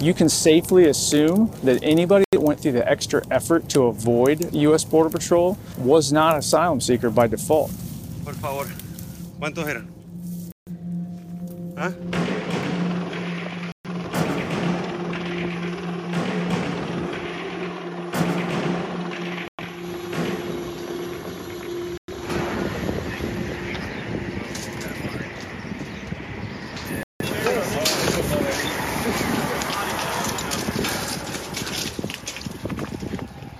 you 0.00 0.14
can 0.14 0.28
safely 0.28 0.86
assume 0.86 1.50
that 1.62 1.78
anybody 1.82 2.24
that 2.32 2.40
went 2.40 2.58
through 2.58 2.72
the 2.72 2.90
extra 2.90 3.22
effort 3.30 3.68
to 3.68 3.82
avoid 3.82 4.52
U.S. 4.54 4.84
Border 4.84 5.10
Patrol 5.10 5.58
was 5.78 6.10
not 6.12 6.38
asylum 6.38 6.80
seeker 6.80 7.10
by 7.10 7.26
default. 7.26 7.70
Por 8.24 8.34
favor, 8.34 8.66
¿cuántos 9.38 9.66
eran? 9.66 9.88
¿Ah? 11.76 11.92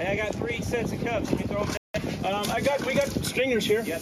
Hey, 0.00 0.12
I 0.12 0.16
got 0.16 0.34
three 0.34 0.62
sets 0.62 0.92
of 0.92 1.04
cups. 1.04 1.30
You 1.30 1.36
can 1.36 1.48
throw 1.48 1.64
them 1.64 1.76
down. 2.22 2.34
Um, 2.34 2.50
I 2.50 2.62
got, 2.62 2.82
we 2.86 2.94
got 2.94 3.08
stringers 3.08 3.59
here. 3.70 3.82
Yeah, 3.86 3.99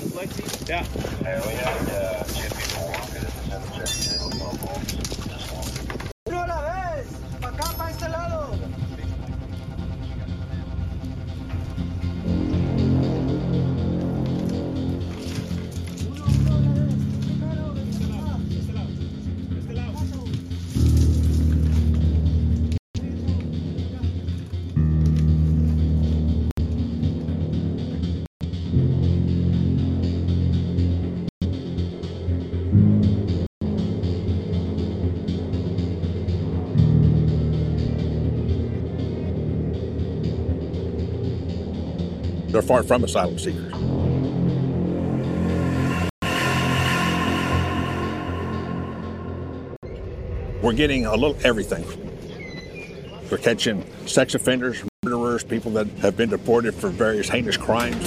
far 42.69 42.83
from 42.83 43.03
asylum 43.03 43.39
seekers. 43.39 43.73
We're 50.61 50.75
getting 50.75 51.07
a 51.07 51.13
little 51.13 51.37
everything. 51.45 51.83
We're 53.31 53.39
catching 53.39 53.87
sex 54.07 54.35
offenders, 54.35 54.85
murderers, 55.03 55.45
people 55.45 55.71
that 55.73 55.87
have 56.03 56.19
been 56.19 56.29
deported 56.29 56.75
for 56.75 56.91
various 56.91 57.31
heinous 57.31 57.57
crimes. 57.57 58.07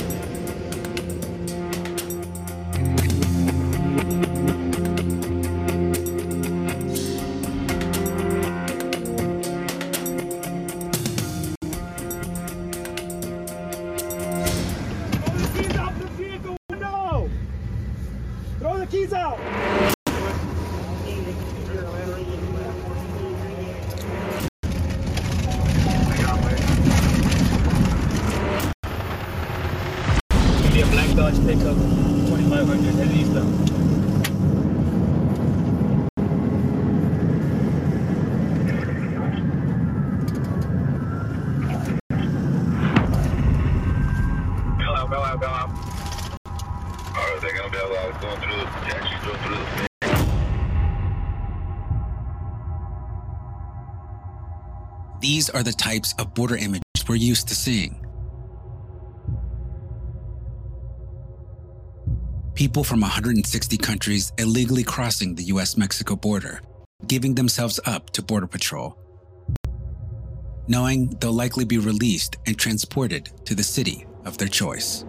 These 55.31 55.49
are 55.49 55.63
the 55.63 55.71
types 55.71 56.13
of 56.19 56.33
border 56.33 56.57
images 56.57 57.07
we're 57.07 57.15
used 57.15 57.47
to 57.47 57.55
seeing. 57.55 58.05
People 62.53 62.83
from 62.83 62.99
160 62.99 63.77
countries 63.77 64.33
illegally 64.37 64.83
crossing 64.83 65.35
the 65.35 65.43
US 65.43 65.77
Mexico 65.77 66.17
border, 66.17 66.59
giving 67.07 67.33
themselves 67.33 67.79
up 67.85 68.09
to 68.09 68.21
Border 68.21 68.45
Patrol, 68.45 68.97
knowing 70.67 71.07
they'll 71.21 71.31
likely 71.31 71.63
be 71.63 71.77
released 71.77 72.35
and 72.45 72.59
transported 72.59 73.31
to 73.45 73.55
the 73.55 73.63
city 73.63 74.05
of 74.25 74.37
their 74.37 74.49
choice. 74.49 75.05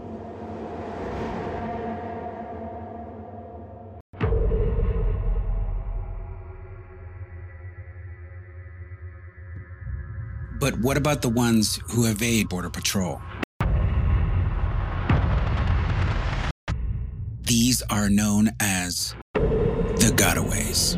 But 10.63 10.79
what 10.79 10.97
about 10.97 11.23
the 11.23 11.29
ones 11.29 11.81
who 11.89 12.07
evade 12.07 12.49
Border 12.49 12.71
Patrol? 12.71 13.21
These 17.41 17.83
are 17.91 18.09
known 18.09 18.51
as 18.61 19.17
the 19.35 20.13
gotaways. 20.15 20.95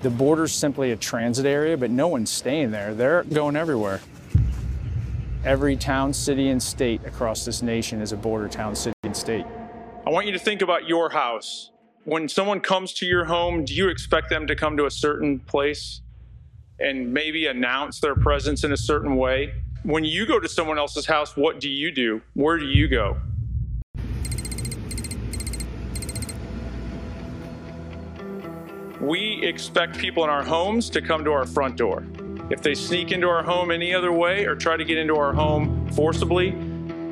The 0.00 0.10
border's 0.10 0.52
simply 0.52 0.92
a 0.92 0.96
transit 0.96 1.44
area, 1.44 1.76
but 1.76 1.90
no 1.90 2.06
one's 2.06 2.30
staying 2.30 2.70
there. 2.70 2.94
They're 2.94 3.24
going 3.24 3.56
everywhere. 3.56 4.00
Every 5.44 5.76
town, 5.76 6.12
city, 6.12 6.48
and 6.48 6.60
state 6.60 7.04
across 7.06 7.44
this 7.44 7.62
nation 7.62 8.02
is 8.02 8.10
a 8.10 8.16
border 8.16 8.48
town, 8.48 8.74
city, 8.74 8.96
and 9.04 9.16
state. 9.16 9.46
I 10.04 10.10
want 10.10 10.26
you 10.26 10.32
to 10.32 10.38
think 10.38 10.62
about 10.62 10.88
your 10.88 11.10
house. 11.10 11.70
When 12.04 12.28
someone 12.28 12.58
comes 12.58 12.92
to 12.94 13.06
your 13.06 13.24
home, 13.24 13.64
do 13.64 13.72
you 13.72 13.88
expect 13.88 14.30
them 14.30 14.48
to 14.48 14.56
come 14.56 14.76
to 14.76 14.86
a 14.86 14.90
certain 14.90 15.38
place 15.38 16.00
and 16.80 17.12
maybe 17.12 17.46
announce 17.46 18.00
their 18.00 18.16
presence 18.16 18.64
in 18.64 18.72
a 18.72 18.76
certain 18.76 19.14
way? 19.14 19.54
When 19.84 20.04
you 20.04 20.26
go 20.26 20.40
to 20.40 20.48
someone 20.48 20.76
else's 20.76 21.06
house, 21.06 21.36
what 21.36 21.60
do 21.60 21.68
you 21.70 21.92
do? 21.92 22.20
Where 22.34 22.58
do 22.58 22.66
you 22.66 22.88
go? 22.88 23.16
We 29.00 29.40
expect 29.44 29.98
people 29.98 30.24
in 30.24 30.30
our 30.30 30.42
homes 30.42 30.90
to 30.90 31.00
come 31.00 31.24
to 31.24 31.30
our 31.30 31.46
front 31.46 31.76
door. 31.76 32.04
If 32.50 32.62
they 32.62 32.74
sneak 32.74 33.12
into 33.12 33.28
our 33.28 33.42
home 33.42 33.70
any 33.70 33.94
other 33.94 34.10
way 34.10 34.46
or 34.46 34.54
try 34.54 34.78
to 34.78 34.84
get 34.84 34.96
into 34.96 35.16
our 35.16 35.34
home 35.34 35.86
forcibly, 35.90 36.56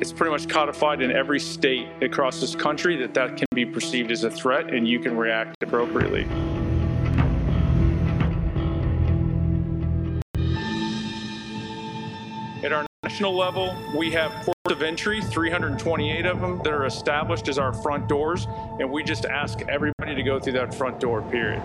it's 0.01 0.11
pretty 0.11 0.31
much 0.31 0.49
codified 0.49 0.99
in 0.99 1.11
every 1.11 1.39
state 1.39 1.87
across 2.01 2.41
this 2.41 2.55
country 2.55 2.95
that 2.97 3.13
that 3.13 3.37
can 3.37 3.45
be 3.53 3.63
perceived 3.63 4.09
as 4.09 4.23
a 4.23 4.31
threat 4.31 4.73
and 4.73 4.87
you 4.87 4.99
can 4.99 5.15
react 5.15 5.61
appropriately. 5.61 6.23
At 12.63 12.73
our 12.73 12.87
national 13.03 13.37
level, 13.37 13.75
we 13.95 14.09
have 14.13 14.31
ports 14.43 14.71
of 14.71 14.81
entry, 14.81 15.21
328 15.21 16.25
of 16.25 16.41
them 16.41 16.57
that 16.63 16.73
are 16.73 16.87
established 16.87 17.47
as 17.47 17.59
our 17.59 17.73
front 17.73 18.09
doors, 18.09 18.47
and 18.79 18.91
we 18.91 19.03
just 19.03 19.25
ask 19.25 19.61
everybody 19.69 20.15
to 20.15 20.23
go 20.23 20.39
through 20.39 20.53
that 20.53 20.73
front 20.73 20.99
door, 20.99 21.21
period. 21.21 21.61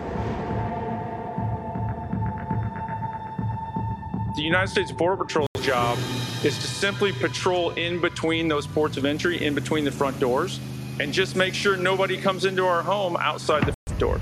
The 4.34 4.42
United 4.42 4.68
States 4.68 4.90
Border 4.90 5.22
Patrol's 5.22 5.48
job 5.60 5.98
is 6.42 6.56
to 6.56 6.66
simply 6.66 7.12
patrol 7.12 7.70
in 7.70 8.00
between 8.00 8.48
those 8.48 8.66
ports 8.66 8.96
of 8.96 9.04
entry, 9.04 9.44
in 9.44 9.54
between 9.54 9.84
the 9.84 9.92
front 9.92 10.18
doors, 10.18 10.58
and 11.00 11.12
just 11.12 11.36
make 11.36 11.52
sure 11.52 11.76
nobody 11.76 12.16
comes 12.16 12.46
into 12.46 12.64
our 12.64 12.82
home 12.82 13.16
outside 13.18 13.66
the 13.66 13.74
front 13.86 14.00
door. 14.00 14.20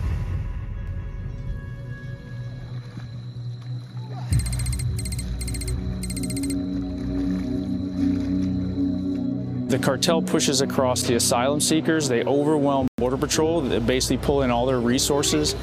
The 9.69 9.79
cartel 9.79 10.23
pushes 10.23 10.61
across 10.61 11.03
the 11.03 11.15
asylum 11.15 11.61
seekers. 11.61 12.09
They 12.09 12.25
overwhelm 12.25 12.89
Border 12.97 13.17
Patrol. 13.17 13.61
They 13.61 13.79
basically 13.79 14.19
pull 14.19 14.43
in 14.43 14.51
all 14.51 14.67
their 14.67 14.81
resources. 14.81 15.55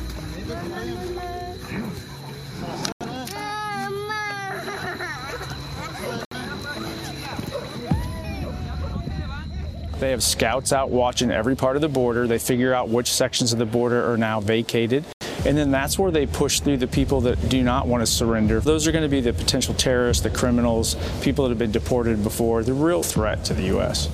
They 10.07 10.11
have 10.11 10.23
scouts 10.23 10.71
out 10.71 10.89
watching 10.89 11.31
every 11.31 11.57
part 11.57 11.75
of 11.75 11.81
the 11.81 11.89
border. 11.89 12.27
They 12.27 12.39
figure 12.39 12.73
out 12.73 12.87
which 12.87 13.11
sections 13.11 13.51
of 13.51 13.59
the 13.59 13.65
border 13.65 14.09
are 14.09 14.15
now 14.15 14.39
vacated. 14.39 15.03
And 15.45 15.57
then 15.57 15.69
that's 15.69 15.99
where 15.99 16.11
they 16.11 16.25
push 16.25 16.61
through 16.61 16.77
the 16.77 16.87
people 16.87 17.19
that 17.21 17.49
do 17.49 17.61
not 17.61 17.87
want 17.87 18.03
to 18.03 18.07
surrender. 18.07 18.61
Those 18.61 18.87
are 18.87 18.93
going 18.93 19.03
to 19.03 19.09
be 19.09 19.19
the 19.19 19.33
potential 19.33 19.73
terrorists, 19.73 20.23
the 20.23 20.29
criminals, 20.29 20.95
people 21.21 21.43
that 21.43 21.49
have 21.49 21.59
been 21.59 21.73
deported 21.73 22.23
before, 22.23 22.63
the 22.63 22.71
real 22.71 23.03
threat 23.03 23.43
to 23.43 23.53
the 23.53 23.63
U.S. 23.63 24.07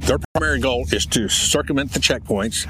Their 0.00 0.18
primary 0.34 0.60
goal 0.60 0.86
is 0.92 1.06
to 1.06 1.28
circumvent 1.28 1.92
the 1.92 2.00
checkpoints, 2.00 2.66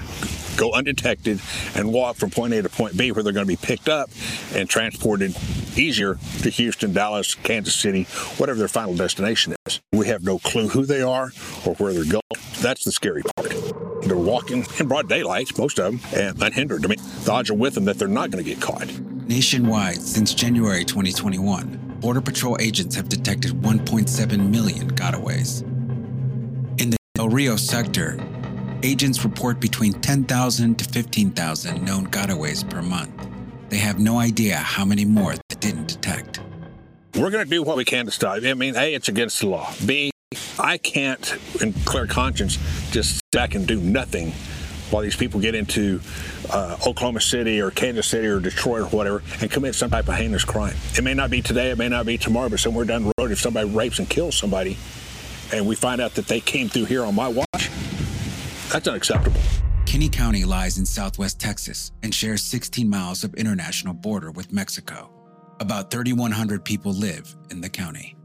go 0.58 0.72
undetected, 0.72 1.40
and 1.74 1.92
walk 1.92 2.16
from 2.16 2.30
point 2.30 2.52
A 2.52 2.62
to 2.62 2.68
point 2.68 2.96
B 2.96 3.12
where 3.12 3.22
they're 3.22 3.32
going 3.32 3.46
to 3.46 3.48
be 3.48 3.56
picked 3.56 3.88
up 3.88 4.10
and 4.52 4.68
transported 4.68 5.34
easier 5.76 6.18
to 6.42 6.50
Houston, 6.50 6.92
Dallas, 6.92 7.34
Kansas 7.34 7.74
City, 7.74 8.04
whatever 8.36 8.58
their 8.58 8.68
final 8.68 8.94
destination 8.94 9.54
is. 9.66 9.80
We 9.92 10.08
have 10.08 10.22
no 10.22 10.38
clue 10.38 10.68
who 10.68 10.84
they 10.84 11.02
are 11.02 11.30
or 11.64 11.74
where 11.76 11.92
they're 11.92 12.04
going. 12.04 12.20
That's 12.60 12.84
the 12.84 12.92
scary 12.92 13.22
part. 13.36 13.54
They're 14.02 14.16
walking 14.16 14.66
in 14.78 14.88
broad 14.88 15.08
daylight, 15.08 15.56
most 15.56 15.78
of 15.78 15.92
them, 15.92 16.20
and 16.20 16.42
unhindered. 16.42 16.84
I 16.84 16.88
mean, 16.88 16.98
the 17.24 17.32
odds 17.32 17.50
are 17.50 17.54
with 17.54 17.74
them 17.74 17.84
that 17.84 17.98
they're 17.98 18.08
not 18.08 18.30
going 18.30 18.44
to 18.44 18.50
get 18.50 18.60
caught. 18.60 18.90
Nationwide, 19.28 20.02
since 20.02 20.34
January 20.34 20.84
2021, 20.84 21.98
Border 22.00 22.20
Patrol 22.20 22.56
agents 22.60 22.96
have 22.96 23.08
detected 23.08 23.52
1.7 23.52 24.50
million 24.50 24.90
gotaways. 24.90 25.69
Rio 27.30 27.54
sector, 27.54 28.18
agents 28.82 29.22
report 29.22 29.60
between 29.60 29.92
10,000 29.92 30.74
to 30.76 30.84
15,000 30.84 31.84
known 31.84 32.08
gotaways 32.08 32.68
per 32.68 32.82
month. 32.82 33.12
They 33.68 33.76
have 33.76 34.00
no 34.00 34.18
idea 34.18 34.56
how 34.56 34.84
many 34.84 35.04
more 35.04 35.34
they 35.34 35.56
didn't 35.60 35.86
detect. 35.86 36.40
We're 37.14 37.30
going 37.30 37.44
to 37.44 37.50
do 37.50 37.62
what 37.62 37.76
we 37.76 37.84
can 37.84 38.06
to 38.06 38.10
stop. 38.10 38.42
I 38.42 38.54
mean, 38.54 38.74
A, 38.74 38.94
it's 38.94 39.08
against 39.08 39.38
the 39.40 39.46
law. 39.46 39.72
B, 39.86 40.10
I 40.58 40.76
can't, 40.76 41.38
in 41.60 41.72
clear 41.84 42.08
conscience, 42.08 42.58
just 42.90 43.14
sit 43.14 43.22
back 43.30 43.54
and 43.54 43.64
do 43.64 43.80
nothing 43.80 44.32
while 44.90 45.02
these 45.02 45.14
people 45.14 45.38
get 45.38 45.54
into 45.54 46.00
uh, 46.52 46.78
Oklahoma 46.84 47.20
City 47.20 47.60
or 47.60 47.70
Kansas 47.70 48.08
City 48.08 48.26
or 48.26 48.40
Detroit 48.40 48.82
or 48.82 48.86
whatever 48.86 49.22
and 49.40 49.48
commit 49.48 49.76
some 49.76 49.90
type 49.90 50.08
of 50.08 50.16
heinous 50.16 50.44
crime. 50.44 50.74
It 50.96 51.04
may 51.04 51.14
not 51.14 51.30
be 51.30 51.42
today, 51.42 51.70
it 51.70 51.78
may 51.78 51.88
not 51.88 52.06
be 52.06 52.18
tomorrow, 52.18 52.48
but 52.48 52.58
somewhere 52.58 52.84
down 52.84 53.04
the 53.04 53.12
road, 53.18 53.30
if 53.30 53.38
somebody 53.38 53.70
rapes 53.70 54.00
and 54.00 54.10
kills 54.10 54.36
somebody 54.36 54.76
and 55.52 55.66
we 55.66 55.74
find 55.74 56.00
out 56.00 56.14
that 56.14 56.26
they 56.26 56.40
came 56.40 56.68
through 56.68 56.86
here 56.86 57.04
on 57.04 57.14
my 57.14 57.28
watch, 57.28 57.70
that's 58.72 58.86
unacceptable. 58.86 59.40
Kinney 59.86 60.08
County 60.08 60.44
lies 60.44 60.78
in 60.78 60.86
southwest 60.86 61.40
Texas 61.40 61.90
and 62.02 62.14
shares 62.14 62.42
16 62.42 62.88
miles 62.88 63.24
of 63.24 63.34
international 63.34 63.92
border 63.92 64.30
with 64.30 64.52
Mexico. 64.52 65.10
About 65.58 65.90
3,100 65.90 66.64
people 66.64 66.92
live 66.92 67.34
in 67.50 67.60
the 67.60 67.68
county. 67.68 68.16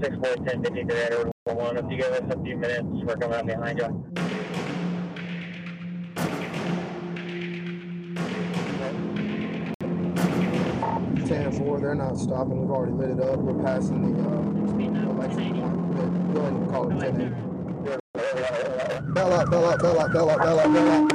Six 0.00 0.16
four 0.16 0.34
ten 0.46 0.64
fifty 0.64 0.82
three 0.84 1.30
one. 1.44 1.76
If 1.76 1.90
you 1.90 1.96
give 1.98 2.12
us 2.12 2.34
a 2.34 2.42
few 2.42 2.56
minutes, 2.56 2.88
we're 2.90 3.16
coming 3.16 3.38
up 3.38 3.46
behind 3.46 3.78
you. 3.78 4.19
They're 11.80 11.94
not 11.94 12.18
stopping. 12.18 12.60
We've 12.60 12.70
already 12.70 12.92
lit 12.92 13.10
it 13.10 13.20
up. 13.20 13.38
We're 13.38 13.62
passing 13.64 14.14
the 14.14 14.20
uh, 14.28 14.32
election 15.10 15.60
point. 15.60 16.34
Go 16.34 16.40
ahead 16.40 16.52
and 16.52 16.70
call 16.70 16.90
it 16.90 17.00
ten 17.00 17.20
eight. 17.20 17.32
Bell 19.14 19.32
up, 19.32 19.50
bell 19.50 19.64
up, 19.64 19.80
bell 19.80 19.98
up, 19.98 20.12
bell 20.12 20.30
up, 20.30 20.38
bell 20.38 20.60
up, 20.60 20.72
bell 20.72 21.04
up. 21.04 21.10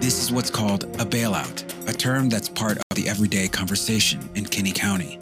This 0.00 0.22
is 0.22 0.30
what's 0.32 0.50
called 0.50 0.84
a 0.84 1.04
bailout, 1.04 1.64
a 1.88 1.92
term 1.92 2.28
that's 2.28 2.48
part 2.48 2.76
of 2.76 2.84
the 2.94 3.08
everyday 3.08 3.48
conversation 3.48 4.20
in 4.34 4.44
Kinney 4.44 4.72
County. 4.72 5.18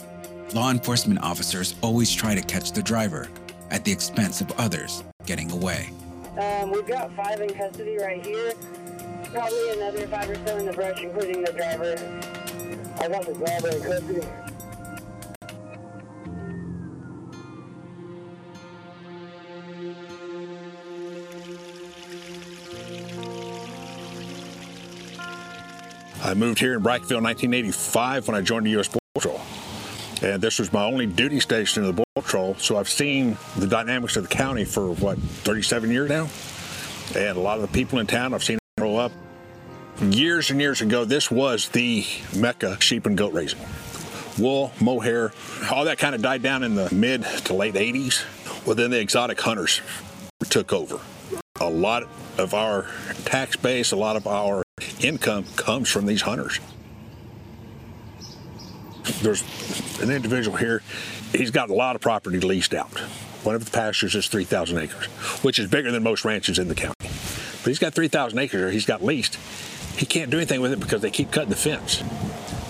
Law 0.55 0.71
enforcement 0.71 1.23
officers 1.23 1.75
always 1.83 2.12
try 2.12 2.35
to 2.35 2.43
catch 2.43 2.73
the 2.73 2.83
driver 2.83 3.29
at 3.71 3.85
the 3.85 3.93
expense 3.93 4.41
of 4.41 4.51
others 4.59 5.03
getting 5.27 5.51
away. 5.51 5.91
Um, 6.39 6.71
we've 6.71 6.87
got 6.87 7.15
five 7.17 7.41
in 7.41 7.53
custody 7.55 7.97
right 7.99 8.25
here. 8.25 8.53
Probably 9.33 9.71
another 9.71 10.07
five 10.07 10.31
or 10.31 10.35
so 10.47 10.57
in 10.59 10.67
the 10.67 10.73
brush, 10.73 11.01
including 11.01 11.43
the 11.45 11.53
driver. 11.53 11.95
I 13.01 13.09
got 13.09 13.27
the 13.27 13.35
driver 13.35 13.69
in 13.69 13.83
custody. 13.83 14.27
I 26.23 26.35
moved 26.35 26.59
here 26.59 26.75
in 26.75 26.83
Brackettville 26.83 27.19
in 27.19 27.25
1985 27.25 28.27
when 28.27 28.37
I 28.37 28.41
joined 28.41 28.67
the 28.67 28.71
U.S. 28.71 28.89
Border 28.89 29.01
Patrol. 29.15 29.41
And 30.23 30.43
this 30.43 30.59
was 30.59 30.73
my 30.73 30.85
only 30.85 31.07
duty 31.07 31.41
station 31.41 31.85
in 31.85 31.87
the 31.87 31.93
Border 31.93 32.06
Patrol, 32.17 32.55
so 32.55 32.79
I've 32.79 32.89
seen 32.89 33.37
the 33.59 33.67
dynamics 33.67 34.17
of 34.17 34.23
the 34.23 34.35
county 34.35 34.65
for, 34.65 34.91
what, 34.95 35.19
37 35.19 35.91
years 35.91 36.09
now? 36.09 36.31
And 37.15 37.37
a 37.37 37.41
lot 37.41 37.59
of 37.59 37.63
the 37.63 37.69
people 37.69 37.99
in 37.99 38.07
town 38.07 38.33
I've 38.33 38.43
seen 38.43 38.59
grow 38.79 38.97
up. 38.97 39.13
Years 40.01 40.51
and 40.51 40.59
years 40.59 40.81
ago, 40.81 41.05
this 41.05 41.31
was 41.31 41.69
the 41.69 42.07
mecca 42.35 42.81
sheep 42.81 43.05
and 43.05 43.19
goat 43.19 43.35
raising. 43.35 43.61
Wool, 44.39 44.73
mohair, 44.81 45.33
all 45.71 45.85
that 45.85 45.99
kind 45.99 46.15
of 46.15 46.23
died 46.23 46.43
down 46.43 46.63
in 46.63 46.75
the 46.75 46.93
mid 46.93 47.23
to 47.45 47.53
late 47.53 47.75
80s. 47.75 48.25
Well, 48.67 48.77
then 48.77 48.91
the 48.91 48.99
exotic 48.99 49.39
hunters 49.39 49.83
took 50.49 50.73
over. 50.73 50.99
A 51.61 51.69
lot 51.69 52.05
of 52.39 52.55
our 52.55 52.87
tax 53.27 53.57
base, 53.57 53.93
a 53.93 53.97
lot 53.97 54.17
of 54.17 54.26
our 54.26 54.62
income 55.00 55.45
comes 55.57 55.90
from 55.90 56.07
these 56.07 56.23
hunters. 56.23 56.61
There's 59.23 59.43
an 60.01 60.11
individual 60.11 60.57
here, 60.57 60.83
he's 61.33 61.51
got 61.51 61.71
a 61.71 61.75
lot 61.75 61.97
of 61.97 62.03
property 62.03 62.41
leased 62.41 62.75
out. 62.75 62.99
One 63.45 63.55
of 63.55 63.65
the 63.65 63.71
pastures 63.71 64.15
is 64.15 64.27
3,000 64.27 64.79
acres, 64.79 65.07
which 65.43 65.59
is 65.59 65.71
bigger 65.71 65.93
than 65.93 66.03
most 66.03 66.25
ranches 66.25 66.59
in 66.59 66.69
the 66.69 66.75
county. 66.75 66.95
But 66.99 67.67
he's 67.67 67.79
got 67.79 67.95
3,000 67.95 68.39
acres 68.39 68.63
or 68.63 68.71
he's 68.71 68.87
got 68.87 69.05
leased. 69.05 69.39
He 69.97 70.05
can't 70.05 70.31
do 70.31 70.37
anything 70.37 70.61
with 70.61 70.73
it 70.73 70.81
because 70.81 71.01
they 71.01 71.11
keep 71.11 71.31
cutting 71.31 71.51
the 71.51 71.57
fence. 71.57 72.03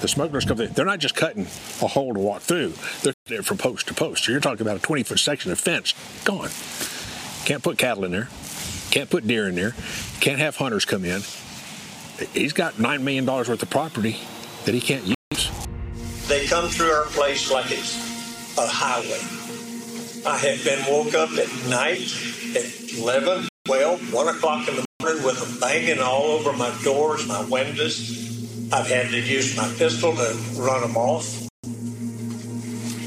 The 0.00 0.08
smugglers 0.08 0.44
come 0.44 0.58
through. 0.58 0.68
They're 0.68 0.84
not 0.84 0.98
just 0.98 1.16
cutting 1.16 1.46
a 1.82 1.86
hole 1.86 2.12
to 2.12 2.20
walk 2.20 2.42
through, 2.42 2.74
they're 3.02 3.14
there 3.26 3.42
from 3.42 3.58
post 3.58 3.88
to 3.88 3.94
post. 3.94 4.24
So 4.24 4.32
you're 4.32 4.40
talking 4.40 4.60
about 4.60 4.76
a 4.76 4.80
20 4.80 5.02
foot 5.02 5.18
section 5.18 5.50
of 5.50 5.58
fence 5.58 5.94
gone. 6.24 6.50
Can't 7.46 7.62
put 7.62 7.78
cattle 7.78 8.04
in 8.04 8.12
there, 8.12 8.28
can't 8.90 9.08
put 9.08 9.26
deer 9.26 9.48
in 9.48 9.54
there, 9.54 9.74
can't 10.20 10.38
have 10.38 10.56
hunters 10.56 10.84
come 10.84 11.04
in. 11.04 11.22
He's 12.32 12.52
got 12.52 12.74
$9 12.74 13.00
million 13.00 13.26
worth 13.26 13.62
of 13.62 13.70
property 13.70 14.18
that 14.64 14.74
he 14.74 14.80
can't 14.80 15.04
use. 15.04 15.15
They 16.28 16.44
come 16.48 16.68
through 16.68 16.90
our 16.90 17.04
place 17.04 17.52
like 17.52 17.70
it's 17.70 18.58
a 18.58 18.66
highway. 18.66 19.20
I 20.26 20.36
have 20.38 20.64
been 20.64 20.84
woke 20.92 21.14
up 21.14 21.30
at 21.30 21.48
night 21.68 22.02
at 22.56 22.98
11, 22.98 23.48
12, 23.64 24.12
1 24.12 24.28
o'clock 24.34 24.68
in 24.68 24.74
the 24.74 24.84
morning 25.00 25.22
with 25.22 25.38
them 25.38 25.60
banging 25.60 26.00
all 26.00 26.24
over 26.24 26.52
my 26.52 26.76
doors, 26.82 27.28
my 27.28 27.44
windows. 27.44 28.72
I've 28.72 28.88
had 28.88 29.10
to 29.10 29.20
use 29.20 29.56
my 29.56 29.72
pistol 29.78 30.16
to 30.16 30.36
run 30.56 30.80
them 30.80 30.96
off. 30.96 31.46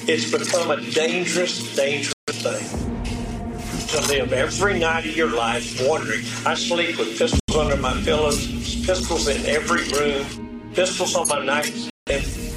It's 0.08 0.32
become 0.32 0.72
a 0.72 0.80
dangerous, 0.80 1.76
dangerous 1.76 2.14
thing 2.30 2.90
to 3.90 4.08
live 4.08 4.32
every 4.32 4.80
night 4.80 5.06
of 5.06 5.18
your 5.18 5.36
life 5.36 5.86
wondering. 5.86 6.22
I 6.46 6.54
sleep 6.54 6.98
with 6.98 7.20
pistols 7.20 7.42
under 7.54 7.76
my 7.76 8.00
pillows, 8.04 8.48
pistols 8.86 9.28
in 9.28 9.46
every 9.46 9.84
room, 9.90 10.72
pistols 10.74 11.16
on 11.16 11.28
my 11.28 11.44
nightstand. 11.44 12.49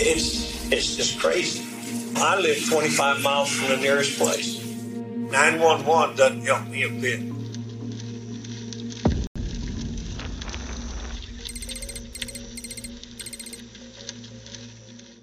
It's 0.00 0.70
it's 0.70 0.94
just 0.94 1.18
crazy. 1.18 1.66
I 2.14 2.38
live 2.38 2.64
25 2.68 3.20
miles 3.20 3.50
from 3.50 3.70
the 3.70 3.78
nearest 3.78 4.16
place. 4.16 4.64
911 4.64 6.16
doesn't 6.16 6.42
help 6.42 6.68
me 6.68 6.84
a 6.84 6.88
bit. 6.88 7.20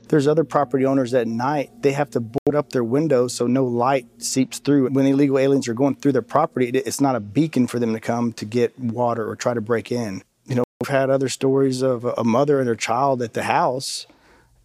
There's 0.10 0.28
other 0.28 0.44
property 0.44 0.86
owners 0.86 1.14
at 1.14 1.28
night, 1.28 1.72
they 1.82 1.94
have 1.94 2.10
to 2.12 2.20
board 2.20 2.56
up 2.56 2.72
their 2.72 2.84
windows 2.84 3.34
so 3.34 3.48
no 3.48 3.64
light 3.64 4.08
seeps 4.22 4.60
through. 4.60 4.90
When 4.90 5.06
illegal 5.06 5.40
aliens 5.40 5.70
are 5.70 5.74
going 5.74 5.96
through 5.96 6.12
their 6.12 6.22
property, 6.22 6.68
it's 6.68 7.00
not 7.00 7.16
a 7.16 7.22
beacon 7.22 7.68
for 7.68 7.80
them 7.80 7.94
to 7.94 8.02
come 8.02 8.34
to 8.34 8.46
get 8.46 8.78
water 8.78 9.26
or 9.26 9.38
try 9.38 9.54
to 9.54 9.62
break 9.62 9.90
in. 9.90 10.22
You 10.46 10.56
know, 10.56 10.64
we've 10.82 10.90
had 10.90 11.10
other 11.10 11.30
stories 11.30 11.82
of 11.82 12.04
a 12.04 12.26
mother 12.26 12.60
and 12.60 12.68
her 12.68 12.76
child 12.76 13.22
at 13.22 13.34
the 13.34 13.44
house, 13.44 14.06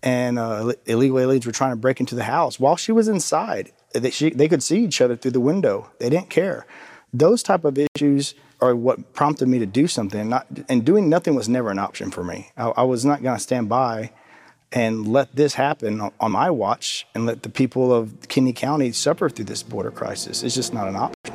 and 0.02 0.38
uh, 0.38 0.73
illegal 0.87 1.19
aliens 1.19 1.47
were 1.47 1.52
trying 1.52 1.73
to 1.73 1.76
break 1.76 2.00
into 2.00 2.14
the 2.14 2.25
house 2.25 2.59
while 2.59 2.76
she 2.76 2.92
was 2.92 3.09
inside. 3.09 3.73
They, 3.92 4.11
she, 4.11 4.30
they 4.30 4.49
could 4.49 4.62
see 4.62 4.85
each 4.85 5.00
other 5.00 5.16
through 5.16 5.33
the 5.33 5.40
window. 5.40 5.90
They 5.99 6.11
didn't 6.11 6.30
care. 6.30 6.66
Those 7.12 7.42
type 7.42 7.64
of 7.64 7.78
issues 7.78 8.35
are 8.61 8.75
what 8.76 9.12
prompted 9.14 9.49
me 9.49 9.59
to 9.59 9.66
do 9.66 9.87
something. 9.87 10.28
Not, 10.28 10.47
and 10.69 10.85
doing 10.85 11.09
nothing 11.09 11.35
was 11.35 11.49
never 11.49 11.71
an 11.71 11.78
option 11.78 12.11
for 12.11 12.23
me. 12.23 12.52
I, 12.57 12.69
I 12.69 12.83
was 12.83 13.04
not 13.04 13.23
going 13.23 13.37
to 13.37 13.42
stand 13.42 13.69
by 13.69 14.11
and 14.73 15.09
let 15.09 15.35
this 15.35 15.54
happen 15.54 16.00
on 16.21 16.33
my 16.33 16.50
watch 16.50 17.07
and 17.14 17.26
let 17.26 17.42
the 17.42 17.49
people 17.49 17.92
of 17.92 18.28
Kinney 18.28 18.52
County 18.52 18.92
suffer 18.92 19.28
through 19.28 19.47
this 19.47 19.62
border 19.62 19.90
crisis. 19.90 20.42
It's 20.45 20.54
just 20.54 20.73
not 20.73 20.87
an 20.87 20.97
option. 20.97 21.35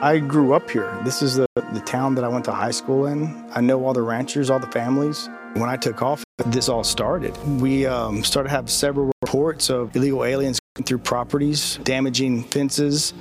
I 0.00 0.20
grew 0.20 0.52
up 0.52 0.70
here. 0.70 0.96
This 1.04 1.22
is 1.22 1.34
the, 1.34 1.48
the 1.56 1.82
town 1.84 2.14
that 2.14 2.22
I 2.22 2.28
went 2.28 2.44
to 2.44 2.52
high 2.52 2.70
school 2.70 3.06
in. 3.06 3.44
I 3.52 3.60
know 3.60 3.84
all 3.84 3.92
the 3.92 4.02
ranchers, 4.02 4.48
all 4.48 4.60
the 4.60 4.68
families. 4.68 5.28
When 5.54 5.68
I 5.68 5.76
took 5.76 6.02
off, 6.02 6.24
this 6.46 6.68
all 6.68 6.84
started. 6.84 7.36
We 7.60 7.86
um, 7.86 8.22
started 8.22 8.48
to 8.50 8.54
have 8.54 8.70
several 8.70 9.10
reports 9.22 9.70
of 9.70 9.94
illegal 9.96 10.24
aliens 10.24 10.60
through 10.84 10.98
properties, 10.98 11.78
damaging 11.82 12.44
fences, 12.44 13.12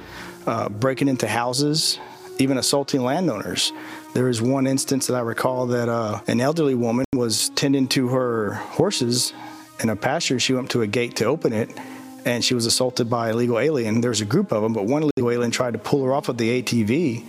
uh, 0.46 0.70
breaking 0.70 1.08
into 1.08 1.28
houses, 1.28 2.00
even 2.38 2.58
assaulting 2.58 3.04
landowners. 3.04 3.74
There 4.14 4.26
was 4.26 4.42
one 4.42 4.68
instance 4.68 5.08
that 5.08 5.16
I 5.16 5.22
recall 5.22 5.66
that 5.68 5.90
uh, 5.90 6.22
an 6.28 6.40
elderly 6.40 6.76
woman 6.76 7.06
was 7.14 7.50
tending 7.50 7.88
to 7.90 8.10
her 8.10 8.54
horses 8.54 9.34
in 9.80 9.90
a 9.90 9.96
pasture. 9.96 10.40
She 10.40 10.54
went 10.54 10.70
to 10.72 10.82
a 10.82 10.88
gate 10.88 11.16
to 11.18 11.26
open 11.26 11.54
it 11.54 11.72
and 12.26 12.44
she 12.44 12.54
was 12.54 12.66
assaulted 12.66 13.10
by 13.10 13.30
a 13.30 13.32
illegal 13.32 13.58
alien. 13.58 14.02
There 14.02 14.12
was 14.12 14.22
a 14.22 14.26
group 14.26 14.52
of 14.52 14.62
them, 14.62 14.74
but 14.74 14.86
one 14.86 15.04
illegal 15.04 15.32
alien 15.32 15.52
tried 15.52 15.74
to 15.74 15.80
pull 15.80 16.04
her 16.04 16.14
off 16.14 16.30
of 16.30 16.38
the 16.38 16.62
ATV 16.62 17.26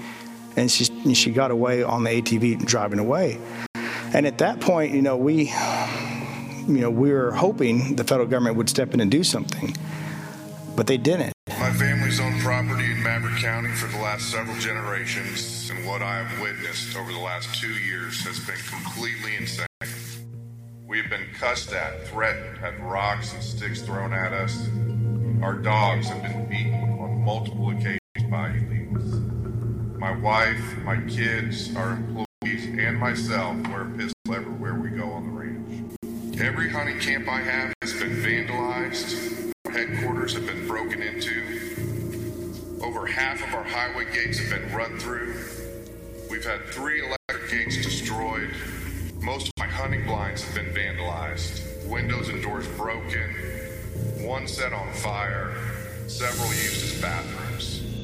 and 0.56 0.70
she, 0.70 1.14
she 1.14 1.30
got 1.30 1.50
away 1.50 1.82
on 1.82 2.04
the 2.04 2.10
ATV 2.10 2.64
driving 2.66 2.98
away. 2.98 3.38
And 4.14 4.26
at 4.26 4.38
that 4.38 4.60
point, 4.60 4.92
you 4.92 5.02
know, 5.02 5.16
we, 5.16 5.52
you 6.66 6.80
know, 6.80 6.90
we 6.90 7.12
were 7.12 7.32
hoping 7.32 7.96
the 7.96 8.04
federal 8.04 8.26
government 8.26 8.56
would 8.56 8.68
step 8.68 8.94
in 8.94 9.00
and 9.00 9.10
do 9.10 9.22
something, 9.22 9.76
but 10.76 10.86
they 10.86 10.96
didn't. 10.96 11.32
My 11.48 11.72
family's 11.72 12.18
owned 12.20 12.40
property 12.40 12.90
in 12.92 13.02
Maverick 13.02 13.36
County 13.42 13.70
for 13.70 13.86
the 13.88 13.98
last 13.98 14.30
several 14.30 14.56
generations, 14.58 15.68
and 15.70 15.86
what 15.86 16.02
I 16.02 16.22
have 16.22 16.40
witnessed 16.40 16.96
over 16.96 17.12
the 17.12 17.18
last 17.18 17.60
two 17.60 17.72
years 17.72 18.24
has 18.26 18.38
been 18.40 18.56
completely 18.70 19.36
insane. 19.36 19.66
We 20.86 21.02
have 21.02 21.10
been 21.10 21.26
cussed 21.34 21.72
at, 21.72 22.06
threatened, 22.08 22.56
had 22.58 22.80
rocks 22.80 23.34
and 23.34 23.42
sticks 23.42 23.82
thrown 23.82 24.14
at 24.14 24.32
us. 24.32 24.68
Our 25.42 25.54
dogs 25.54 26.08
have 26.08 26.22
been 26.22 26.48
beaten 26.48 26.98
on 26.98 27.22
multiple 27.24 27.70
occasions 27.70 27.98
by 28.30 28.50
illegals. 28.50 29.98
My 29.98 30.16
wife, 30.16 30.78
my 30.84 30.96
kids, 31.08 31.76
our 31.76 31.90
employees, 31.90 32.27
and 32.88 32.98
myself 32.98 33.56
wear 33.68 33.82
a 33.82 33.90
pistol 33.90 34.34
everywhere 34.34 34.74
we 34.74 34.90
go 34.90 35.10
on 35.10 35.26
the 35.26 35.32
ranch. 35.32 36.40
Every 36.40 36.70
hunting 36.70 36.98
camp 37.00 37.28
I 37.28 37.40
have 37.40 37.74
has 37.82 37.92
been 37.92 38.16
vandalized 38.16 39.52
headquarters 39.70 40.34
have 40.34 40.46
been 40.46 40.66
broken 40.66 41.02
into. 41.02 42.80
Over 42.82 43.06
half 43.06 43.46
of 43.46 43.54
our 43.54 43.64
highway 43.64 44.06
gates 44.12 44.38
have 44.38 44.50
been 44.50 44.74
run 44.74 44.98
through. 44.98 45.34
We've 46.30 46.44
had 46.44 46.64
three 46.66 47.04
electric 47.04 47.50
gates 47.50 47.76
destroyed. 47.76 48.50
Most 49.20 49.48
of 49.48 49.52
my 49.58 49.66
hunting 49.66 50.06
blinds 50.06 50.42
have 50.44 50.54
been 50.54 50.72
vandalized, 50.72 51.86
windows 51.88 52.28
and 52.28 52.42
doors 52.42 52.66
broken, 52.68 53.34
one 54.20 54.48
set 54.48 54.72
on 54.72 54.92
fire, 54.92 55.54
several 56.06 56.48
used 56.48 56.84
as 56.84 57.00
bathrooms. 57.02 57.97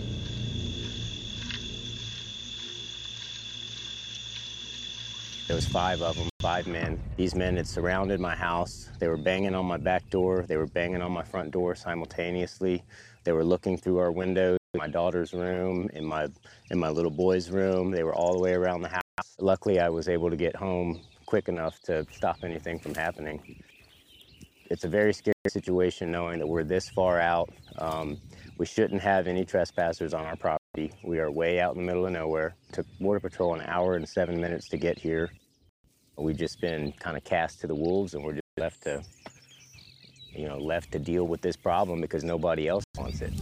There 5.46 5.56
was 5.56 5.66
five 5.66 6.00
of 6.00 6.16
them, 6.16 6.30
five 6.40 6.66
men. 6.66 6.98
These 7.18 7.34
men 7.34 7.56
had 7.58 7.66
surrounded 7.66 8.18
my 8.18 8.34
house. 8.34 8.88
They 8.98 9.08
were 9.08 9.18
banging 9.18 9.54
on 9.54 9.66
my 9.66 9.76
back 9.76 10.08
door. 10.08 10.46
They 10.48 10.56
were 10.56 10.66
banging 10.66 11.02
on 11.02 11.12
my 11.12 11.22
front 11.22 11.50
door 11.50 11.74
simultaneously. 11.74 12.82
They 13.24 13.32
were 13.32 13.44
looking 13.44 13.76
through 13.76 13.98
our 13.98 14.10
windows 14.10 14.56
in 14.72 14.78
my 14.78 14.88
daughter's 14.88 15.34
room, 15.34 15.90
in 15.92 16.06
my 16.06 16.28
in 16.70 16.78
my 16.78 16.88
little 16.88 17.10
boy's 17.10 17.50
room. 17.50 17.90
They 17.90 18.04
were 18.04 18.14
all 18.14 18.32
the 18.32 18.40
way 18.40 18.54
around 18.54 18.80
the 18.80 18.88
house. 18.88 19.36
Luckily, 19.38 19.80
I 19.80 19.90
was 19.90 20.08
able 20.08 20.30
to 20.30 20.36
get 20.36 20.56
home 20.56 21.02
quick 21.26 21.48
enough 21.48 21.78
to 21.82 22.06
stop 22.10 22.38
anything 22.42 22.78
from 22.78 22.94
happening. 22.94 23.62
It's 24.70 24.84
a 24.84 24.88
very 24.88 25.12
scary 25.12 25.34
situation 25.48 26.10
knowing 26.10 26.38
that 26.38 26.46
we're 26.46 26.64
this 26.64 26.88
far 26.88 27.20
out. 27.20 27.50
Um, 27.78 28.18
we 28.56 28.64
shouldn't 28.64 29.02
have 29.02 29.26
any 29.26 29.44
trespassers 29.44 30.14
on 30.14 30.24
our 30.24 30.36
property. 30.36 30.63
We 30.76 31.20
are 31.20 31.30
way 31.30 31.60
out 31.60 31.76
in 31.76 31.82
the 31.82 31.86
middle 31.86 32.04
of 32.04 32.12
nowhere. 32.12 32.56
Took 32.72 32.86
Border 32.98 33.20
Patrol 33.20 33.54
an 33.54 33.60
hour 33.68 33.94
and 33.94 34.08
seven 34.08 34.40
minutes 34.40 34.68
to 34.70 34.76
get 34.76 34.98
here. 34.98 35.30
We've 36.16 36.36
just 36.36 36.60
been 36.60 36.92
kind 36.98 37.16
of 37.16 37.22
cast 37.22 37.60
to 37.60 37.68
the 37.68 37.76
wolves 37.76 38.14
and 38.14 38.24
we're 38.24 38.32
just 38.32 38.42
left 38.56 38.82
to, 38.82 39.04
you 40.32 40.48
know, 40.48 40.58
left 40.58 40.90
to 40.92 40.98
deal 40.98 41.28
with 41.28 41.42
this 41.42 41.56
problem 41.56 42.00
because 42.00 42.24
nobody 42.24 42.66
else 42.66 42.82
wants 42.98 43.20
it. 43.20 43.32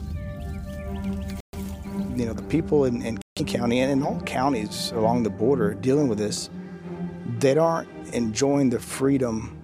You 2.15 2.27
know, 2.27 2.35
the 2.35 2.45
people 2.51 2.85
in, 2.85 3.01
in 3.01 3.19
Kinney 3.35 3.51
County 3.51 3.81
and 3.81 3.91
in 3.91 4.03
all 4.03 4.21
counties 4.21 4.91
along 4.93 5.23
the 5.23 5.31
border 5.31 5.73
dealing 5.73 6.09
with 6.09 6.19
this, 6.19 6.51
they 7.39 7.57
aren't 7.57 7.89
enjoying 8.13 8.69
the 8.69 8.79
freedom 8.79 9.59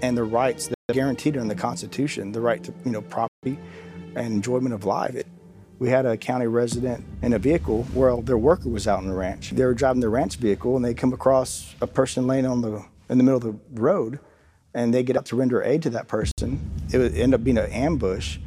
and 0.00 0.16
the 0.16 0.22
rights 0.22 0.68
that 0.68 0.76
are 0.90 0.94
guaranteed 0.94 1.34
in 1.34 1.48
the 1.48 1.56
Constitution, 1.56 2.30
the 2.30 2.40
right 2.40 2.62
to, 2.62 2.72
you 2.84 2.92
know, 2.92 3.02
property, 3.02 3.58
and 4.14 4.26
enjoyment 4.26 4.74
of 4.74 4.84
life. 4.84 5.16
It, 5.16 5.26
we 5.78 5.88
had 5.88 6.06
a 6.06 6.16
county 6.16 6.46
resident 6.46 7.04
in 7.22 7.32
a 7.32 7.38
vehicle 7.38 7.84
where 7.94 8.20
their 8.20 8.38
worker 8.38 8.68
was 8.68 8.88
out 8.88 8.98
on 8.98 9.06
the 9.06 9.14
ranch. 9.14 9.50
They 9.50 9.64
were 9.64 9.74
driving 9.74 10.00
their 10.00 10.10
ranch 10.10 10.36
vehicle 10.36 10.76
and 10.76 10.84
they 10.84 10.94
come 10.94 11.12
across 11.12 11.74
a 11.80 11.86
person 11.86 12.26
laying 12.26 12.46
on 12.46 12.60
the 12.60 12.84
in 13.08 13.18
the 13.18 13.24
middle 13.24 13.38
of 13.38 13.42
the 13.42 13.80
road, 13.80 14.18
and 14.74 14.92
they 14.92 15.02
get 15.02 15.16
up 15.16 15.24
to 15.26 15.36
render 15.36 15.62
aid 15.62 15.82
to 15.82 15.90
that 15.90 16.08
person. 16.08 16.60
It 16.92 16.98
would 16.98 17.14
end 17.14 17.34
up 17.34 17.42
being 17.42 17.58
an 17.58 17.70
ambush. 17.70 18.38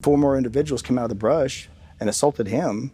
Four 0.00 0.18
more 0.18 0.36
individuals 0.36 0.82
came 0.82 0.98
out 0.98 1.04
of 1.04 1.08
the 1.08 1.16
brush 1.16 1.68
and 1.98 2.08
assaulted 2.08 2.46
him 2.46 2.92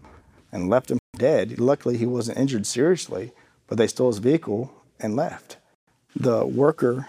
and 0.50 0.70
left 0.70 0.90
him 0.90 0.98
dead. 1.16 1.58
Luckily, 1.60 1.96
he 1.96 2.06
wasn't 2.06 2.38
injured 2.38 2.66
seriously, 2.66 3.32
but 3.66 3.78
they 3.78 3.86
stole 3.86 4.10
his 4.10 4.18
vehicle 4.18 4.72
and 5.00 5.16
left. 5.16 5.58
The 6.14 6.46
worker 6.46 7.06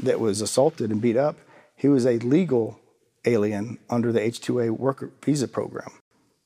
that 0.00 0.20
was 0.20 0.40
assaulted 0.40 0.90
and 0.90 1.00
beat 1.00 1.16
up, 1.16 1.36
he 1.74 1.88
was 1.88 2.06
a 2.06 2.18
legal 2.18 2.78
alien 3.24 3.78
under 3.88 4.12
the 4.12 4.20
H-2A 4.20 4.70
worker 4.70 5.10
visa 5.24 5.48
program. 5.48 5.90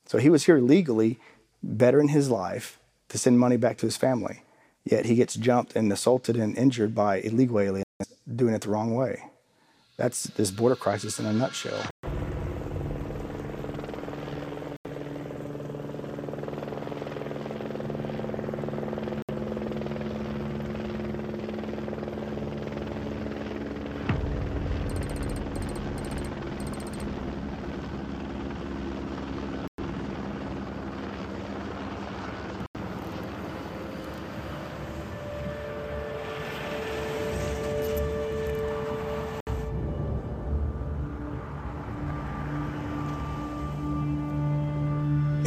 So 0.07 0.17
he 0.17 0.29
was 0.29 0.45
here 0.45 0.59
legally, 0.59 1.19
bettering 1.61 2.09
his 2.09 2.29
life 2.29 2.79
to 3.09 3.17
send 3.17 3.39
money 3.39 3.57
back 3.57 3.77
to 3.77 3.85
his 3.85 3.97
family. 3.97 4.43
Yet 4.85 5.05
he 5.05 5.15
gets 5.15 5.35
jumped 5.35 5.75
and 5.75 5.91
assaulted 5.91 6.37
and 6.37 6.57
injured 6.57 6.95
by 6.95 7.17
illegal 7.17 7.59
aliens 7.59 7.85
doing 8.35 8.53
it 8.53 8.61
the 8.61 8.69
wrong 8.69 8.95
way. 8.95 9.23
That's 9.97 10.23
this 10.23 10.51
border 10.51 10.75
crisis 10.75 11.19
in 11.19 11.25
a 11.25 11.33
nutshell. 11.33 11.83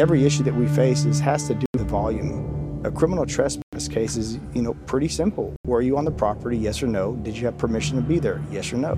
Every 0.01 0.25
issue 0.25 0.43
that 0.43 0.55
we 0.55 0.67
face 0.67 1.05
is 1.05 1.21
has 1.21 1.47
to 1.47 1.55
do 1.55 1.67
with 1.75 1.87
volume. 1.87 2.81
A 2.87 2.91
criminal 2.91 3.27
trespass 3.27 3.87
case 3.87 4.17
is, 4.17 4.39
you 4.55 4.63
know, 4.63 4.73
pretty 4.87 5.09
simple. 5.09 5.55
Were 5.67 5.83
you 5.83 5.99
on 5.99 6.07
the 6.07 6.11
property? 6.11 6.57
Yes 6.57 6.83
or 6.83 6.87
no. 6.87 7.17
Did 7.17 7.37
you 7.37 7.45
have 7.45 7.59
permission 7.59 7.97
to 7.97 8.03
be 8.03 8.19
there? 8.19 8.43
Yes 8.51 8.73
or 8.73 8.79
no. 8.79 8.95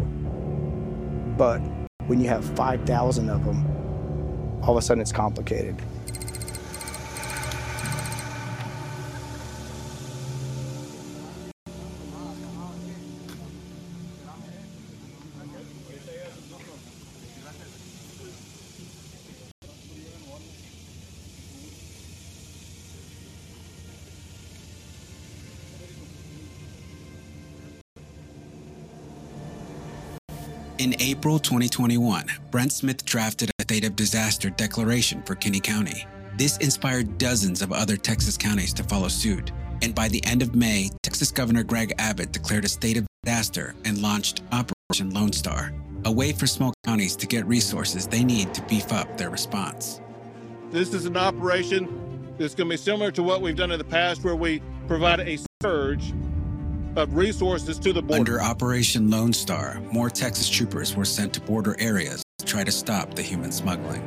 But 1.37 1.59
when 2.07 2.21
you 2.21 2.29
have 2.29 2.45
5,000 2.55 3.29
of 3.31 3.45
them, 3.45 3.67
all 4.63 4.71
of 4.71 4.77
a 4.77 4.83
sudden 4.83 5.01
it's 5.01 5.11
complicated. 5.11 5.75
In 30.83 31.01
April 31.01 31.39
2021, 31.39 32.27
Brent 32.51 32.73
Smith 32.73 33.05
drafted 33.05 33.53
a 33.57 33.63
state 33.63 33.85
of 33.85 33.95
disaster 33.95 34.51
declaration 34.51 35.23
for 35.23 35.37
Kinney 35.37 35.61
County. 35.61 36.05
This 36.37 36.57
inspired 36.57 37.19
dozens 37.19 37.63
of 37.63 37.71
other 37.71 37.97
Texas 37.97 38.37
counties 38.37 38.75
to 38.75 38.83
follow 38.83 39.07
suit. 39.07 39.53
And 39.81 39.95
by 39.95 40.09
the 40.09 40.21
end 40.27 40.43
of 40.43 40.57
May, 40.57 40.91
Texas 41.05 41.31
Governor 41.31 41.63
Greg 41.63 41.95
Abbott 41.99 42.33
declared 42.33 42.65
a 42.65 42.69
state 42.69 42.97
of 42.97 43.07
disaster 43.23 43.77
and 43.85 44.03
launched 44.03 44.43
Operation 44.51 45.11
Lone 45.11 45.33
Star, 45.33 45.73
a 46.05 46.11
way 46.11 46.33
for 46.33 46.49
small 46.49 46.75
counties 46.85 47.15
to 47.15 47.29
get 47.29 47.47
resources 47.47 48.09
they 48.09 48.25
need 48.25 48.53
to 48.53 48.63
beef 48.63 48.93
up 48.93 49.17
their 49.17 49.31
response. 49.31 50.01
This 50.73 50.95
is 50.95 51.07
an 51.07 51.17
operation 51.17 51.87
that's 52.39 52.57
going 52.57 52.69
to 52.69 52.73
be 52.73 52.77
similar 52.77 53.13
to 53.13 53.23
what 53.23 53.41
we've 53.41 53.55
done 53.55 53.71
in 53.71 53.79
the 53.79 53.85
past, 53.85 54.25
where 54.25 54.35
we 54.35 54.61
provide 54.89 55.21
a 55.21 55.39
surge 55.63 56.13
of 56.97 57.15
resources 57.15 57.79
to 57.81 57.93
the 57.93 58.03
border. 58.03 58.21
Under 58.21 58.43
Operation 58.43 59.11
Lone 59.11 59.33
Star, 59.33 59.81
more 59.93 60.11
Texas 60.11 60.49
troopers 60.49 60.95
were 60.97 61.05
sent 61.05 61.33
to 61.35 61.41
border 61.41 61.77
areas 61.79 62.23
to 62.39 62.45
try 62.45 62.65
to 62.65 62.73
stop 62.73 63.15
the 63.15 63.23
human 63.23 63.53
smuggling. 63.53 64.03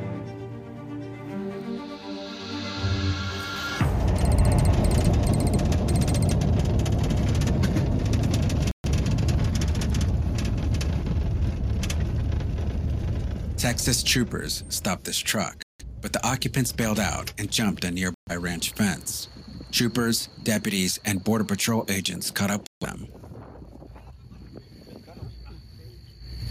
Texas 13.58 14.04
troopers 14.04 14.63
stopped 14.70 15.06
this 15.06 15.18
truck, 15.18 15.64
but 16.06 16.14
the 16.14 16.24
occupants 16.24 16.72
bailed 16.72 17.00
out 17.00 17.34
and 17.40 17.50
jumped 17.50 17.84
a 17.84 17.90
nearby 17.90 18.36
ranch 18.38 18.74
fence. 18.74 19.28
Troopers, 19.72 20.30
deputies, 20.44 21.00
and 21.04 21.24
Border 21.24 21.46
Patrol 21.46 21.84
agents 21.90 22.30
caught 22.30 22.52
up 22.52 22.62
with 22.80 22.92
them. 22.92 23.08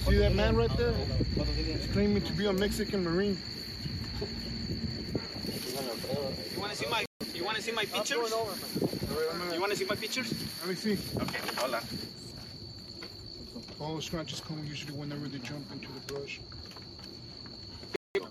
See 0.06 0.16
that 0.16 0.34
man 0.34 0.56
right 0.56 0.76
there? 0.76 0.92
He's 0.92 1.86
claiming 1.92 2.24
to 2.24 2.32
be 2.32 2.46
a 2.46 2.52
Mexican 2.52 3.04
Marine. 3.04 3.38
You 6.52 6.60
want 6.60 6.72
to 6.72 6.76
see 6.76 6.90
my 6.90 7.04
You 7.32 7.44
want 7.44 7.56
to 7.56 7.62
see 7.62 7.70
my 7.70 7.84
pictures? 7.84 8.34
You 9.52 9.60
want 9.60 9.70
to 9.70 9.76
see 9.76 9.84
my 9.84 9.94
pictures? 9.94 10.34
Let 10.62 10.68
me 10.68 10.74
see. 10.74 10.98
Okay, 11.22 11.38
hold 11.58 11.74
on. 11.74 11.82
All 13.78 13.94
the 13.94 14.02
scratches 14.02 14.40
come 14.40 14.64
usually 14.66 14.98
whenever 14.98 15.28
they 15.28 15.38
jump 15.38 15.70
into 15.70 15.86
the 15.92 16.12
brush. 16.12 16.40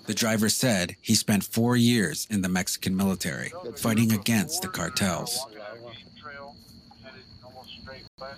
The 0.06 0.14
driver 0.14 0.50
said 0.50 0.96
he 1.02 1.16
spent 1.16 1.44
four 1.44 1.78
years 1.78 2.28
in 2.30 2.42
the 2.42 2.50
Mexican 2.50 2.96
military 2.96 3.52
fighting 3.78 4.12
against 4.12 4.62
the 4.62 4.68
cartels. 4.68 5.46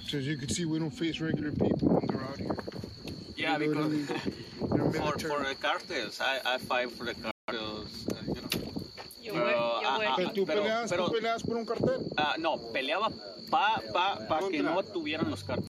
So 0.07 0.17
as 0.17 0.27
you 0.27 0.37
can 0.37 0.49
see, 0.49 0.65
we 0.65 0.79
don't 0.79 0.91
face 0.91 1.19
regular 1.19 1.51
people 1.51 1.89
when 1.89 2.07
they're 2.07 2.21
out 2.23 2.37
here. 2.37 2.55
Yeah, 3.35 3.57
They're 3.57 3.69
because 3.69 3.85
literally- 3.91 4.21
they're 4.91 5.01
for, 5.11 5.19
for 5.19 5.43
the 5.43 5.55
cartels, 5.59 6.21
I, 6.21 6.39
I 6.45 6.57
fight 6.57 6.91
for 6.91 7.05
the 7.05 7.15
cartels, 7.15 8.07
uh, 8.11 8.15
you 8.27 8.33
know. 8.35 8.49
Yo 9.21 9.33
Pero, 9.33 9.45
voy- 9.45 9.51
yo 9.51 9.87
ah, 9.89 10.15
ah, 10.17 10.31
tú 10.33 10.45
pero- 10.45 10.63
peleas- 10.63 10.89
tú 10.91 11.11
peleas 11.11 11.43
por 11.45 11.57
un 11.57 11.65
cartel. 11.65 12.11
ah, 12.17 12.35
no, 12.37 12.57
peleaba 12.73 13.11
pa, 13.49 13.81
pa, 13.93 14.19
pa 14.27 14.39
que 14.49 14.61
no 14.61 14.81
tuvieran 14.83 15.29
los 15.31 15.43
carteles, 15.43 15.69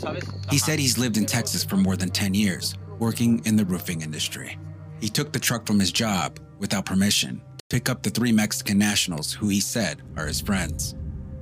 ¿sabes? 0.00 0.22
He 0.50 0.58
said 0.58 0.78
he's 0.78 0.98
lived 0.98 1.16
in 1.16 1.24
Texas 1.26 1.64
for 1.64 1.76
more 1.76 1.96
than 1.96 2.10
10 2.10 2.34
years, 2.34 2.74
working 2.98 3.40
in 3.46 3.56
the 3.56 3.64
roofing 3.64 4.02
industry. 4.02 4.58
He 5.02 5.08
took 5.08 5.32
the 5.32 5.40
truck 5.40 5.66
from 5.66 5.80
his 5.80 5.90
job 5.90 6.38
without 6.60 6.86
permission 6.86 7.42
to 7.58 7.64
pick 7.68 7.88
up 7.88 8.04
the 8.04 8.10
three 8.10 8.30
Mexican 8.30 8.78
nationals 8.78 9.32
who 9.32 9.48
he 9.48 9.58
said 9.58 10.00
are 10.16 10.28
his 10.28 10.40
friends. 10.40 10.94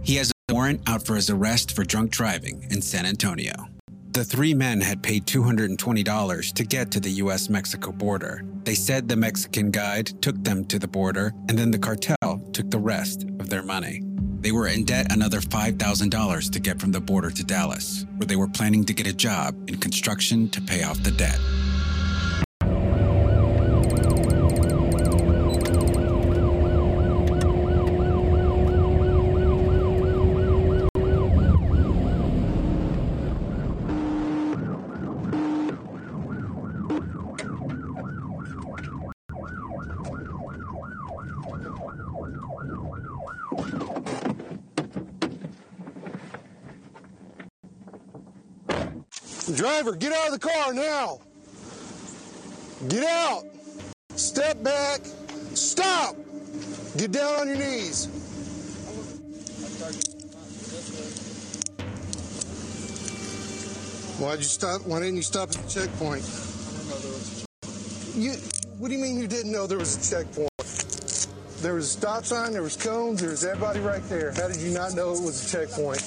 He 0.02 0.16
has 0.16 0.32
a 0.48 0.54
warrant 0.54 0.80
out 0.88 1.04
for 1.04 1.14
his 1.14 1.28
arrest 1.28 1.76
for 1.76 1.84
drunk 1.84 2.10
driving 2.10 2.66
in 2.70 2.80
San 2.80 3.04
Antonio. 3.04 3.52
The 4.12 4.24
three 4.24 4.54
men 4.54 4.80
had 4.80 5.02
paid 5.02 5.26
$220 5.26 6.54
to 6.54 6.64
get 6.64 6.90
to 6.90 7.00
the 7.00 7.10
US 7.24 7.50
Mexico 7.50 7.92
border. 7.92 8.42
They 8.64 8.74
said 8.74 9.06
the 9.06 9.16
Mexican 9.16 9.70
guide 9.70 10.06
took 10.22 10.42
them 10.42 10.64
to 10.64 10.78
the 10.78 10.88
border, 10.88 11.34
and 11.50 11.58
then 11.58 11.70
the 11.70 11.78
cartel 11.78 12.42
took 12.54 12.70
the 12.70 12.78
rest 12.78 13.24
of 13.40 13.50
their 13.50 13.62
money. 13.62 14.00
They 14.40 14.52
were 14.52 14.68
in 14.68 14.86
debt 14.86 15.12
another 15.12 15.40
$5,000 15.40 16.50
to 16.50 16.60
get 16.60 16.80
from 16.80 16.92
the 16.92 17.00
border 17.00 17.30
to 17.30 17.44
Dallas, 17.44 18.06
where 18.16 18.26
they 18.26 18.36
were 18.36 18.48
planning 18.48 18.86
to 18.86 18.94
get 18.94 19.06
a 19.06 19.12
job 19.12 19.54
in 19.68 19.76
construction 19.76 20.48
to 20.48 20.62
pay 20.62 20.82
off 20.82 21.02
the 21.02 21.10
debt. 21.10 21.38
Driver, 49.82 49.96
get 49.96 50.12
out 50.12 50.26
of 50.26 50.38
the 50.38 50.46
car 50.46 50.74
now. 50.74 51.20
Get 52.88 53.02
out. 53.02 53.44
Step 54.14 54.62
back. 54.62 55.00
Stop. 55.54 56.16
Get 56.98 57.12
down 57.12 57.40
on 57.40 57.48
your 57.48 57.56
knees. 57.56 58.04
Why'd 64.18 64.38
you 64.40 64.44
stop? 64.44 64.82
Why 64.82 64.98
didn't 65.00 65.16
you 65.16 65.22
stop 65.22 65.48
at 65.48 65.54
the 65.54 65.70
checkpoint? 65.70 66.24
You. 68.14 68.32
What 68.78 68.88
do 68.88 68.94
you 68.94 69.00
mean 69.02 69.16
you 69.18 69.28
didn't 69.28 69.50
know 69.50 69.66
there 69.66 69.78
was 69.78 69.96
a 69.96 70.14
checkpoint? 70.14 70.50
There 71.62 71.72
was 71.72 71.86
a 71.86 71.98
stop 71.98 72.26
sign. 72.26 72.52
There 72.52 72.62
was 72.62 72.76
cones. 72.76 73.22
There 73.22 73.30
was 73.30 73.46
everybody 73.46 73.80
right 73.80 74.06
there. 74.10 74.32
How 74.32 74.48
did 74.48 74.58
you 74.58 74.72
not 74.72 74.92
know 74.92 75.14
it 75.14 75.22
was 75.22 75.46
a 75.46 75.58
checkpoint? 75.58 76.02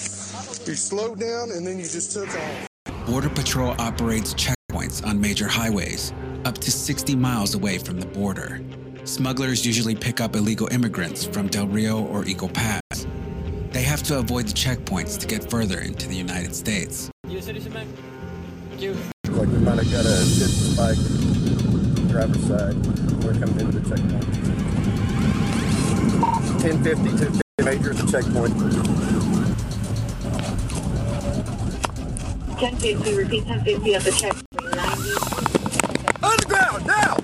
You 0.67 0.75
slowed 0.75 1.19
down 1.19 1.49
and 1.49 1.65
then 1.65 1.79
you 1.79 1.85
just 1.85 2.11
took 2.11 2.29
off. 2.29 2.67
Border 3.05 3.29
Patrol 3.29 3.75
operates 3.79 4.33
checkpoints 4.33 5.05
on 5.05 5.19
major 5.19 5.45
highways, 5.45 6.13
up 6.45 6.57
to 6.59 6.71
60 6.71 7.17
miles 7.17 7.53
away 7.53 7.77
from 7.77 7.99
the 7.99 8.05
border. 8.05 8.61
Smugglers 9.03 9.65
usually 9.65 9.93
pick 9.93 10.21
up 10.21 10.37
illegal 10.37 10.67
immigrants 10.67 11.25
from 11.25 11.47
Del 11.47 11.67
Rio 11.67 12.05
or 12.05 12.23
Eagle 12.25 12.47
Pass. 12.47 13.05
They 13.71 13.81
have 13.81 14.03
to 14.03 14.19
avoid 14.19 14.47
the 14.47 14.53
checkpoints 14.53 15.19
to 15.19 15.27
get 15.27 15.49
further 15.49 15.79
into 15.79 16.07
the 16.07 16.15
United 16.15 16.55
States. 16.55 17.11
You 17.27 17.39
a 17.39 17.41
citizen. 17.41 17.73
Thank 17.73 18.81
you. 18.81 18.95
Like 19.27 19.49
we 19.49 19.57
might 19.57 19.83
have 19.83 19.91
got 19.91 20.05
a 20.05 20.23
good 20.39 20.49
spike 20.49 20.97
driver's 22.07 22.47
side. 22.47 22.75
We're 23.21 23.33
coming 23.33 23.59
into 23.59 23.79
the 23.79 23.89
checkpoint. 23.89 24.25
1050, 26.63 27.09
250 27.09 27.41
major 27.65 27.89
at 27.89 27.97
the 27.97 28.09
checkpoint. 28.09 29.22
1050, 32.63 33.17
repeat 33.17 33.45
1050 33.45 33.95
at 33.95 34.01
the 34.03 34.11
checkpoint. 34.11 34.47
90. 34.73 35.03
Underground, 36.23 36.87
now! 36.87 37.17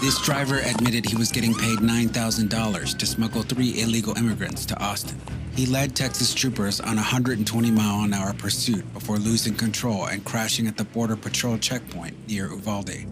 This 0.00 0.20
driver 0.22 0.58
admitted 0.58 1.06
he 1.06 1.14
was 1.14 1.30
getting 1.30 1.54
paid 1.54 1.78
$9,000 1.78 2.98
to 2.98 3.06
smuggle 3.06 3.42
three 3.42 3.80
illegal 3.80 4.18
immigrants 4.18 4.66
to 4.66 4.76
Austin. 4.82 5.20
He 5.54 5.66
led 5.66 5.94
Texas 5.94 6.34
troopers 6.34 6.80
on 6.80 6.94
a 6.94 6.96
120 6.96 7.70
mile 7.70 8.02
an 8.02 8.12
hour 8.12 8.32
pursuit 8.32 8.92
before 8.92 9.18
losing 9.18 9.54
control 9.54 10.06
and 10.06 10.24
crashing 10.24 10.66
at 10.66 10.76
the 10.76 10.82
Border 10.82 11.14
Patrol 11.14 11.56
checkpoint 11.58 12.16
near 12.26 12.48
Uvalde. 12.48 13.06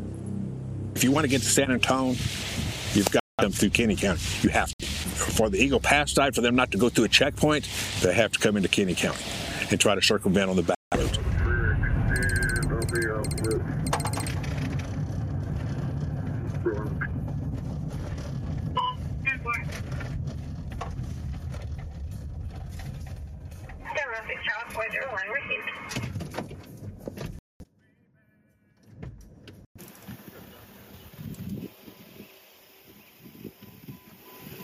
If 0.96 1.04
you 1.04 1.12
want 1.12 1.22
to 1.22 1.28
get 1.28 1.42
to 1.42 1.48
San 1.48 1.70
Antonio, 1.70 2.16
you've 2.94 3.10
got 3.12 3.22
them 3.38 3.52
through 3.52 3.70
Kinney 3.70 3.94
County. 3.94 4.20
You 4.42 4.50
have 4.50 4.74
to. 4.76 4.86
For 4.86 5.50
the 5.50 5.58
Eagle 5.58 5.78
Pass 5.78 6.10
side, 6.10 6.34
for 6.34 6.40
them 6.40 6.56
not 6.56 6.72
to 6.72 6.78
go 6.78 6.88
through 6.88 7.04
a 7.04 7.08
checkpoint, 7.08 7.68
they 8.00 8.12
have 8.12 8.32
to 8.32 8.40
come 8.40 8.56
into 8.56 8.68
Kinney 8.68 8.96
County 8.96 9.22
and 9.70 9.80
try 9.80 9.94
to 9.94 10.02
circumvent 10.02 10.50
on 10.50 10.56
the 10.56 10.62
back 10.62 10.76
roads. 10.94 11.18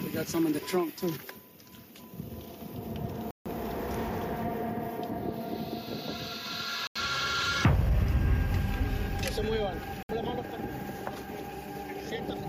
We 0.03 0.11
got 0.11 0.27
some 0.27 0.47
in 0.47 0.53
the 0.53 0.61
trunk 0.61 0.97
too. 0.97 1.12
Que 9.46 9.52
se 9.52 9.59
muevan. 9.59 9.80
La 10.14 10.22
mano 10.22 10.42
Siéntate. 12.09 12.40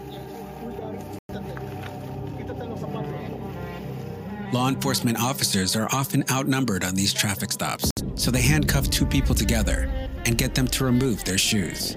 Quítate 2.38 2.70
los 2.70 2.80
zapatos. 2.80 4.54
Law 4.54 4.70
enforcement 4.70 5.20
officers 5.20 5.76
are 5.76 5.88
often 5.92 6.24
outnumbered 6.32 6.84
on 6.84 6.96
these 6.96 7.14
traffic 7.14 7.52
stops, 7.52 7.92
so 8.16 8.32
they 8.32 8.42
handcuff 8.42 8.90
two 8.90 9.06
people 9.06 9.36
together 9.36 9.90
and 10.26 10.38
get 10.38 10.56
them 10.56 10.68
to 10.68 10.86
remove 10.86 11.24
their 11.26 11.38
shoes. 11.38 11.96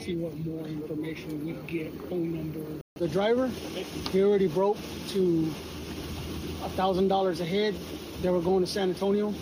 See 0.00 0.16
what 0.16 0.36
more 0.38 0.66
information 0.66 1.46
we 1.46 1.52
get. 1.72 1.92
Phone 2.08 2.34
number. 2.34 2.80
The 2.96 3.08
driver, 3.08 3.48
he 4.10 4.22
already 4.22 4.48
broke 4.48 4.78
to 5.10 5.52
a 6.64 6.68
thousand 6.70 7.08
dollars 7.08 7.40
a 7.40 7.44
head. 7.44 7.74
They 8.22 8.30
were 8.30 8.40
going 8.40 8.64
to 8.64 8.70
San 8.70 8.88
Antonio. 8.88 9.34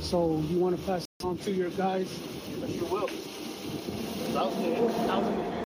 So 0.00 0.38
you 0.48 0.58
want 0.58 0.78
to 0.78 0.82
pass 0.86 1.04
it 1.04 1.24
on 1.24 1.36
to 1.38 1.50
your 1.50 1.70
guys? 1.70 2.08
Yes, 2.60 2.70
you 2.70 2.84
will. 2.84 3.08
Thousand 4.32 4.64
a 4.64 4.74
head. 4.74 5.64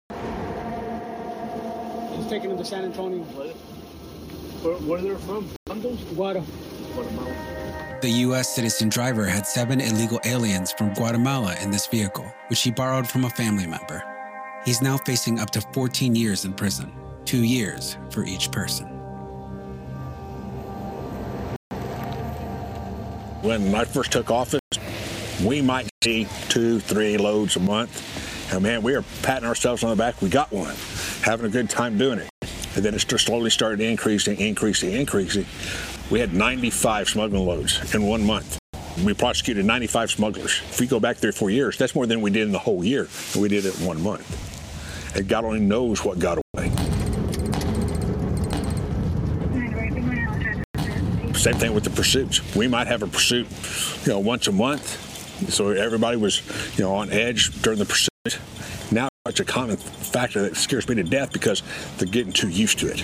He's 2.17 2.27
taking 2.27 2.49
them 2.49 2.57
to 2.57 2.65
San 2.65 2.83
Antonio. 2.83 3.23
Where, 3.23 4.75
where 4.75 5.01
they're 5.01 5.17
from? 5.17 5.49
Honduras? 5.67 5.99
Guada. 6.15 6.43
The 8.01 8.09
U.S. 8.09 8.53
citizen 8.53 8.89
driver 8.89 9.25
had 9.25 9.47
seven 9.47 9.79
illegal 9.79 10.19
aliens 10.25 10.73
from 10.73 10.93
Guatemala 10.93 11.55
in 11.61 11.71
this 11.71 11.87
vehicle, 11.87 12.29
which 12.49 12.61
he 12.61 12.71
borrowed 12.71 13.07
from 13.07 13.23
a 13.23 13.29
family 13.29 13.65
member. 13.65 14.03
He's 14.65 14.81
now 14.81 14.97
facing 14.97 15.39
up 15.39 15.49
to 15.51 15.61
14 15.73 16.15
years 16.15 16.45
in 16.45 16.53
prison, 16.53 16.91
two 17.25 17.43
years 17.43 17.97
for 18.09 18.25
each 18.25 18.51
person. 18.51 18.92
When 23.43 23.75
I 23.75 23.83
first 23.83 24.13
took 24.13 24.31
office, 24.31 24.61
we 25.43 25.61
might 25.61 25.89
see 26.01 26.27
two, 26.47 26.79
three 26.79 27.17
loads 27.17 27.57
a 27.57 27.59
month. 27.59 28.53
And 28.53 28.63
man, 28.63 28.81
we 28.81 28.95
are 28.95 29.03
patting 29.21 29.45
ourselves 29.45 29.83
on 29.83 29.89
the 29.89 29.97
back. 29.97 30.21
We 30.21 30.29
got 30.29 30.49
one, 30.53 30.73
having 31.23 31.45
a 31.47 31.49
good 31.49 31.69
time 31.69 31.97
doing 31.97 32.19
it. 32.19 32.29
And 32.77 32.85
then 32.85 32.93
it 32.93 33.05
just 33.05 33.25
slowly 33.25 33.49
started 33.49 33.81
increasing, 33.81 34.39
increasing, 34.39 34.93
increasing. 34.93 35.45
We 36.09 36.21
had 36.21 36.33
95 36.33 37.09
smuggling 37.09 37.45
loads 37.45 37.93
in 37.93 38.03
one 38.03 38.25
month. 38.25 38.59
We 39.03 39.13
prosecuted 39.13 39.65
95 39.65 40.11
smugglers. 40.11 40.61
If 40.69 40.79
we 40.79 40.87
go 40.87 41.01
back 41.01 41.17
three 41.17 41.31
or 41.31 41.33
four 41.33 41.49
years, 41.49 41.77
that's 41.77 41.95
more 41.95 42.05
than 42.05 42.21
we 42.21 42.31
did 42.31 42.43
in 42.43 42.53
the 42.53 42.59
whole 42.59 42.81
year. 42.81 43.09
We 43.37 43.49
did 43.49 43.65
it 43.65 43.77
in 43.77 43.85
one 43.85 44.01
month. 44.01 45.17
And 45.17 45.27
God 45.27 45.43
only 45.43 45.59
knows 45.59 46.05
what 46.05 46.17
got 46.17 46.39
away. 46.55 46.72
Same 51.43 51.55
thing 51.55 51.73
with 51.73 51.83
the 51.83 51.89
pursuits. 51.89 52.55
We 52.55 52.69
might 52.69 52.87
have 52.87 53.03
a 53.03 53.07
pursuit, 53.07 53.47
you 54.05 54.13
know, 54.13 54.19
once 54.19 54.47
a 54.47 54.53
month. 54.53 55.51
So 55.51 55.71
everybody 55.71 56.15
was, 56.15 56.41
you 56.77 56.85
know, 56.85 56.95
on 56.95 57.11
edge 57.11 57.49
during 57.61 57.79
the 57.79 57.85
pursuit. 57.85 58.39
Now 58.93 59.09
it's 59.25 59.41
a 59.41 59.43
common 59.43 59.75
factor 59.75 60.41
that 60.43 60.55
scares 60.55 60.87
me 60.87 60.95
to 60.95 61.03
death 61.03 61.33
because 61.33 61.61
they're 61.97 62.07
getting 62.07 62.31
too 62.31 62.47
used 62.47 62.79
to 62.79 62.87
it. 62.87 63.03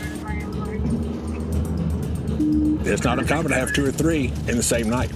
It's 2.88 3.04
not 3.04 3.19
uncommon 3.19 3.52
to 3.52 3.56
have 3.56 3.73
two 3.73 3.86
or 3.86 3.91
three 3.91 4.28
in 4.47 4.56
the 4.56 4.63
same 4.63 4.89
night. 4.89 5.12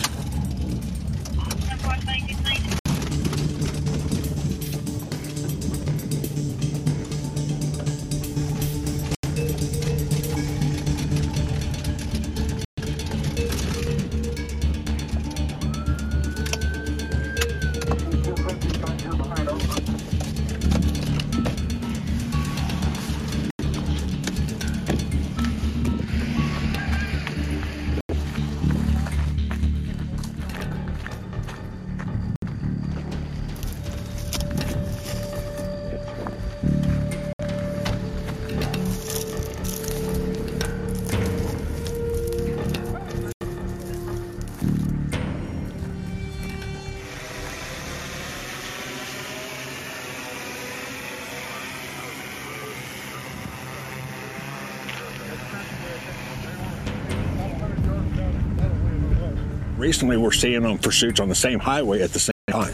We're 60.01 60.32
seeing 60.32 60.63
them 60.63 60.77
pursuits 60.79 61.19
on 61.19 61.29
the 61.29 61.36
same 61.36 61.60
highway 61.60 62.01
at 62.01 62.12
the 62.12 62.19
same 62.19 62.32
time. 62.49 62.73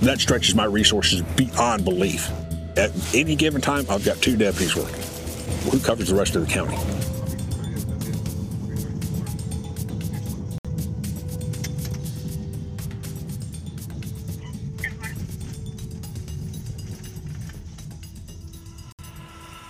That 0.00 0.18
stretches 0.18 0.54
my 0.54 0.64
resources 0.64 1.22
beyond 1.36 1.84
belief. 1.84 2.28
At 2.76 2.90
any 3.14 3.36
given 3.36 3.60
time, 3.60 3.84
I've 3.88 4.04
got 4.04 4.16
two 4.16 4.36
deputies 4.36 4.74
working. 4.74 5.00
Who 5.70 5.78
covers 5.78 6.08
the 6.08 6.14
rest 6.16 6.34
of 6.36 6.46
the 6.46 6.52
county? 6.52 6.76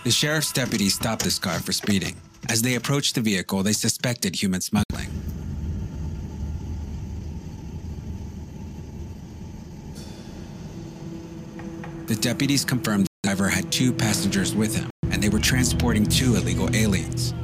The 0.05 0.11
sheriff's 0.11 0.53
deputies 0.53 0.95
stopped 0.95 1.25
this 1.25 1.39
car 1.39 1.61
for 1.61 1.73
speeding. 1.73 2.17
As 2.51 2.63
they 2.63 2.75
approached 2.75 3.15
the 3.15 3.21
vehicle, 3.21 3.63
they 3.63 3.73
suspected 3.73 4.35
human 4.35 4.61
smuggling. 4.61 5.09
The 12.07 12.17
deputies 12.17 12.65
confirmed 12.65 13.07
the 13.07 13.29
driver 13.29 13.49
had 13.49 13.71
two 13.71 13.93
passengers 13.93 14.53
with 14.53 14.75
him, 14.75 14.91
and 15.13 15.23
they 15.23 15.29
were 15.29 15.39
transporting 15.39 16.05
two 16.05 16.35
illegal 16.35 16.75
aliens. 16.75 17.35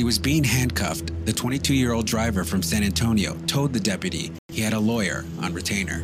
He 0.00 0.04
was 0.04 0.18
being 0.18 0.42
handcuffed, 0.42 1.12
the 1.26 1.32
22 1.34 1.74
year 1.74 1.92
old 1.92 2.06
driver 2.06 2.42
from 2.42 2.62
San 2.62 2.82
Antonio 2.82 3.34
told 3.46 3.74
the 3.74 3.78
deputy 3.78 4.32
he 4.48 4.62
had 4.62 4.72
a 4.72 4.80
lawyer 4.80 5.26
on 5.42 5.52
retainer. 5.52 6.02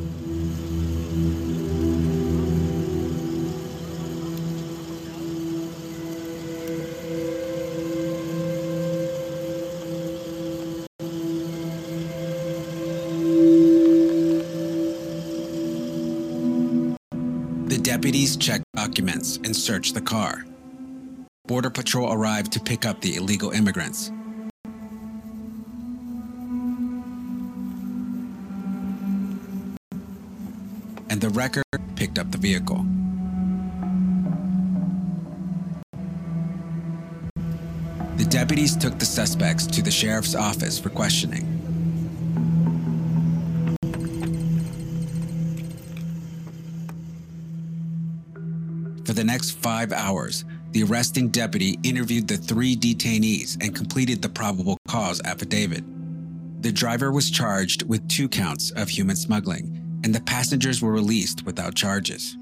The 17.67 17.79
deputies 17.83 18.37
checked 18.37 18.65
documents 18.75 19.39
and 19.39 19.57
searched 19.57 19.95
the 19.95 20.03
car. 20.03 20.46
Border 21.47 21.71
Patrol 21.71 22.13
arrived 22.13 22.53
to 22.53 22.61
pick 22.61 22.85
up 22.85 23.01
the 23.01 23.15
illegal 23.15 23.53
immigrants. 23.53 24.11
And 31.09 31.21
the 31.21 31.31
wrecker 31.31 31.63
picked 31.95 32.19
up 32.19 32.33
the 32.33 32.39
vehicle. 32.39 32.85
The 38.17 38.25
deputies 38.25 38.77
took 38.77 38.99
the 38.99 39.07
suspects 39.07 39.67
to 39.69 39.83
the 39.83 39.91
sheriff's 39.91 40.35
office 40.35 40.81
for 40.81 40.91
questioning. 40.91 41.45
For 49.05 49.13
the 49.13 49.23
next 49.23 49.53
five 49.53 49.93
hours, 49.93 50.45
the 50.77 50.83
arresting 50.83 51.29
deputy 51.29 51.79
interviewed 51.85 52.29
the 52.29 52.37
three 52.37 52.77
detainees 52.77 53.57
and 53.63 53.75
completed 53.75 54.21
the 54.21 54.29
probable 54.29 54.77
cause 54.87 55.23
affidavit. 55.25 55.83
The 56.63 56.71
driver 56.71 57.11
was 57.11 57.31
charged 57.31 57.85
with 57.85 58.07
two 58.11 58.29
counts 58.29 58.73
of 58.73 58.91
human 58.91 59.17
smuggling, 59.17 60.01
and 60.05 60.15
the 60.15 60.21
passengers 60.21 60.83
were 60.83 60.93
released 60.93 61.47
without 61.47 61.75
charges. 61.75 62.37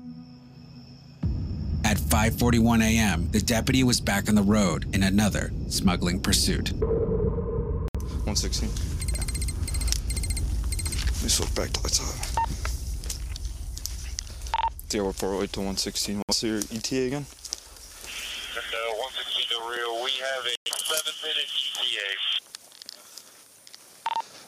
At 1.84 1.96
5:41 1.96 2.82
a.m., 2.82 3.28
the 3.30 3.40
deputy 3.40 3.84
was 3.84 4.00
back 4.00 4.28
on 4.28 4.34
the 4.34 4.42
road 4.42 4.92
in 4.92 5.04
another 5.04 5.52
smuggling 5.68 6.18
pursuit. 6.18 6.72
116. 6.72 8.68
Let 11.06 11.22
me 11.22 11.28
switch 11.28 11.54
back 11.54 11.70
to 11.70 11.82
lights 11.84 12.00
off. 12.00 12.34
DR 14.88 15.12
408 15.12 15.52
to 15.52 15.60
116. 15.60 16.22
What's 16.26 16.42
your 16.42 16.58
ETA 16.58 17.06
again? 17.06 17.26
Uh, 18.74 18.92
116 18.98 19.48
to 19.50 19.58
real. 19.70 20.02
We 20.02 20.10
have 20.18 20.44
a 20.46 20.54
seven 20.66 20.93
minute 21.04 21.48
ETA. 21.76 22.08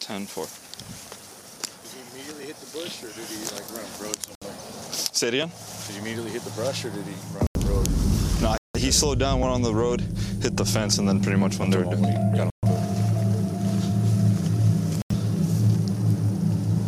10 0.00 0.26
4. 0.26 0.44
Did 0.46 1.90
he 1.92 2.00
immediately 2.12 2.44
hit 2.46 2.56
the 2.56 2.78
bush 2.78 3.02
or 3.04 3.08
did 3.08 3.26
he 3.28 3.44
like 3.54 3.68
run 3.72 3.84
a 3.84 4.02
road 4.02 4.16
somewhere? 4.16 4.56
Say 4.90 5.28
it 5.28 5.34
again? 5.34 5.50
Did 5.86 5.94
he 5.94 6.00
immediately 6.00 6.30
hit 6.30 6.42
the 6.42 6.50
brush 6.52 6.84
or 6.84 6.90
did 6.90 7.04
he 7.04 7.14
run 7.34 7.46
a 7.56 7.60
road? 7.66 7.88
No, 8.40 8.56
he 8.74 8.86
he 8.86 8.90
slowed 8.90 9.18
down, 9.18 9.40
went 9.40 9.52
on 9.52 9.62
the 9.62 9.74
road, 9.74 10.00
hit 10.40 10.56
the 10.56 10.64
fence, 10.64 10.96
and 10.98 11.06
then 11.06 11.20
pretty 11.20 11.38
much 11.38 11.58
went 11.58 11.72
there. 11.72 11.84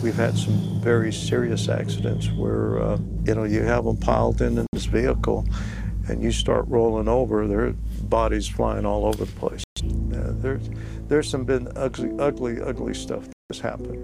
We've 0.03 0.15
had 0.15 0.39
some 0.39 0.81
very 0.81 1.13
serious 1.13 1.69
accidents 1.69 2.31
where, 2.33 2.81
uh, 2.81 2.99
you 3.25 3.35
know, 3.35 3.45
you 3.45 3.63
have 3.63 3.85
them 3.85 3.99
piled 3.99 4.41
in, 4.41 4.57
in 4.57 4.67
this 4.73 4.87
vehicle 4.87 5.45
and 6.09 6.23
you 6.23 6.33
start 6.33 6.67
rolling 6.69 7.09
over, 7.09 7.47
their 7.47 7.75
bodies 8.09 8.49
flying 8.49 8.87
all 8.87 9.07
over 9.07 9.25
the 9.25 9.33
place. 9.33 9.63
Uh, 9.83 10.33
there's, 10.41 10.69
there's 11.09 11.29
some 11.29 11.45
been 11.45 11.69
ugly, 11.77 12.11
ugly, 12.19 12.61
ugly 12.61 12.95
stuff 12.95 13.29
that's 13.49 13.61
happened. 13.61 14.03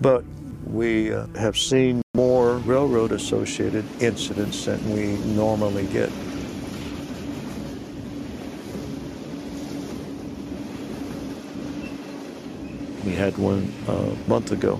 But 0.00 0.24
we 0.66 1.12
uh, 1.12 1.26
have 1.36 1.58
seen 1.58 2.02
more 2.14 2.58
railroad 2.58 3.12
associated 3.12 3.84
incidents 4.00 4.64
than 4.64 4.78
we 4.92 5.16
normally 5.34 5.86
get. 5.86 6.10
We 13.04 13.14
had 13.14 13.36
one 13.38 13.72
uh, 13.88 13.92
a 13.92 14.28
month 14.28 14.52
ago. 14.52 14.78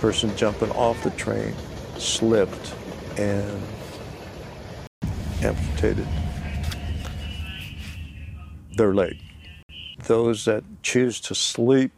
Person 0.00 0.34
jumping 0.36 0.70
off 0.70 1.02
the 1.02 1.10
train 1.10 1.54
slipped 1.96 2.74
and 3.16 3.60
amputated 5.42 6.06
their 8.76 8.94
leg. 8.94 9.18
Those 10.06 10.44
that 10.44 10.62
choose 10.82 11.20
to 11.22 11.34
sleep 11.34 11.90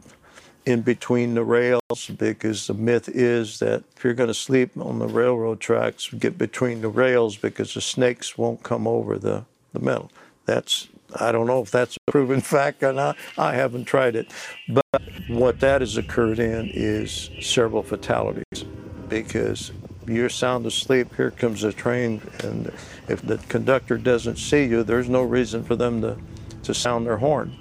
in 0.65 0.81
between 0.81 1.35
the 1.35 1.43
rails, 1.43 2.09
because 2.17 2.67
the 2.67 2.73
myth 2.73 3.07
is 3.09 3.59
that 3.59 3.83
if 3.95 4.03
you're 4.03 4.13
going 4.13 4.27
to 4.27 4.33
sleep 4.33 4.71
on 4.77 4.99
the 4.99 5.07
railroad 5.07 5.59
tracks, 5.59 6.09
get 6.09 6.37
between 6.37 6.81
the 6.81 6.89
rails 6.89 7.37
because 7.37 7.73
the 7.73 7.81
snakes 7.81 8.37
won't 8.37 8.63
come 8.63 8.87
over 8.87 9.17
the, 9.17 9.45
the 9.73 9.79
metal. 9.79 10.11
That's 10.45 10.87
I 11.19 11.31
don't 11.31 11.47
know 11.47 11.61
if 11.61 11.71
that's 11.71 11.97
a 12.07 12.11
proven 12.11 12.41
fact 12.55 12.83
or 12.83 12.93
not. 12.93 13.17
I 13.37 13.53
haven't 13.53 13.85
tried 13.85 14.15
it. 14.15 14.31
But 14.69 15.01
what 15.27 15.59
that 15.59 15.81
has 15.81 15.97
occurred 15.97 16.39
in 16.39 16.69
is 16.73 17.29
several 17.41 17.83
fatalities 17.83 18.65
because 19.07 19.71
you're 20.07 20.29
sound 20.29 20.65
asleep, 20.65 21.15
here 21.15 21.31
comes 21.31 21.63
a 21.63 21.71
train, 21.71 22.21
and 22.43 22.71
if 23.07 23.21
the 23.21 23.37
conductor 23.49 23.97
doesn't 23.97 24.37
see 24.37 24.65
you, 24.65 24.83
there's 24.83 25.09
no 25.09 25.21
reason 25.21 25.63
for 25.63 25.75
them 25.75 26.01
to, 26.01 26.17
to 26.63 26.73
sound 26.73 27.05
their 27.05 27.17
horn. 27.17 27.55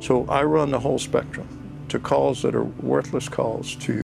So 0.00 0.26
I 0.26 0.42
run 0.42 0.70
the 0.70 0.80
whole 0.80 0.98
spectrum 0.98 1.46
to 1.88 1.98
calls 1.98 2.42
that 2.42 2.54
are 2.54 2.64
worthless 2.64 3.28
calls 3.28 3.76
to 3.76 4.00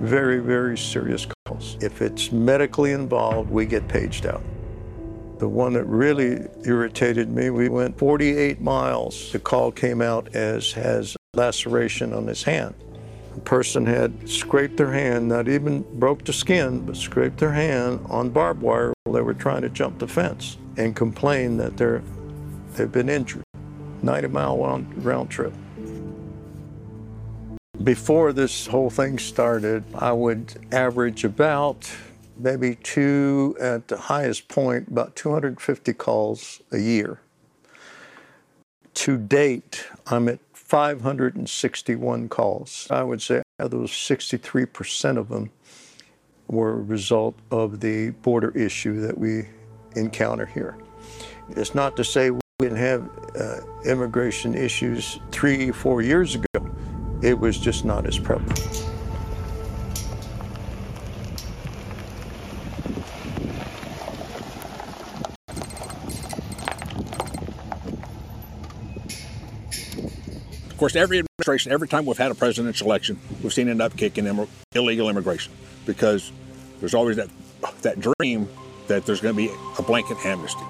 very, 0.00 0.38
very 0.38 0.78
serious 0.78 1.26
calls. 1.46 1.76
If 1.80 2.00
it's 2.00 2.32
medically 2.32 2.92
involved, 2.92 3.50
we 3.50 3.66
get 3.66 3.88
paged 3.88 4.26
out. 4.26 4.42
The 5.40 5.48
one 5.48 5.72
that 5.72 5.86
really 5.86 6.46
irritated 6.66 7.30
me, 7.30 7.48
we 7.48 7.70
went 7.70 7.98
48 7.98 8.60
miles. 8.60 9.32
The 9.32 9.38
call 9.38 9.72
came 9.72 10.02
out 10.02 10.36
as 10.36 10.72
has 10.72 11.16
laceration 11.32 12.12
on 12.12 12.26
his 12.26 12.42
hand. 12.42 12.74
The 13.34 13.40
person 13.40 13.86
had 13.86 14.28
scraped 14.28 14.76
their 14.76 14.92
hand, 14.92 15.30
not 15.30 15.48
even 15.48 15.80
broke 15.98 16.26
the 16.26 16.34
skin, 16.34 16.80
but 16.84 16.94
scraped 16.94 17.38
their 17.38 17.52
hand 17.52 18.04
on 18.10 18.28
barbed 18.28 18.60
wire 18.60 18.92
while 19.04 19.14
they 19.14 19.22
were 19.22 19.32
trying 19.32 19.62
to 19.62 19.70
jump 19.70 19.98
the 19.98 20.06
fence 20.06 20.58
and 20.76 20.94
complained 20.94 21.58
that 21.58 21.78
they're, 21.78 22.02
they've 22.74 22.92
been 22.92 23.08
injured. 23.08 23.42
90 24.02 24.28
mile 24.28 24.58
round, 24.58 25.04
round 25.06 25.30
trip. 25.30 25.54
Before 27.82 28.34
this 28.34 28.66
whole 28.66 28.90
thing 28.90 29.18
started, 29.18 29.84
I 29.94 30.12
would 30.12 30.66
average 30.70 31.24
about 31.24 31.90
maybe 32.42 32.76
two, 32.76 33.56
at 33.60 33.88
the 33.88 33.96
highest 33.96 34.48
point, 34.48 34.88
about 34.88 35.16
250 35.16 35.92
calls 35.94 36.60
a 36.72 36.78
year. 36.78 37.20
To 38.94 39.16
date, 39.16 39.86
I'm 40.06 40.28
at 40.28 40.40
561 40.52 42.28
calls. 42.28 42.86
I 42.90 43.02
would 43.02 43.22
say 43.22 43.42
those 43.58 43.90
63% 43.90 45.16
of 45.16 45.28
them 45.28 45.50
were 46.48 46.72
a 46.72 46.82
result 46.82 47.36
of 47.50 47.80
the 47.80 48.10
border 48.10 48.50
issue 48.56 49.00
that 49.00 49.16
we 49.16 49.48
encounter 49.96 50.46
here. 50.46 50.76
It's 51.50 51.74
not 51.74 51.96
to 51.96 52.04
say 52.04 52.30
we 52.30 52.40
didn't 52.58 52.78
have 52.78 53.10
uh, 53.36 53.60
immigration 53.84 54.54
issues 54.54 55.18
three, 55.30 55.70
four 55.70 56.02
years 56.02 56.34
ago. 56.34 56.70
It 57.22 57.38
was 57.38 57.58
just 57.58 57.84
not 57.84 58.06
as 58.06 58.18
prevalent. 58.18 58.89
Course, 70.80 70.96
every 70.96 71.18
administration, 71.18 71.72
every 71.72 71.86
time 71.86 72.06
we've 72.06 72.16
had 72.16 72.30
a 72.30 72.34
presidential 72.34 72.86
election, 72.86 73.20
we've 73.42 73.52
seen 73.52 73.68
an 73.68 73.78
upkick 73.78 74.16
in 74.16 74.26
Im- 74.26 74.48
illegal 74.74 75.10
immigration 75.10 75.52
because 75.84 76.32
there's 76.80 76.94
always 76.94 77.18
that 77.18 77.28
that 77.82 78.00
dream 78.00 78.48
that 78.88 79.04
there's 79.04 79.20
going 79.20 79.34
to 79.34 79.36
be 79.36 79.52
a 79.78 79.82
blanket 79.82 80.16
amnesty. 80.24 80.64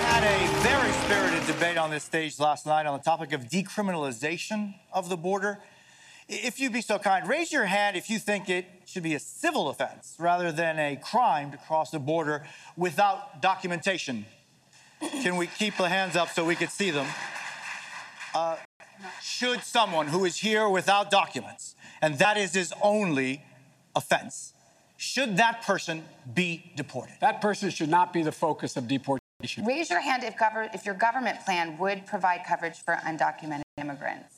had 0.00 0.24
a 0.24 0.62
very 0.62 0.92
spirited 0.92 1.46
debate 1.46 1.76
on 1.76 1.90
this 1.90 2.04
stage 2.04 2.40
last 2.40 2.64
night 2.64 2.86
on 2.86 2.96
the 2.96 3.04
topic 3.04 3.34
of 3.34 3.42
decriminalization 3.42 4.74
of 4.94 5.10
the 5.10 5.16
border. 5.18 5.58
If 6.26 6.58
you'd 6.58 6.72
be 6.72 6.80
so 6.80 6.98
kind, 6.98 7.28
raise 7.28 7.52
your 7.52 7.66
hand 7.66 7.98
if 7.98 8.08
you 8.08 8.18
think 8.18 8.48
it 8.48 8.64
should 8.86 9.02
be 9.02 9.14
a 9.14 9.20
civil 9.20 9.68
offense 9.68 10.14
rather 10.18 10.50
than 10.52 10.78
a 10.78 10.96
crime 10.96 11.50
to 11.50 11.58
cross 11.58 11.90
the 11.90 11.98
border 11.98 12.46
without 12.78 13.42
documentation. 13.42 14.24
Can 15.22 15.36
we 15.36 15.46
keep 15.46 15.76
the 15.76 15.88
hands 15.88 16.16
up 16.16 16.28
so 16.30 16.44
we 16.44 16.56
can 16.56 16.68
see 16.68 16.90
them? 16.90 17.06
Uh, 18.34 18.56
should 19.22 19.62
someone 19.62 20.08
who 20.08 20.24
is 20.24 20.36
here 20.36 20.68
without 20.68 21.10
documents, 21.10 21.76
and 22.02 22.18
that 22.18 22.36
is 22.36 22.54
his 22.54 22.72
only 22.82 23.44
offense, 23.94 24.52
should 24.96 25.36
that 25.36 25.62
person 25.62 26.04
be 26.34 26.72
deported? 26.76 27.14
That 27.20 27.40
person 27.40 27.70
should 27.70 27.88
not 27.88 28.12
be 28.12 28.22
the 28.22 28.32
focus 28.32 28.76
of 28.76 28.88
deportation. 28.88 29.64
Raise 29.64 29.90
your 29.90 30.00
hand 30.00 30.24
if, 30.24 30.36
gover- 30.36 30.74
if 30.74 30.86
your 30.86 30.94
government 30.94 31.44
plan 31.44 31.76
would 31.78 32.06
provide 32.06 32.42
coverage 32.46 32.78
for 32.78 32.94
undocumented 33.06 33.62
immigrants. 33.76 34.33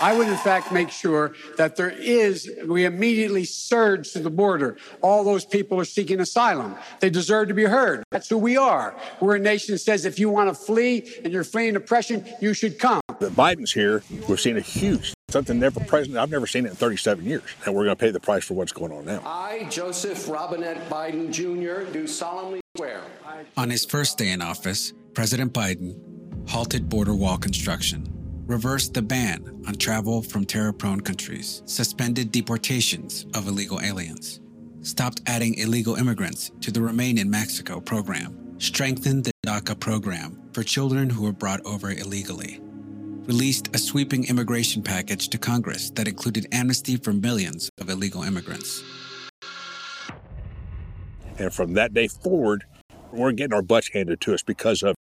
I 0.00 0.16
would, 0.16 0.28
in 0.28 0.36
fact, 0.36 0.72
make 0.72 0.90
sure 0.90 1.34
that 1.56 1.76
there 1.76 1.90
is, 1.90 2.50
we 2.66 2.84
immediately 2.84 3.44
surge 3.44 4.12
to 4.12 4.18
the 4.18 4.30
border. 4.30 4.76
All 5.02 5.24
those 5.24 5.44
people 5.44 5.80
are 5.80 5.84
seeking 5.84 6.20
asylum. 6.20 6.76
They 7.00 7.10
deserve 7.10 7.48
to 7.48 7.54
be 7.54 7.64
heard. 7.64 8.04
That's 8.10 8.28
who 8.28 8.38
we 8.38 8.56
are. 8.56 8.94
We're 9.20 9.36
a 9.36 9.40
nation 9.40 9.74
that 9.74 9.78
says 9.78 10.04
if 10.04 10.18
you 10.18 10.28
want 10.28 10.48
to 10.50 10.54
flee 10.54 11.10
and 11.24 11.32
you're 11.32 11.44
fleeing 11.44 11.76
oppression, 11.76 12.26
you 12.40 12.52
should 12.54 12.78
come. 12.78 13.00
The 13.18 13.30
Biden's 13.30 13.72
here, 13.72 14.02
we've 14.28 14.40
seen 14.40 14.58
a 14.58 14.60
huge, 14.60 15.14
something 15.30 15.58
never 15.58 15.80
president, 15.80 16.18
I've 16.18 16.30
never 16.30 16.46
seen 16.46 16.66
it 16.66 16.70
in 16.70 16.76
37 16.76 17.24
years. 17.24 17.42
And 17.64 17.74
we're 17.74 17.84
going 17.84 17.96
to 17.96 18.00
pay 18.00 18.10
the 18.10 18.20
price 18.20 18.44
for 18.44 18.54
what's 18.54 18.72
going 18.72 18.92
on 18.92 19.06
now. 19.06 19.22
I, 19.24 19.66
Joseph 19.70 20.28
Robinette 20.28 20.90
Biden 20.90 21.32
Jr., 21.32 21.90
do 21.90 22.06
solemnly 22.06 22.60
swear. 22.76 23.00
On 23.56 23.70
his 23.70 23.86
first 23.86 24.18
day 24.18 24.30
in 24.30 24.42
office, 24.42 24.92
President 25.14 25.54
Biden 25.54 25.98
halted 26.48 26.90
border 26.90 27.14
wall 27.14 27.38
construction, 27.38 28.06
reversed 28.46 28.94
the 28.94 29.02
ban 29.02 29.62
on 29.66 29.74
travel 29.74 30.22
from 30.22 30.44
terror 30.44 30.72
prone 30.72 31.00
countries, 31.00 31.62
suspended 31.66 32.30
deportations 32.30 33.26
of 33.34 33.48
illegal 33.48 33.80
aliens, 33.80 34.40
stopped 34.82 35.20
adding 35.26 35.54
illegal 35.54 35.96
immigrants 35.96 36.52
to 36.60 36.70
the 36.70 36.80
Remain 36.80 37.18
in 37.18 37.28
Mexico 37.28 37.80
program, 37.80 38.54
strengthened 38.58 39.24
the 39.24 39.32
DACA 39.44 39.78
program 39.78 40.40
for 40.52 40.62
children 40.62 41.10
who 41.10 41.24
were 41.24 41.32
brought 41.32 41.64
over 41.66 41.90
illegally, 41.90 42.60
released 43.26 43.74
a 43.74 43.78
sweeping 43.78 44.24
immigration 44.28 44.82
package 44.82 45.28
to 45.28 45.38
Congress 45.38 45.90
that 45.90 46.06
included 46.06 46.46
amnesty 46.52 46.96
for 46.96 47.12
millions 47.12 47.68
of 47.80 47.90
illegal 47.90 48.22
immigrants. 48.22 48.82
And 51.38 51.52
from 51.52 51.74
that 51.74 51.92
day 51.92 52.08
forward, 52.08 52.64
we're 53.12 53.32
getting 53.32 53.54
our 53.54 53.62
butts 53.62 53.90
handed 53.92 54.20
to 54.22 54.34
us 54.34 54.42
because 54.42 54.82
of 54.82 54.94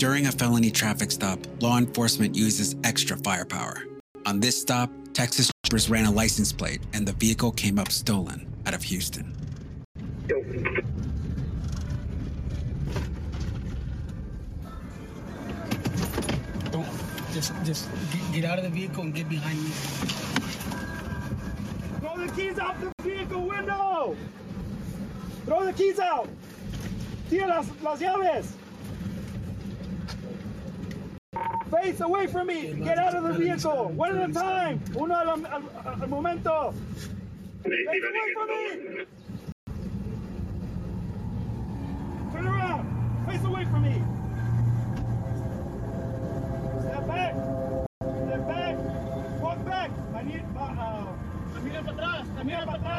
During 0.00 0.28
a 0.28 0.32
felony 0.32 0.70
traffic 0.70 1.10
stop, 1.10 1.38
law 1.60 1.76
enforcement 1.76 2.34
uses 2.34 2.74
extra 2.84 3.18
firepower. 3.18 3.84
On 4.24 4.40
this 4.40 4.58
stop, 4.58 4.90
Texas 5.12 5.50
troopers 5.62 5.90
ran 5.90 6.06
a 6.06 6.10
license 6.10 6.54
plate 6.54 6.80
and 6.94 7.06
the 7.06 7.12
vehicle 7.12 7.52
came 7.52 7.78
up 7.78 7.92
stolen 7.92 8.50
out 8.64 8.72
of 8.72 8.82
Houston. 8.84 9.36
Don't 16.72 16.88
just 17.34 17.52
just 17.62 17.86
get, 18.10 18.32
get 18.32 18.44
out 18.46 18.56
of 18.56 18.64
the 18.64 18.70
vehicle 18.70 19.02
and 19.02 19.14
get 19.14 19.28
behind 19.28 19.62
me. 19.62 19.68
Throw 22.00 22.14
Throw 22.14 22.26
the 22.26 22.32
keys 22.32 22.58
out 22.58 22.80
the 22.80 22.90
vehicle 23.02 23.42
window. 23.42 24.16
Throw 25.44 25.66
the 25.66 25.74
keys 25.74 25.98
out. 25.98 26.26
Tira 27.28 27.48
las, 27.48 27.66
las 27.82 28.00
llaves. 28.00 28.56
Face 31.70 32.00
away 32.00 32.26
from 32.26 32.48
me. 32.48 32.74
Get 32.82 32.98
out 32.98 33.14
of 33.14 33.22
the 33.24 33.32
vehicle. 33.34 33.88
One 33.90 34.18
at 34.18 34.30
a 34.30 34.32
time. 34.32 34.82
Uno 34.96 35.14
al, 35.14 35.30
al, 35.30 35.62
al 36.02 36.08
momento. 36.08 36.74
Face 37.62 37.86
away 37.86 38.34
from 38.34 38.48
me. 38.48 39.04
Turn 42.32 42.46
around. 42.46 43.26
Face 43.28 43.44
away 43.44 43.64
from 43.66 43.82
me. 43.82 44.02
Step 46.80 47.06
back. 47.06 47.34
Step 48.26 48.48
back. 48.48 48.76
Walk 49.40 49.64
back. 49.64 49.90
I 50.16 50.22
need. 50.22 50.44
Uh, 50.58 51.06
camina 51.54 51.82
para 51.82 51.92
atrás. 51.92 52.26
Camina 52.36 52.66
para 52.66 52.78
atrás. 52.78 52.89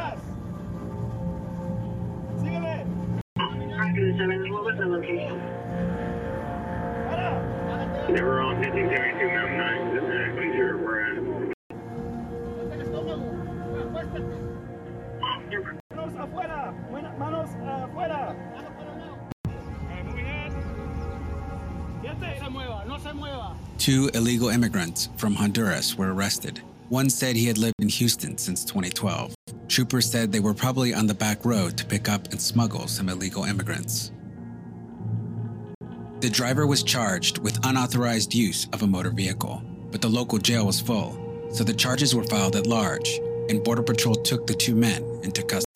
Two 23.82 24.12
illegal 24.14 24.50
immigrants 24.50 25.10
from 25.18 25.34
Honduras 25.34 25.98
were 25.98 26.14
arrested. 26.14 26.62
One 26.90 27.10
said 27.10 27.36
he 27.36 27.48
had 27.48 27.58
lived 27.58 27.74
in 27.80 27.90
Houston 27.90 28.38
since 28.38 28.64
2012. 28.64 29.34
Troopers 29.68 30.06
said 30.08 30.32
they 30.32 30.40
were 30.40 30.54
probably 30.54 30.94
on 30.94 31.08
the 31.08 31.16
back 31.16 31.44
road 31.46 31.80
to 31.80 31.86
pick 31.88 32.08
up 32.08 32.28
and 32.28 32.40
smuggle 32.40 32.88
some 32.88 33.10
illegal 33.10 33.44
immigrants. 33.44 34.12
The 36.20 36.30
driver 36.30 36.68
was 36.68 36.84
charged 36.84 37.40
with 37.40 37.66
unauthorized 37.66 38.36
use 38.36 38.68
of 38.72 38.84
a 38.84 38.88
motor 38.88 39.10
vehicle, 39.10 39.64
but 39.90 40.00
the 40.00 40.10
local 40.10 40.38
jail 40.38 40.68
was 40.68 40.80
full, 40.80 41.50
so 41.52 41.64
the 41.64 41.74
charges 41.74 42.14
were 42.14 42.26
filed 42.26 42.56
at 42.56 42.68
large, 42.68 43.20
and 43.50 43.64
Border 43.64 43.82
Patrol 43.82 44.14
took 44.14 44.46
the 44.46 44.54
two 44.54 44.76
men 44.76 45.04
into 45.24 45.42
custody. 45.42 45.71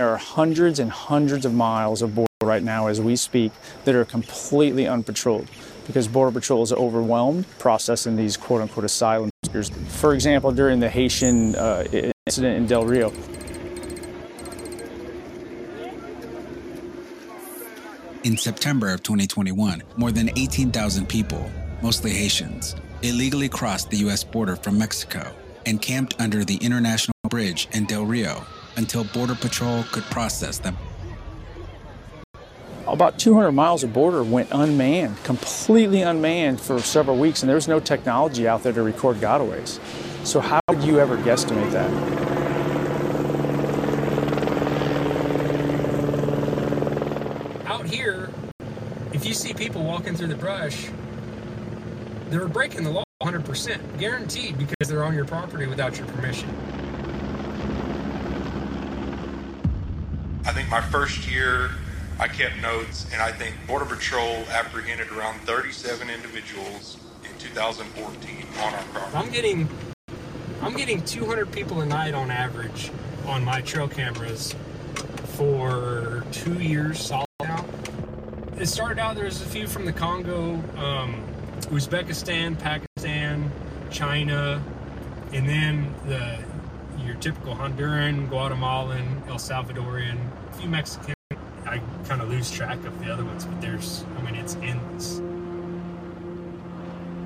There 0.00 0.08
are 0.08 0.16
hundreds 0.16 0.78
and 0.78 0.90
hundreds 0.90 1.44
of 1.44 1.52
miles 1.52 2.00
of 2.00 2.14
border 2.14 2.26
right 2.42 2.62
now 2.62 2.86
as 2.86 3.02
we 3.02 3.16
speak 3.16 3.52
that 3.84 3.94
are 3.94 4.06
completely 4.06 4.84
unpatrolled 4.84 5.46
because 5.86 6.08
Border 6.08 6.32
Patrol 6.32 6.62
is 6.62 6.72
overwhelmed 6.72 7.44
processing 7.58 8.16
these 8.16 8.34
quote 8.34 8.62
unquote 8.62 8.86
asylum 8.86 9.28
seekers. 9.44 9.68
For 9.88 10.14
example, 10.14 10.52
during 10.52 10.80
the 10.80 10.88
Haitian 10.88 11.54
uh, 11.54 11.84
incident 12.26 12.56
in 12.56 12.66
Del 12.66 12.86
Rio, 12.86 13.12
In 18.24 18.38
September 18.38 18.94
of 18.94 19.02
2021, 19.02 19.82
more 19.98 20.12
than 20.12 20.30
18,000 20.30 21.10
people, 21.10 21.50
mostly 21.82 22.12
Haitians, 22.12 22.74
illegally 23.02 23.50
crossed 23.50 23.90
the 23.90 23.98
U.S. 23.98 24.24
border 24.24 24.56
from 24.56 24.78
Mexico 24.78 25.30
and 25.66 25.82
camped 25.82 26.18
under 26.18 26.42
the 26.42 26.56
International 26.56 27.12
Bridge 27.28 27.68
in 27.72 27.84
Del 27.84 28.06
Rio 28.06 28.46
until 28.76 29.04
Border 29.04 29.34
Patrol 29.34 29.82
could 29.84 30.04
process 30.04 30.58
them. 30.58 30.76
about 32.86 33.18
200 33.18 33.52
miles 33.52 33.84
of 33.84 33.92
border 33.92 34.24
went 34.24 34.48
unmanned, 34.50 35.22
completely 35.22 36.02
unmanned 36.02 36.60
for 36.60 36.80
several 36.80 37.16
weeks, 37.16 37.42
and 37.42 37.48
there 37.48 37.54
was 37.54 37.68
no 37.68 37.78
technology 37.78 38.48
out 38.48 38.64
there 38.64 38.72
to 38.72 38.82
record 38.82 39.18
gotaways. 39.18 39.78
So, 40.26 40.40
how 40.40 40.60
would 40.68 40.82
you 40.82 40.98
ever 40.98 41.16
guesstimate 41.18 41.70
that? 41.70 42.40
out 47.80 47.86
here, 47.86 48.30
if 49.14 49.24
you 49.24 49.32
see 49.32 49.54
people 49.54 49.82
walking 49.82 50.14
through 50.14 50.26
the 50.26 50.34
brush, 50.34 50.90
they're 52.28 52.46
breaking 52.46 52.84
the 52.84 52.90
law 52.90 53.04
100%, 53.22 53.98
guaranteed, 53.98 54.58
because 54.58 54.88
they're 54.88 55.02
on 55.02 55.14
your 55.14 55.24
property 55.24 55.66
without 55.66 55.96
your 55.96 56.06
permission. 56.08 56.48
My 60.70 60.80
first 60.80 61.28
year, 61.28 61.72
I 62.20 62.28
kept 62.28 62.56
notes, 62.62 63.06
and 63.12 63.20
I 63.20 63.32
think 63.32 63.56
Border 63.66 63.86
Patrol 63.86 64.44
apprehended 64.52 65.10
around 65.10 65.40
37 65.40 66.08
individuals 66.08 66.96
in 67.24 67.36
2014 67.38 68.46
on 68.62 68.74
our 68.74 68.82
property. 68.84 69.16
I'm 69.16 69.30
getting, 69.32 69.68
I'm 70.62 70.76
getting 70.76 71.02
200 71.04 71.50
people 71.50 71.80
a 71.80 71.86
night 71.86 72.14
on 72.14 72.30
average 72.30 72.92
on 73.26 73.44
my 73.44 73.60
trail 73.62 73.88
cameras 73.88 74.54
for 75.34 76.24
two 76.30 76.54
years 76.54 77.00
solid 77.00 77.26
now. 77.42 77.64
It 78.56 78.66
started 78.66 79.00
out 79.00 79.16
there 79.16 79.24
was 79.24 79.42
a 79.42 79.46
few 79.46 79.66
from 79.66 79.86
the 79.86 79.92
Congo, 79.92 80.54
um, 80.76 81.24
Uzbekistan, 81.62 82.56
Pakistan, 82.56 83.50
China, 83.90 84.62
and 85.32 85.48
then 85.48 85.92
the 86.06 86.38
your 87.04 87.16
typical 87.16 87.54
Honduran, 87.54 88.28
Guatemalan, 88.28 89.22
El 89.28 89.36
Salvadorian, 89.36 90.18
a 90.50 90.52
few 90.54 90.68
Mexican. 90.68 91.14
I 91.66 91.80
kind 92.06 92.20
of 92.20 92.28
lose 92.28 92.50
track 92.50 92.84
of 92.84 92.98
the 93.00 93.12
other 93.12 93.24
ones, 93.24 93.44
but 93.44 93.60
there's, 93.60 94.04
I 94.18 94.22
mean, 94.22 94.34
it's 94.34 94.56
endless. 94.56 95.18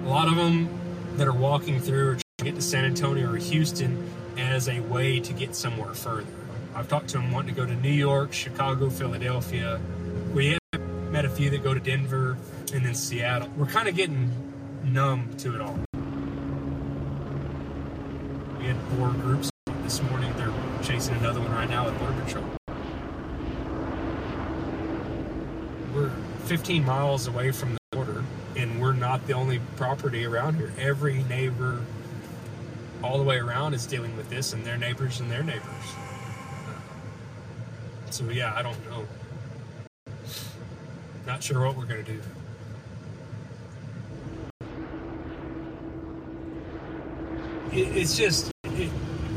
A 0.05 0.09
lot 0.09 0.29
of 0.29 0.37
them 0.37 0.69
that 1.17 1.27
are 1.27 1.33
walking 1.33 1.81
through 1.81 2.11
are 2.11 2.15
trying 2.15 2.23
to 2.39 2.45
get 2.45 2.55
to 2.57 2.63
San 2.63 2.85
Antonio 2.85 3.33
or 3.33 3.37
Houston 3.37 4.11
as 4.37 4.69
a 4.69 4.81
way 4.81 5.21
to 5.21 5.33
get 5.33 5.55
somewhere 5.55 5.95
further. 5.95 6.27
I've 6.75 6.89
talked 6.89 7.09
to 7.11 7.19
them 7.19 7.33
wanting 7.33 7.55
to 7.55 7.61
go 7.61 7.67
to 7.67 7.75
New 7.77 7.93
York, 7.93 8.33
Chicago, 8.33 8.91
Philadelphia. 8.91 9.81
We 10.35 10.59
have 10.73 10.83
met 11.11 11.25
a 11.25 11.31
few 11.31 11.49
that 11.51 11.63
go 11.63 11.73
to 11.73 11.81
Denver 11.81 12.37
and 12.73 12.85
then 12.85 12.95
Seattle. 12.95 13.49
We're 13.57 13.67
kind 13.67 13.89
of 13.89 13.95
getting 13.95 14.31
numb 14.83 15.35
to 15.39 15.55
it 15.55 15.61
all. 15.61 15.79
We 18.59 18.67
had 18.67 18.77
four 18.97 19.11
groups 19.11 19.51
this 19.85 20.03
morning. 20.03 20.33
They're 20.39 20.53
chasing 20.83 21.15
another 21.17 21.41
one 21.41 21.53
right 21.53 21.69
now 21.69 21.87
at 21.87 21.97
Border 21.99 22.21
Patrol. 22.23 22.45
We're 25.95 26.11
15 26.47 26.85
miles 26.85 27.29
away 27.29 27.53
from 27.53 27.75
the 27.75 27.79
border, 27.93 28.25
and 28.57 28.81
we're 28.81 28.95
not 28.95 29.27
the 29.27 29.35
only 29.35 29.61
property 29.77 30.25
around 30.25 30.57
here. 30.57 30.73
Every 30.79 31.23
neighbor 31.25 31.83
all 33.03 33.19
the 33.19 33.25
way 33.25 33.37
around 33.37 33.75
is 33.75 33.87
dealing 33.87 34.17
with 34.17 34.31
this, 34.31 34.55
and 34.55 34.65
their 34.65 34.79
neighbors 34.79 35.21
and 35.21 35.31
their 35.31 35.43
neighbors. 35.43 35.63
So, 38.11 38.25
yeah, 38.31 38.55
I 38.57 38.63
don't 38.63 38.91
know. 38.91 39.07
Not 41.27 41.43
sure 41.43 41.67
what 41.67 41.77
we're 41.77 41.85
going 41.85 42.05
to 42.05 42.13
do. 42.13 42.21
it's 47.77 48.17
just 48.17 48.54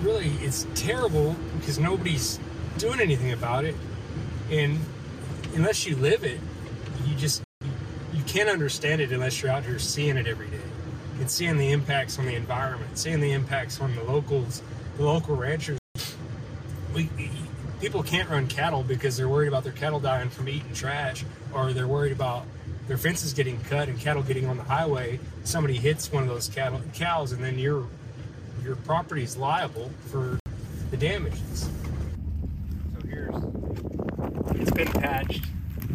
really 0.02 0.30
it's 0.42 0.68
terrible 0.76 1.36
because 1.60 1.80
nobody's 1.80 2.40
doing 2.78 3.00
anything 3.00 3.32
about 3.32 3.66
it, 3.66 3.76
and 4.52 4.80
unless 5.56 5.86
you 5.86 5.96
live 5.96 6.24
it, 6.24 6.40
you 7.06 7.16
just 7.16 7.44
you 8.14 8.24
can't 8.24 8.50
understand 8.50 9.02
it 9.02 9.12
unless 9.12 9.42
you're 9.42 9.52
out 9.52 9.64
here 9.64 9.80
seeing 9.80 10.18
it 10.18 10.28
every 10.28 10.48
day 10.48 10.62
and 11.20 11.30
seeing 11.30 11.58
the 11.58 11.72
impacts 11.72 12.20
on 12.20 12.26
the 12.26 12.36
environment, 12.36 12.98
seeing 12.98 13.20
the 13.20 13.32
impacts 13.32 13.82
on 13.82 13.96
the 13.96 14.04
locals, 14.04 14.62
the 14.98 15.04
local 15.04 15.36
ranchers. 15.36 15.80
We 16.94 17.10
people 17.80 18.04
can't 18.04 18.30
run 18.30 18.48
cattle 18.48 18.84
because 18.84 19.18
they're 19.18 19.30
worried 19.30 19.48
about 19.48 19.64
their 19.64 19.74
cattle 19.74 20.00
dying 20.00 20.30
from 20.30 20.50
eating 20.50 20.74
trash, 20.74 21.26
or 21.54 21.74
they're 21.74 21.88
worried 21.88 22.12
about 22.12 22.46
their 22.88 22.98
fences 22.98 23.34
getting 23.34 23.60
cut 23.62 23.90
and 23.90 24.00
cattle 24.00 24.24
getting 24.24 24.48
on 24.48 24.58
the 24.58 24.64
highway. 24.64 25.20
Somebody 25.44 25.78
hits 25.78 26.12
one 26.12 26.24
of 26.24 26.30
those 26.30 26.48
cattle 26.48 26.82
cows, 26.94 27.32
and 27.32 27.44
then 27.44 27.60
your 27.60 27.88
your 28.68 28.76
property's 28.76 29.38
liable 29.38 29.90
for 30.08 30.38
the 30.92 30.98
damages. 30.98 31.70
So 32.94 33.08
here's 33.08 33.36
it's 34.60 34.72
been 34.72 34.92
patched 34.92 35.46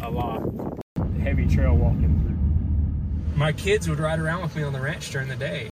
a 0.01 0.09
lot. 0.09 0.41
Heavy 1.21 1.45
trail 1.45 1.75
walking 1.75 2.19
through. 2.23 3.37
My 3.37 3.51
kids 3.51 3.87
would 3.87 3.99
ride 3.99 4.17
around 4.17 4.41
with 4.41 4.55
me 4.55 4.63
on 4.63 4.73
the 4.73 4.81
ranch 4.81 5.11
during 5.11 5.27
the 5.27 5.35
day. 5.35 5.69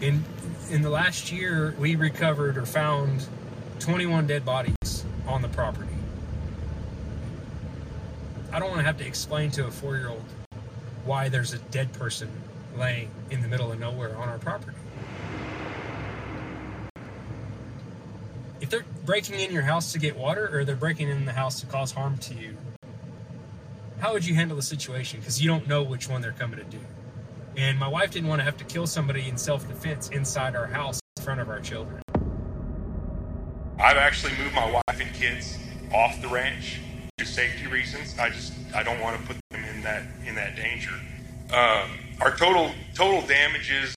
In 0.00 0.22
in 0.70 0.82
the 0.82 0.90
last 0.90 1.32
year, 1.32 1.74
we 1.76 1.96
recovered 1.96 2.56
or 2.56 2.66
found 2.66 3.26
21 3.80 4.28
dead 4.28 4.44
bodies 4.44 5.04
on 5.26 5.42
the 5.42 5.48
property. 5.48 5.90
I 8.52 8.60
don't 8.60 8.68
want 8.68 8.78
to 8.78 8.86
have 8.86 8.98
to 8.98 9.06
explain 9.06 9.50
to 9.52 9.66
a 9.66 9.72
four-year-old 9.72 10.22
why 11.04 11.28
there's 11.28 11.52
a 11.52 11.58
dead 11.58 11.92
person 11.94 12.30
laying 12.78 13.10
in 13.30 13.42
the 13.42 13.48
middle 13.48 13.72
of 13.72 13.80
nowhere 13.80 14.16
on 14.16 14.28
our 14.28 14.38
property. 14.38 14.76
If 18.64 18.70
they're 18.70 18.86
breaking 19.04 19.40
in 19.40 19.52
your 19.52 19.64
house 19.64 19.92
to 19.92 19.98
get 19.98 20.16
water 20.16 20.48
or 20.50 20.64
they're 20.64 20.74
breaking 20.74 21.10
in 21.10 21.26
the 21.26 21.34
house 21.34 21.60
to 21.60 21.66
cause 21.66 21.92
harm 21.92 22.16
to 22.16 22.32
you, 22.32 22.56
how 23.98 24.14
would 24.14 24.24
you 24.24 24.34
handle 24.34 24.56
the 24.56 24.62
situation? 24.62 25.20
Because 25.20 25.42
you 25.42 25.46
don't 25.46 25.68
know 25.68 25.82
which 25.82 26.08
one 26.08 26.22
they're 26.22 26.32
coming 26.32 26.58
to 26.58 26.64
do. 26.64 26.80
And 27.58 27.78
my 27.78 27.86
wife 27.86 28.10
didn't 28.10 28.30
want 28.30 28.40
to 28.40 28.44
have 28.44 28.56
to 28.56 28.64
kill 28.64 28.86
somebody 28.86 29.28
in 29.28 29.36
self 29.36 29.68
defense 29.68 30.08
inside 30.08 30.56
our 30.56 30.64
house 30.64 30.98
in 31.18 31.22
front 31.22 31.42
of 31.42 31.50
our 31.50 31.60
children. 31.60 32.00
I've 33.78 33.98
actually 33.98 34.32
moved 34.38 34.54
my 34.54 34.70
wife 34.70 34.98
and 34.98 35.12
kids 35.12 35.58
off 35.92 36.22
the 36.22 36.28
ranch 36.28 36.80
for 37.18 37.26
safety 37.26 37.66
reasons. 37.66 38.18
I 38.18 38.30
just 38.30 38.54
I 38.74 38.82
don't 38.82 39.00
want 39.00 39.20
to 39.20 39.26
put 39.26 39.36
them 39.50 39.62
in 39.62 39.82
that 39.82 40.04
in 40.24 40.34
that 40.36 40.56
danger. 40.56 40.94
Um, 41.52 41.98
our 42.22 42.34
total 42.34 42.70
total 42.94 43.20
damages, 43.26 43.94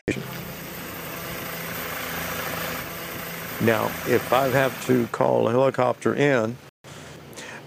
Now, 3.61 3.87
if 4.09 4.33
I 4.33 4.49
have 4.49 4.85
to 4.89 5.07
call 5.07 5.47
a 5.49 5.53
helicopter 5.53 6.13
in, 6.15 6.57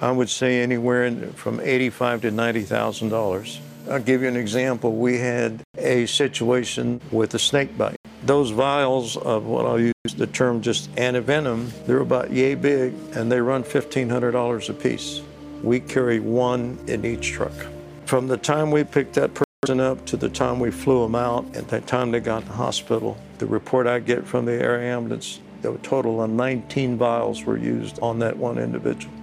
I 0.01 0.11
would 0.11 0.29
say 0.29 0.61
anywhere 0.61 1.05
in, 1.05 1.31
from 1.33 1.61
eighty-five 1.61 2.21
to 2.21 2.29
ninety 2.29 2.61
thousand 2.63 3.09
dollars. 3.09 3.59
I'll 3.89 3.99
give 3.99 4.21
you 4.21 4.27
an 4.27 4.35
example. 4.35 4.95
We 4.95 5.17
had 5.17 5.63
a 5.77 6.05
situation 6.07 6.99
with 7.11 7.33
a 7.35 7.39
snake 7.39 7.77
bite. 7.77 7.95
Those 8.23 8.49
vials 8.49 9.15
of 9.15 9.45
what 9.45 9.65
I'll 9.65 9.79
use 9.79 9.93
the 10.15 10.27
term 10.27 10.61
just 10.61 10.93
antivenom, 10.95 11.69
they're 11.85 11.99
about 11.99 12.31
yay 12.31 12.55
big 12.55 12.93
and 13.13 13.31
they 13.31 13.39
run 13.39 13.63
$1,500 13.63 14.69
a 14.69 14.73
piece. 14.73 15.21
We 15.63 15.79
carry 15.79 16.19
one 16.19 16.79
in 16.87 17.05
each 17.05 17.31
truck. 17.31 17.53
From 18.05 18.27
the 18.27 18.37
time 18.37 18.71
we 18.71 18.83
picked 18.83 19.13
that 19.13 19.31
person 19.33 19.79
up 19.79 20.05
to 20.07 20.17
the 20.17 20.29
time 20.29 20.59
we 20.59 20.71
flew 20.71 21.03
them 21.03 21.15
out 21.15 21.45
and 21.55 21.67
the 21.67 21.81
time 21.81 22.11
they 22.11 22.19
got 22.19 22.41
to 22.41 22.47
the 22.47 22.53
hospital, 22.53 23.17
the 23.37 23.45
report 23.45 23.87
I 23.87 23.99
get 23.99 24.25
from 24.25 24.45
the 24.45 24.53
air 24.53 24.81
ambulance, 24.81 25.39
the 25.61 25.77
total 25.79 26.21
of 26.21 26.29
19 26.29 26.97
vials 26.97 27.43
were 27.43 27.57
used 27.57 27.99
on 27.99 28.19
that 28.19 28.37
one 28.37 28.57
individual. 28.57 29.13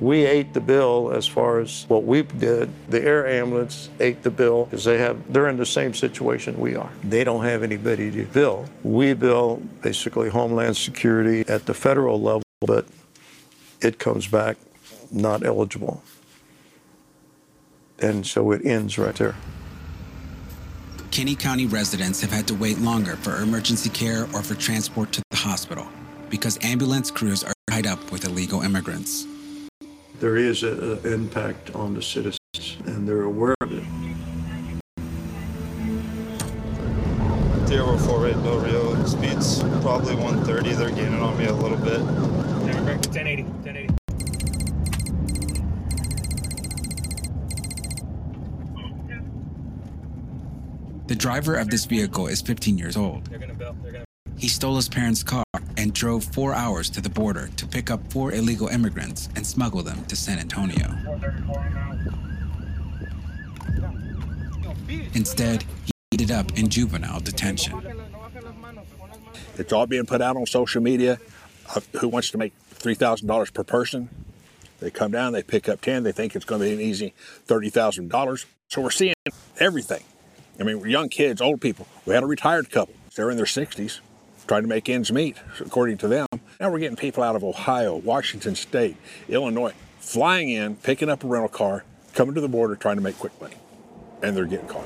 We 0.00 0.24
ate 0.24 0.54
the 0.54 0.60
bill 0.60 1.10
as 1.12 1.26
far 1.26 1.58
as 1.58 1.84
what 1.88 2.04
we 2.04 2.22
did. 2.22 2.70
The 2.88 3.02
air 3.02 3.26
ambulance 3.26 3.88
ate 3.98 4.22
the 4.22 4.30
bill 4.30 4.66
because 4.66 4.84
they 4.84 4.98
have 4.98 5.32
they're 5.32 5.48
in 5.48 5.56
the 5.56 5.66
same 5.66 5.92
situation 5.92 6.58
we 6.58 6.76
are. 6.76 6.90
They 7.02 7.24
don't 7.24 7.44
have 7.44 7.62
anybody 7.62 8.10
to 8.12 8.24
bill. 8.26 8.66
We 8.84 9.14
bill 9.14 9.60
basically 9.82 10.28
Homeland 10.28 10.76
Security 10.76 11.44
at 11.48 11.66
the 11.66 11.74
federal 11.74 12.20
level, 12.20 12.42
but 12.60 12.86
it 13.80 13.98
comes 13.98 14.28
back 14.28 14.56
not 15.10 15.44
eligible. 15.44 16.02
And 18.00 18.24
so 18.26 18.52
it 18.52 18.64
ends 18.64 18.98
right 18.98 19.14
there. 19.16 19.34
Kinney 21.10 21.34
County 21.34 21.66
residents 21.66 22.20
have 22.20 22.30
had 22.30 22.46
to 22.48 22.54
wait 22.54 22.78
longer 22.78 23.16
for 23.16 23.42
emergency 23.42 23.88
care 23.88 24.28
or 24.34 24.42
for 24.42 24.54
transport 24.54 25.10
to 25.12 25.22
the 25.30 25.36
hospital 25.36 25.86
because 26.30 26.58
ambulance 26.62 27.10
crews 27.10 27.42
are 27.42 27.54
tied 27.68 27.86
up 27.86 28.12
with 28.12 28.24
illegal 28.24 28.62
immigrants. 28.62 29.26
There 30.20 30.36
is 30.36 30.64
an 30.64 30.98
impact 31.06 31.76
on 31.76 31.94
the 31.94 32.02
citizens, 32.02 32.76
and 32.86 33.06
they're 33.06 33.22
aware 33.22 33.54
of 33.60 33.72
it. 33.72 33.84
Zero 37.68 37.86
oh 37.90 37.98
four 37.98 38.26
eight 38.26 38.42
Del 38.42 38.58
Rio 38.58 39.04
speeds 39.04 39.60
probably 39.80 40.16
130. 40.16 40.72
They're 40.72 40.90
gaining 40.90 41.22
on 41.22 41.38
me 41.38 41.44
a 41.44 41.52
little 41.52 41.78
bit. 41.78 42.00
1080, 42.00 43.42
1080. 43.44 43.94
The 51.06 51.14
driver 51.14 51.54
of 51.54 51.70
this 51.70 51.84
vehicle 51.84 52.26
is 52.26 52.42
15 52.42 52.76
years 52.76 52.96
old. 52.96 53.28
He 54.38 54.48
stole 54.48 54.76
his 54.76 54.88
parents' 54.88 55.22
car 55.22 55.44
and 55.76 55.92
drove 55.92 56.24
four 56.24 56.54
hours 56.54 56.88
to 56.90 57.00
the 57.00 57.10
border 57.10 57.48
to 57.56 57.66
pick 57.66 57.90
up 57.90 58.00
four 58.12 58.32
illegal 58.32 58.68
immigrants 58.68 59.28
and 59.34 59.46
smuggle 59.46 59.82
them 59.82 60.04
to 60.06 60.16
San 60.16 60.38
Antonio. 60.38 60.94
Instead, 65.14 65.62
he 65.84 65.92
ended 66.12 66.30
up 66.30 66.56
in 66.56 66.68
juvenile 66.68 67.20
detention. 67.20 67.80
It's 69.56 69.72
all 69.72 69.86
being 69.86 70.06
put 70.06 70.22
out 70.22 70.36
on 70.36 70.46
social 70.46 70.80
media. 70.80 71.18
Uh, 71.74 71.80
who 71.98 72.08
wants 72.08 72.30
to 72.30 72.38
make 72.38 72.52
three 72.70 72.94
thousand 72.94 73.26
dollars 73.26 73.50
per 73.50 73.64
person? 73.64 74.08
They 74.78 74.90
come 74.90 75.10
down, 75.10 75.32
they 75.32 75.42
pick 75.42 75.68
up 75.68 75.80
ten. 75.80 76.04
They 76.04 76.12
think 76.12 76.36
it's 76.36 76.44
going 76.44 76.60
to 76.60 76.68
be 76.68 76.72
an 76.72 76.80
easy 76.80 77.12
thirty 77.44 77.70
thousand 77.70 78.08
dollars. 78.08 78.46
So 78.68 78.80
we're 78.80 78.90
seeing 78.90 79.14
everything. 79.58 80.04
I 80.60 80.62
mean, 80.62 80.78
young 80.88 81.08
kids, 81.08 81.40
old 81.40 81.60
people. 81.60 81.86
We 82.06 82.14
had 82.14 82.22
a 82.22 82.26
retired 82.26 82.70
couple. 82.70 82.94
They're 83.16 83.30
in 83.30 83.36
their 83.36 83.46
sixties, 83.46 84.00
trying 84.48 84.62
to 84.62 84.68
make 84.68 84.88
ends 84.88 85.12
meet, 85.12 85.36
according 85.60 85.98
to 85.98 86.08
them. 86.08 86.26
Now 86.58 86.70
we're 86.70 86.78
getting 86.78 86.96
people 86.96 87.22
out 87.22 87.36
of 87.36 87.44
Ohio, 87.44 87.94
Washington 87.94 88.54
State, 88.54 88.96
Illinois, 89.28 89.74
flying 90.00 90.48
in, 90.48 90.76
picking 90.76 91.10
up 91.10 91.22
a 91.22 91.26
rental 91.26 91.50
car, 91.50 91.84
coming 92.14 92.34
to 92.34 92.40
the 92.40 92.48
border, 92.48 92.74
trying 92.74 92.96
to 92.96 93.02
make 93.02 93.18
quick 93.18 93.38
money, 93.40 93.56
and 94.22 94.34
they're 94.34 94.46
getting 94.46 94.66
caught. 94.66 94.84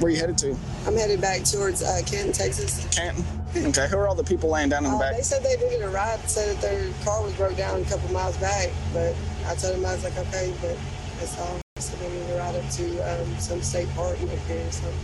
Where 0.00 0.10
are 0.10 0.14
you 0.14 0.20
headed 0.20 0.38
to? 0.38 0.56
I'm 0.86 0.96
headed 0.96 1.20
back 1.20 1.44
towards 1.44 1.82
uh, 1.82 2.00
Canton, 2.04 2.32
Texas. 2.32 2.86
Canton. 2.94 3.43
Okay, 3.56 3.86
who 3.88 3.98
are 3.98 4.08
all 4.08 4.16
the 4.16 4.24
people 4.24 4.50
laying 4.50 4.68
down 4.68 4.84
in 4.84 4.90
the 4.90 4.96
uh, 4.96 5.00
back? 5.00 5.16
They 5.16 5.22
said 5.22 5.44
they 5.44 5.56
needed 5.56 5.82
a 5.82 5.88
ride, 5.88 6.18
said 6.28 6.56
that 6.56 6.60
their 6.60 6.90
car 7.04 7.22
was 7.22 7.32
broke 7.34 7.56
down 7.56 7.80
a 7.80 7.84
couple 7.84 8.12
miles 8.12 8.36
back, 8.38 8.70
but 8.92 9.14
I 9.46 9.54
told 9.54 9.76
them 9.76 9.86
I 9.86 9.94
was 9.94 10.02
like, 10.02 10.18
okay, 10.18 10.52
but 10.60 10.76
it's 11.20 11.38
all. 11.38 11.60
So 11.78 11.96
they 11.98 12.08
needed 12.08 12.30
a 12.30 12.38
ride 12.38 12.56
up 12.56 12.68
to 12.68 13.22
um, 13.22 13.38
some 13.38 13.62
state 13.62 13.88
park 13.94 14.18
and 14.20 14.30
here. 14.30 14.66
or 14.66 14.72
something. 14.72 14.98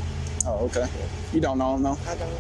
Oh, 0.46 0.64
okay. 0.66 0.80
Yeah. 0.80 1.07
You 1.32 1.40
don't 1.40 1.59
know 1.59 1.74
them 1.74 1.82
though? 1.84 1.98
I 2.09 2.14
don't. 2.16 2.30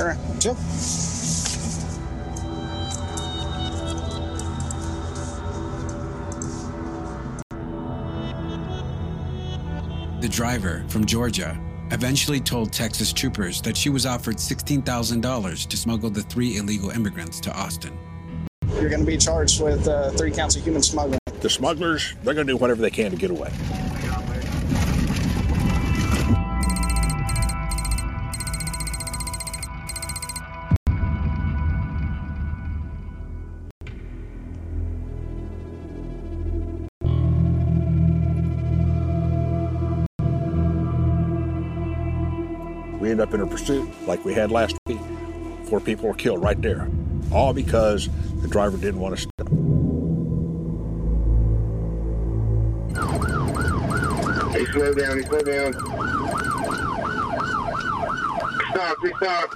All 0.00 0.06
right, 0.06 0.18
chill. 0.40 0.56
The 10.24 10.30
driver 10.30 10.86
from 10.88 11.04
Georgia 11.04 11.60
eventually 11.90 12.40
told 12.40 12.72
Texas 12.72 13.12
troopers 13.12 13.60
that 13.60 13.76
she 13.76 13.90
was 13.90 14.06
offered 14.06 14.36
$16,000 14.36 15.66
to 15.66 15.76
smuggle 15.76 16.08
the 16.08 16.22
three 16.22 16.56
illegal 16.56 16.88
immigrants 16.88 17.40
to 17.40 17.52
Austin. 17.52 17.92
You're 18.80 18.88
going 18.88 19.00
to 19.00 19.06
be 19.06 19.18
charged 19.18 19.62
with 19.62 19.86
uh, 19.86 20.12
three 20.12 20.30
counts 20.30 20.56
of 20.56 20.64
human 20.64 20.80
smuggling. 20.80 21.18
The 21.42 21.50
smugglers, 21.50 22.14
they're 22.22 22.32
going 22.32 22.46
to 22.46 22.54
do 22.54 22.56
whatever 22.56 22.80
they 22.80 22.90
can 22.90 23.10
to 23.10 23.18
get 23.18 23.32
away. 23.32 23.52
Up 43.24 43.32
in 43.32 43.40
a 43.40 43.46
pursuit 43.46 43.88
like 44.06 44.22
we 44.22 44.34
had 44.34 44.50
last 44.50 44.76
week. 44.86 45.00
Four 45.64 45.80
people 45.80 46.06
were 46.08 46.14
killed 46.14 46.42
right 46.42 46.60
there, 46.60 46.90
all 47.32 47.54
because 47.54 48.10
the 48.42 48.48
driver 48.48 48.76
didn't 48.76 49.00
want 49.00 49.16
to 49.16 49.22
stop. 49.22 49.48
Hey, 54.52 54.66
slow 54.66 54.92
down, 54.92 55.16
hey, 55.16 55.24
slow 55.24 55.40
down. 55.40 55.72
Stop, 58.70 58.96
please 58.98 59.16
stop. 59.16 59.50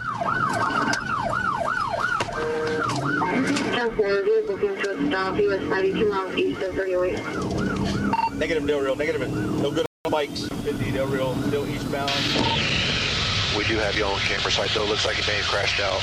Ten 3.74 3.96
four, 3.96 4.22
vehicle 4.22 4.58
seems 4.60 4.82
to 4.82 4.96
have 4.96 5.08
stopped. 5.08 5.40
US 5.40 5.62
92 5.68 6.08
miles 6.08 6.36
east 6.38 6.62
of 6.62 6.74
308. 6.74 8.32
Negative, 8.32 8.66
Del 8.66 8.80
Real, 8.80 8.96
negative. 8.96 9.30
No 9.60 9.70
good 9.70 9.84
on 10.06 10.10
bikes. 10.10 10.48
50, 10.48 10.90
Del 10.90 11.06
Real, 11.06 11.36
still 11.42 11.68
eastbound. 11.68 12.77
We 13.56 13.64
do 13.64 13.76
have 13.78 13.96
you 13.96 14.04
on 14.04 14.18
camera 14.20 14.50
site 14.50 14.70
though. 14.74 14.84
Looks 14.84 15.06
like 15.06 15.18
it 15.18 15.26
may 15.26 15.34
have 15.34 15.46
crashed 15.46 15.80
out. 15.80 16.02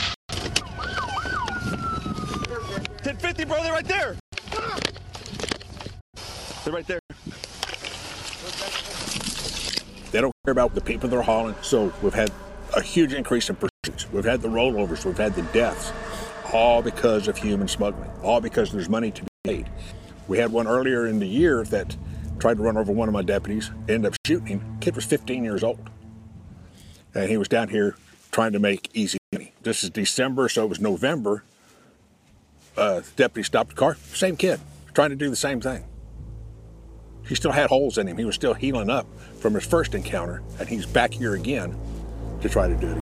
1050, 3.06 3.46
bro, 3.46 3.62
they're 3.62 3.72
right 3.72 3.86
there. 3.86 4.16
They're 6.64 6.74
right 6.74 6.88
there. 6.88 7.00
They 10.12 10.22
don't 10.22 10.34
care 10.46 10.52
about 10.52 10.74
the 10.74 10.82
people 10.82 11.10
they're 11.10 11.22
hauling. 11.22 11.56
So 11.62 11.94
we've 12.02 12.14
had 12.14 12.32
a 12.76 12.82
huge 12.82 13.14
increase 13.14 13.50
in 13.50 13.56
pursuits. 13.56 14.12
We've 14.12 14.26
had 14.26 14.42
the 14.42 14.48
rollovers. 14.48 15.06
We've 15.06 15.18
had 15.18 15.36
the 15.36 15.44
deaths, 15.44 15.94
all 16.52 16.82
because 16.82 17.28
of 17.28 17.38
human 17.38 17.68
smuggling. 17.68 18.10
All 18.24 18.42
because 18.42 18.72
there's 18.72 18.90
money 18.90 19.12
to 19.12 19.22
be 19.22 19.28
made. 19.46 19.70
We 20.28 20.40
had 20.40 20.52
one 20.52 20.68
earlier 20.68 21.06
in 21.06 21.20
the 21.20 21.28
year 21.28 21.64
that 21.66 21.96
tried 22.40 22.58
to 22.58 22.64
run 22.64 22.78
over 22.78 22.92
one 22.92 23.08
of 23.08 23.14
my 23.14 23.22
deputies. 23.22 23.70
Ended 23.88 24.08
up 24.08 24.16
shooting 24.26 24.48
him. 24.48 24.78
Kid 24.82 24.96
was 24.96 25.06
15 25.06 25.44
years 25.44 25.64
old, 25.64 25.90
and 27.16 27.30
he 27.30 27.38
was 27.38 27.48
down 27.48 27.70
here 27.70 27.96
trying 28.32 28.52
to 28.52 28.60
make 28.60 28.90
easy 28.94 29.18
money. 29.32 29.54
This 29.64 29.84
is 29.84 29.90
December, 29.90 30.50
so 30.50 30.64
it 30.64 30.70
was 30.70 30.80
November. 30.80 31.44
Uh, 32.78 33.02
deputy 33.16 33.44
stopped 33.44 33.70
the 33.70 33.76
car. 33.76 33.96
Same 34.14 34.36
kid, 34.36 34.60
trying 34.94 35.12
to 35.12 35.16
do 35.16 35.30
the 35.30 35.36
same 35.36 35.62
thing. 35.62 35.86
He 37.26 37.34
still 37.34 37.54
had 37.54 37.70
holes 37.70 37.98
in 37.98 38.08
him. 38.08 38.18
He 38.18 38.26
was 38.26 38.36
still 38.36 38.54
healing 38.54 38.90
up 38.90 39.08
from 39.40 39.56
his 39.56 39.66
first 39.66 39.96
encounter, 39.96 40.44
and 40.60 40.68
he's 40.68 40.86
back 40.86 41.14
here 41.14 41.34
again 41.34 41.76
to 42.42 42.50
try 42.50 42.68
to 42.68 42.76
do 42.76 42.92
it. 42.92 43.00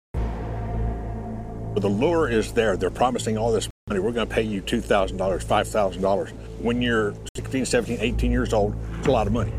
But 1.75 1.81
the 1.81 1.89
lure 1.89 2.29
is 2.29 2.53
there. 2.53 2.77
They're 2.77 2.91
promising 2.91 3.39
all 3.39 3.51
this 3.51 3.69
money. 3.89 3.99
We're 3.99 4.13
going 4.13 4.29
to 4.29 4.33
pay 4.33 4.43
you 4.43 4.61
$2,000, 4.61 5.17
$5,000. 5.17 6.31
When 6.61 6.83
you're 6.83 7.15
16, 7.35 7.65
17, 7.65 7.99
18 8.01 8.31
years 8.31 8.53
old, 8.53 8.77
it's 8.99 9.09
a 9.09 9.11
lot 9.11 9.27
of 9.27 9.33
money. 9.33 9.53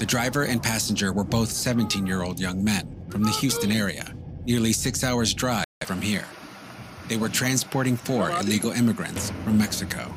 The 0.00 0.06
driver 0.06 0.44
and 0.44 0.62
passenger 0.62 1.12
were 1.12 1.24
both 1.24 1.50
17 1.50 2.06
year 2.06 2.22
old 2.22 2.40
young 2.40 2.64
men 2.64 2.88
from 3.10 3.22
the 3.22 3.30
Houston 3.32 3.70
area, 3.70 4.14
nearly 4.46 4.72
six 4.72 5.04
hours' 5.04 5.34
drive 5.34 5.66
from 5.84 6.00
here. 6.00 6.24
They 7.08 7.18
were 7.18 7.28
transporting 7.28 7.98
four 7.98 8.30
illegal 8.30 8.70
immigrants 8.70 9.30
from 9.44 9.58
Mexico. 9.58 10.10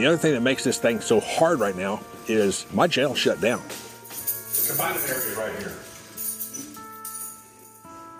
The 0.00 0.06
other 0.06 0.16
thing 0.16 0.32
that 0.32 0.40
makes 0.40 0.64
this 0.64 0.78
thing 0.78 1.02
so 1.02 1.20
hard 1.20 1.60
right 1.60 1.76
now 1.76 2.00
is 2.26 2.64
my 2.72 2.86
jail 2.86 3.14
shut 3.14 3.38
down. 3.42 3.60
Combine 4.66 4.96
area 4.96 5.36
right 5.36 5.58
here. 5.58 5.76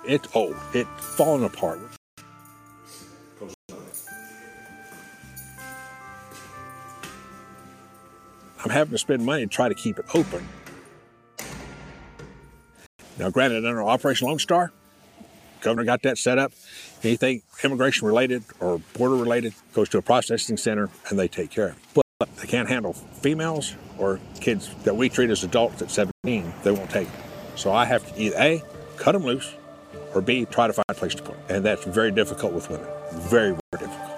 It's 0.05 0.29
old. 0.35 0.57
It's 0.75 0.91
falling 0.99 1.43
apart. 1.43 1.81
I'm 8.63 8.71
having 8.71 8.93
to 8.93 8.99
spend 8.99 9.25
money 9.25 9.45
to 9.45 9.49
try 9.49 9.71
to 9.71 9.75
keep 9.75 9.99
it 9.99 10.05
open. 10.15 10.47
Now, 13.19 13.31
granted, 13.31 13.65
under 13.65 13.83
Operation 13.83 14.29
Lone 14.29 14.39
Star, 14.39 14.71
governor 15.61 15.85
got 15.85 16.03
that 16.03 16.19
set 16.19 16.39
up. 16.39 16.53
Anything 17.03 17.43
immigration 17.65 18.07
related 18.07 18.45
or 18.61 18.79
border 18.95 19.17
related 19.17 19.55
goes 19.73 19.89
to 19.91 19.99
a 19.99 20.03
processing 20.03 20.57
center 20.57 20.91
and 21.09 21.19
they 21.19 21.29
take 21.29 21.51
care 21.51 21.69
of 21.69 21.77
it. 21.77 22.05
But 22.19 22.37
they 22.37 22.47
can't 22.47 22.69
handle 22.69 22.93
females 22.93 23.75
or 23.99 24.21
kids 24.41 24.71
that 24.85 24.97
we 24.97 25.09
treat 25.09 25.31
as 25.31 25.45
adults 25.45 25.83
at 25.83 25.91
17. 25.91 26.53
They 26.63 26.71
won't 26.71 26.91
take. 26.91 27.09
So 27.57 27.73
I 27.73 27.85
have 27.85 28.07
to 28.13 28.21
either 28.21 28.37
A, 28.39 28.63
cut 28.97 29.13
them 29.13 29.25
loose, 29.25 29.55
or 30.15 30.21
B, 30.21 30.45
try 30.47 30.67
to 30.67 30.73
find 30.73 30.85
a 30.89 30.95
place 30.95 31.15
to 31.15 31.23
put 31.23 31.35
them. 31.47 31.57
And 31.57 31.65
that's 31.65 31.85
very 31.85 32.11
difficult 32.11 32.53
with 32.53 32.69
women. 32.71 32.87
Very, 33.13 33.57
very 33.73 33.87
difficult. 33.87 34.10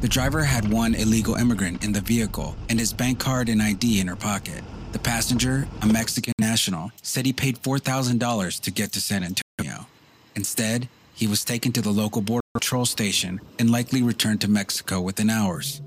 The 0.00 0.08
driver 0.08 0.44
had 0.44 0.72
one 0.72 0.94
illegal 0.94 1.34
immigrant 1.34 1.84
in 1.84 1.92
the 1.92 2.00
vehicle 2.00 2.56
and 2.70 2.78
his 2.78 2.90
bank 2.90 3.18
card 3.18 3.50
and 3.50 3.60
ID 3.60 4.00
in 4.00 4.06
her 4.06 4.16
pocket. 4.16 4.64
The 4.92 4.98
passenger, 4.98 5.68
a 5.82 5.86
Mexican 5.86 6.32
national, 6.38 6.92
said 7.02 7.26
he 7.26 7.34
paid 7.34 7.62
$4,000 7.62 8.60
to 8.60 8.70
get 8.70 8.92
to 8.92 9.00
San 9.00 9.22
Antonio. 9.22 9.86
Instead, 10.34 10.88
he 11.12 11.26
was 11.26 11.44
taken 11.44 11.70
to 11.72 11.82
the 11.82 11.90
local 11.90 12.22
border 12.22 12.46
patrol 12.54 12.86
station 12.86 13.40
and 13.58 13.70
likely 13.70 14.02
returned 14.02 14.40
to 14.40 14.48
Mexico 14.48 15.02
within 15.02 15.28
hours. 15.28 15.82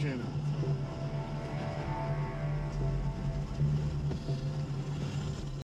Thank 0.00 0.14
you, 0.14 0.18
buddy. 0.18 0.20
Appreciate 0.20 0.20
it. 0.20 0.26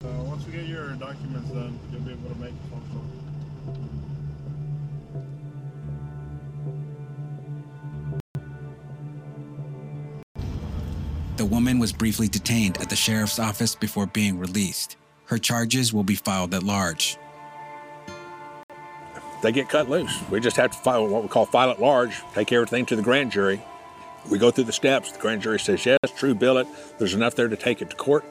Uh, 0.05 0.22
once 0.25 0.47
we 0.47 0.53
get 0.53 0.66
your 0.66 0.93
documents 0.95 1.51
done, 1.51 1.79
you'll 1.93 2.01
be 2.01 2.12
able 2.12 2.31
to 2.31 2.41
make 2.41 2.53
a 2.53 2.70
phone 2.70 2.83
call. 2.93 3.03
The 11.37 11.45
woman 11.45 11.79
was 11.79 11.93
briefly 11.93 12.29
detained 12.29 12.79
at 12.79 12.89
the 12.89 12.97
sheriff's 12.97 13.39
office 13.39 13.75
before 13.75 14.07
being 14.07 14.39
released. 14.39 14.97
Her 15.27 15.37
charges 15.37 15.93
will 15.93 16.05
be 16.05 16.14
filed 16.14 16.55
at 16.55 16.62
large. 16.62 17.18
They 19.43 19.53
get 19.53 19.68
cut 19.68 19.91
loose. 19.91 20.22
We 20.31 20.41
just 20.41 20.57
have 20.57 20.70
to 20.70 20.79
file 20.79 21.07
what 21.07 21.22
we 21.22 21.29
call 21.29 21.45
file 21.45 21.70
at 21.70 21.81
large, 21.81 22.22
take 22.35 22.51
everything 22.53 22.87
to 22.87 22.97
the 22.97 23.03
grand 23.03 23.31
jury. 23.31 23.62
We 24.31 24.39
go 24.39 24.51
through 24.51 24.64
the 24.64 24.72
steps. 24.72 25.12
The 25.12 25.18
grand 25.18 25.43
jury 25.43 25.61
says, 25.61 25.85
yes, 25.85 25.99
true, 26.16 26.35
bill 26.35 26.59
it. 26.59 26.66
There's 26.99 27.14
enough 27.14 27.35
there 27.35 27.49
to 27.49 27.57
take 27.57 27.83
it 27.83 27.91
to 27.91 27.97
court. 27.97 28.25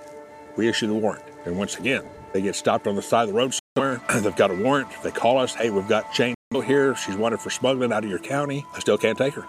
we 0.57 0.67
issue 0.67 0.87
the 0.87 0.93
warrant. 0.93 1.23
And 1.45 1.57
once 1.57 1.77
again, 1.77 2.03
they 2.31 2.41
get 2.41 2.55
stopped 2.55 2.87
on 2.87 2.95
the 2.95 3.01
side 3.01 3.23
of 3.23 3.27
the 3.29 3.33
road 3.33 3.53
somewhere. 3.75 4.01
They've 4.21 4.35
got 4.35 4.51
a 4.51 4.55
warrant. 4.55 4.89
They 5.03 5.11
call 5.11 5.37
us, 5.37 5.53
hey, 5.55 5.69
we've 5.69 5.87
got 5.87 6.13
Jane 6.13 6.35
here. 6.61 6.95
She's 6.95 7.15
wanted 7.15 7.39
for 7.39 7.49
smuggling 7.49 7.91
out 7.91 8.03
of 8.03 8.09
your 8.09 8.19
county. 8.19 8.65
I 8.75 8.79
still 8.79 8.97
can't 8.97 9.17
take 9.17 9.33
her 9.33 9.45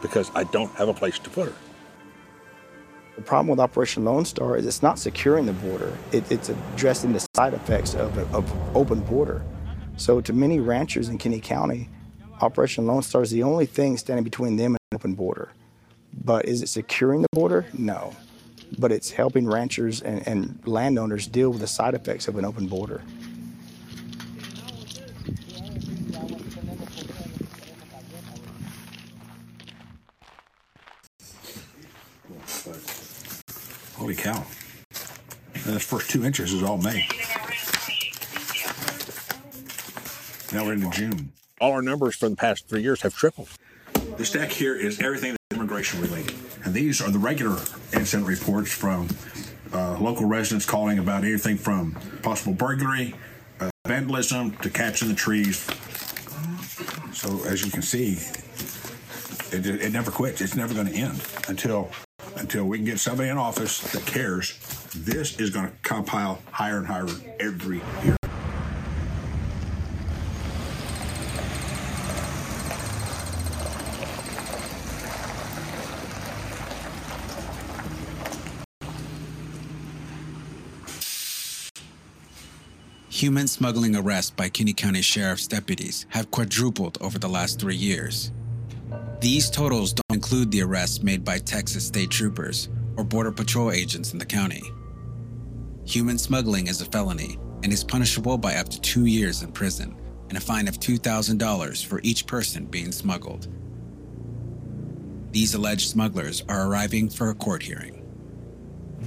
because 0.00 0.30
I 0.34 0.44
don't 0.44 0.70
have 0.76 0.88
a 0.88 0.94
place 0.94 1.18
to 1.18 1.30
put 1.30 1.48
her. 1.48 1.54
The 3.16 3.22
problem 3.22 3.48
with 3.48 3.58
Operation 3.58 4.04
Lone 4.04 4.24
Star 4.24 4.56
is 4.56 4.66
it's 4.66 4.82
not 4.82 4.98
securing 4.98 5.46
the 5.46 5.54
border. 5.54 5.96
It, 6.12 6.30
it's 6.30 6.50
addressing 6.50 7.12
the 7.14 7.26
side 7.34 7.54
effects 7.54 7.94
of, 7.94 8.16
of 8.34 8.76
open 8.76 9.00
border. 9.00 9.42
So 9.96 10.20
to 10.20 10.32
many 10.32 10.60
ranchers 10.60 11.08
in 11.08 11.16
Kinney 11.16 11.40
County, 11.40 11.88
Operation 12.40 12.86
Lone 12.86 13.02
Star 13.02 13.22
is 13.22 13.30
the 13.30 13.42
only 13.42 13.64
thing 13.64 13.96
standing 13.96 14.22
between 14.22 14.56
them 14.56 14.72
and 14.72 14.78
an 14.92 14.96
open 14.96 15.14
border. 15.14 15.50
But 16.24 16.46
is 16.46 16.62
it 16.62 16.68
securing 16.68 17.22
the 17.22 17.28
border? 17.32 17.66
No. 17.72 18.14
But 18.78 18.92
it's 18.92 19.10
helping 19.10 19.46
ranchers 19.46 20.02
and, 20.02 20.26
and 20.26 20.60
landowners 20.66 21.26
deal 21.26 21.50
with 21.50 21.60
the 21.60 21.66
side 21.66 21.94
effects 21.94 22.28
of 22.28 22.36
an 22.36 22.44
open 22.44 22.66
border. 22.66 23.02
Holy 33.94 34.14
cow. 34.14 34.44
And 35.54 35.64
those 35.64 35.82
first 35.82 36.10
two 36.10 36.24
inches 36.24 36.52
is 36.52 36.62
all 36.62 36.78
May. 36.78 37.08
Now 40.52 40.64
we're 40.64 40.74
into 40.74 40.90
June. 40.90 41.32
All 41.60 41.72
our 41.72 41.82
numbers 41.82 42.14
for 42.14 42.28
the 42.28 42.36
past 42.36 42.68
three 42.68 42.82
years 42.82 43.02
have 43.02 43.14
tripled. 43.14 43.48
This 44.16 44.30
deck 44.30 44.50
here 44.50 44.76
is 44.76 45.00
everything 45.00 45.32
that's 45.32 45.45
immigration 45.66 46.00
related. 46.00 46.34
And 46.64 46.72
these 46.72 47.00
are 47.00 47.10
the 47.10 47.18
regular 47.18 47.58
incident 47.92 48.28
reports 48.28 48.72
from 48.72 49.08
uh, 49.72 49.98
local 49.98 50.26
residents 50.26 50.64
calling 50.64 51.00
about 51.00 51.24
anything 51.24 51.56
from 51.56 51.96
possible 52.22 52.54
burglary, 52.54 53.16
uh, 53.58 53.70
vandalism, 53.84 54.52
to 54.58 54.70
catching 54.70 55.08
the 55.08 55.14
trees. 55.14 55.66
So 57.12 57.42
as 57.46 57.64
you 57.64 57.72
can 57.72 57.82
see, 57.82 58.18
it, 59.50 59.66
it 59.66 59.92
never 59.92 60.12
quits. 60.12 60.40
It's 60.40 60.54
never 60.54 60.72
going 60.72 60.86
to 60.86 60.94
end 60.94 61.20
until 61.48 61.90
until 62.36 62.64
we 62.64 62.76
can 62.78 62.84
get 62.84 63.00
somebody 63.00 63.30
in 63.30 63.38
office 63.38 63.80
that 63.92 64.04
cares. 64.06 64.58
This 64.94 65.40
is 65.40 65.50
going 65.50 65.66
to 65.66 65.72
compile 65.82 66.38
higher 66.52 66.78
and 66.78 66.86
higher 66.86 67.08
every 67.40 67.80
year. 68.04 68.16
Human 83.16 83.48
smuggling 83.48 83.96
arrests 83.96 84.30
by 84.30 84.50
Kinney 84.50 84.74
County 84.74 85.00
Sheriff's 85.00 85.46
deputies 85.46 86.04
have 86.10 86.30
quadrupled 86.30 86.98
over 87.00 87.18
the 87.18 87.30
last 87.30 87.58
three 87.58 87.74
years. 87.74 88.30
These 89.22 89.48
totals 89.48 89.94
don't 89.94 90.16
include 90.16 90.50
the 90.50 90.60
arrests 90.60 91.02
made 91.02 91.24
by 91.24 91.38
Texas 91.38 91.86
state 91.86 92.10
troopers 92.10 92.68
or 92.98 93.04
Border 93.04 93.32
Patrol 93.32 93.72
agents 93.72 94.12
in 94.12 94.18
the 94.18 94.26
county. 94.26 94.62
Human 95.86 96.18
smuggling 96.18 96.66
is 96.66 96.82
a 96.82 96.84
felony 96.84 97.38
and 97.62 97.72
is 97.72 97.82
punishable 97.82 98.36
by 98.36 98.56
up 98.56 98.68
to 98.68 98.80
two 98.82 99.06
years 99.06 99.42
in 99.42 99.50
prison 99.50 99.96
and 100.28 100.36
a 100.36 100.40
fine 100.42 100.68
of 100.68 100.78
$2,000 100.78 101.86
for 101.86 102.00
each 102.02 102.26
person 102.26 102.66
being 102.66 102.92
smuggled. 102.92 103.48
These 105.32 105.54
alleged 105.54 105.88
smugglers 105.88 106.44
are 106.50 106.68
arriving 106.68 107.08
for 107.08 107.30
a 107.30 107.34
court 107.34 107.62
hearing. 107.62 108.02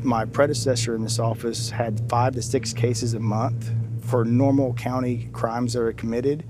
My 0.02 0.26
predecessor 0.26 0.96
in 0.96 1.04
this 1.04 1.20
office 1.20 1.70
had 1.70 2.02
five 2.10 2.34
to 2.34 2.42
six 2.42 2.74
cases 2.74 3.14
a 3.14 3.20
month 3.20 3.72
for 4.10 4.26
normal 4.26 4.74
county 4.74 5.30
crimes 5.34 5.74
that 5.74 5.82
are 5.82 5.94
committed 5.94 6.44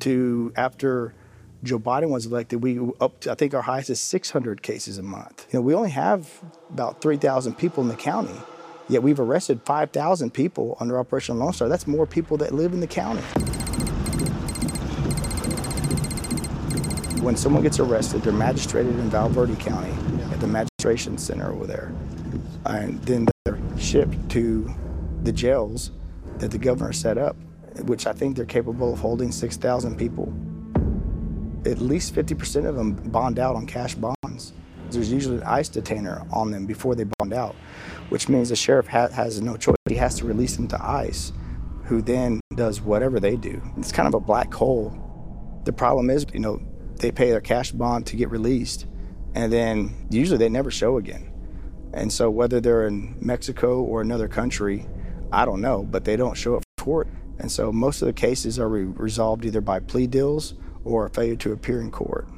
to 0.00 0.52
after 0.56 1.14
Joe 1.62 1.78
Biden 1.78 2.10
was 2.10 2.26
elected, 2.26 2.62
we 2.62 2.80
up 3.00 3.20
to, 3.20 3.30
I 3.30 3.34
think 3.34 3.54
our 3.54 3.62
highest 3.62 3.90
is 3.90 4.00
600 4.00 4.62
cases 4.62 4.98
a 4.98 5.02
month. 5.02 5.46
You 5.52 5.58
know, 5.58 5.62
we 5.62 5.74
only 5.74 5.90
have 5.90 6.42
about 6.70 7.00
3,000 7.00 7.56
people 7.56 7.82
in 7.82 7.88
the 7.88 7.96
county, 7.96 8.34
yet 8.88 9.02
we've 9.02 9.20
arrested 9.20 9.60
5,000 9.64 10.32
people 10.32 10.76
under 10.80 10.98
Operation 10.98 11.38
Lone 11.38 11.52
Star. 11.52 11.68
That's 11.68 11.86
more 11.86 12.06
people 12.06 12.36
that 12.38 12.54
live 12.54 12.72
in 12.72 12.80
the 12.80 12.86
county. 12.86 13.22
When 17.22 17.36
someone 17.36 17.62
gets 17.62 17.78
arrested, 17.78 18.22
they're 18.22 18.32
magistrated 18.32 18.98
in 18.98 19.10
Val 19.10 19.28
Verde 19.28 19.54
County 19.56 19.92
at 20.32 20.40
the 20.40 20.46
magistration 20.46 21.18
center 21.18 21.52
over 21.52 21.66
there, 21.66 21.92
and 22.64 23.00
then 23.02 23.28
they're 23.44 23.58
shipped 23.78 24.30
to 24.30 24.74
the 25.22 25.32
jails 25.32 25.90
that 26.40 26.50
the 26.50 26.58
governor 26.58 26.92
set 26.92 27.16
up, 27.16 27.36
which 27.84 28.06
I 28.06 28.12
think 28.12 28.36
they're 28.36 28.44
capable 28.44 28.92
of 28.92 28.98
holding 28.98 29.30
6,000 29.32 29.96
people 29.96 30.34
at 31.66 31.78
least 31.80 32.14
50% 32.14 32.66
of 32.66 32.76
them 32.76 32.94
bond 32.94 33.38
out 33.38 33.56
on 33.56 33.66
cash 33.66 33.94
bonds. 33.94 34.52
There's 34.90 35.12
usually 35.12 35.36
an 35.36 35.42
ICE 35.44 35.68
detainer 35.68 36.26
on 36.32 36.50
them 36.50 36.66
before 36.66 36.94
they 36.94 37.04
bond 37.18 37.32
out, 37.32 37.54
which 38.08 38.28
means 38.28 38.48
the 38.48 38.56
sheriff 38.56 38.88
ha 38.88 39.08
has 39.08 39.40
no 39.40 39.56
choice. 39.56 39.76
He 39.88 39.94
has 39.96 40.16
to 40.16 40.24
release 40.24 40.56
them 40.56 40.68
to 40.68 40.82
ICE, 40.82 41.32
who 41.84 42.02
then 42.02 42.40
does 42.54 42.80
whatever 42.80 43.20
they 43.20 43.36
do. 43.36 43.62
It's 43.76 43.92
kind 43.92 44.08
of 44.08 44.14
a 44.14 44.20
black 44.20 44.52
hole. 44.52 44.96
The 45.64 45.72
problem 45.72 46.10
is, 46.10 46.26
you 46.32 46.40
know, 46.40 46.60
they 46.96 47.12
pay 47.12 47.30
their 47.30 47.40
cash 47.40 47.70
bond 47.72 48.06
to 48.06 48.16
get 48.16 48.30
released, 48.30 48.86
and 49.34 49.52
then 49.52 50.08
usually 50.10 50.38
they 50.38 50.48
never 50.48 50.70
show 50.70 50.96
again. 50.96 51.32
And 51.92 52.12
so 52.12 52.30
whether 52.30 52.60
they're 52.60 52.86
in 52.86 53.16
Mexico 53.20 53.82
or 53.82 54.00
another 54.00 54.28
country, 54.28 54.86
I 55.32 55.44
don't 55.44 55.60
know, 55.60 55.82
but 55.82 56.04
they 56.04 56.16
don't 56.16 56.36
show 56.36 56.56
up 56.56 56.64
for 56.76 56.84
court. 56.84 57.08
And 57.38 57.50
so 57.50 57.72
most 57.72 58.02
of 58.02 58.06
the 58.06 58.12
cases 58.12 58.58
are 58.58 58.68
re 58.68 58.84
resolved 58.84 59.44
either 59.44 59.60
by 59.60 59.80
plea 59.80 60.06
deals 60.06 60.54
or 60.84 61.06
a 61.06 61.10
failure 61.10 61.36
to 61.36 61.52
appear 61.52 61.80
in 61.80 61.90
court. 61.90 62.28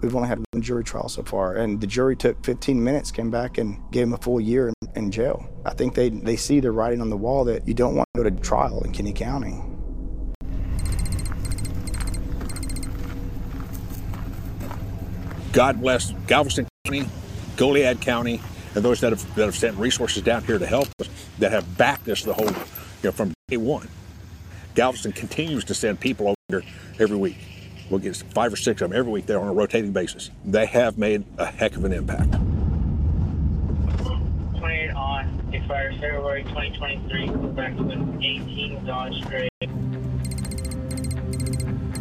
We've 0.00 0.14
only 0.14 0.28
had 0.28 0.38
one 0.52 0.62
jury 0.62 0.84
trial 0.84 1.08
so 1.08 1.24
far, 1.24 1.56
and 1.56 1.80
the 1.80 1.86
jury 1.86 2.14
took 2.14 2.44
15 2.44 2.82
minutes, 2.82 3.10
came 3.10 3.30
back, 3.30 3.58
and 3.58 3.80
gave 3.90 4.04
him 4.04 4.12
a 4.12 4.18
full 4.18 4.40
year 4.40 4.68
in, 4.68 4.74
in 4.94 5.10
jail. 5.10 5.44
I 5.64 5.74
think 5.74 5.94
they, 5.94 6.08
they 6.08 6.36
see 6.36 6.60
the 6.60 6.70
writing 6.70 7.00
on 7.00 7.10
the 7.10 7.16
wall 7.16 7.44
that 7.44 7.66
you 7.66 7.74
don't 7.74 7.96
want 7.96 8.06
to 8.14 8.22
go 8.22 8.30
to 8.30 8.36
trial 8.36 8.80
in 8.82 8.92
Kinney 8.92 9.12
County. 9.12 9.60
God 15.52 15.80
bless 15.80 16.12
Galveston 16.28 16.68
County, 16.84 17.08
Goliad 17.56 18.00
County, 18.00 18.40
and 18.74 18.84
those 18.84 19.00
that 19.00 19.12
have, 19.12 19.34
that 19.34 19.46
have 19.46 19.56
sent 19.56 19.76
resources 19.76 20.22
down 20.22 20.44
here 20.44 20.58
to 20.58 20.66
help 20.66 20.88
us, 21.00 21.08
that 21.38 21.52
have 21.52 21.76
backed 21.76 22.08
us 22.08 22.22
the 22.22 22.34
whole, 22.34 22.46
you 22.46 22.54
know, 23.04 23.12
from 23.12 23.32
day 23.48 23.56
one. 23.56 23.88
Galveston 24.74 25.12
continues 25.12 25.64
to 25.64 25.74
send 25.74 25.98
people 25.98 26.28
over 26.28 26.36
here 26.48 26.62
every 26.98 27.16
week. 27.16 27.36
We'll 27.90 28.00
get 28.00 28.16
five 28.16 28.52
or 28.52 28.56
six 28.56 28.82
of 28.82 28.90
them 28.90 28.98
every 28.98 29.10
week 29.10 29.26
there 29.26 29.40
on 29.40 29.48
a 29.48 29.52
rotating 29.52 29.92
basis. 29.92 30.30
They 30.44 30.66
have 30.66 30.98
made 30.98 31.24
a 31.38 31.46
heck 31.46 31.76
of 31.76 31.84
an 31.84 31.92
impact. 31.92 32.32
28 34.58 34.90
on, 34.90 35.50
expires 35.52 35.94
February 35.98 36.44
2023, 36.44 37.28
back 37.54 37.76
to 37.76 37.82
18 38.20 38.84
Dodge 38.84 39.24
Strait. 39.24 39.50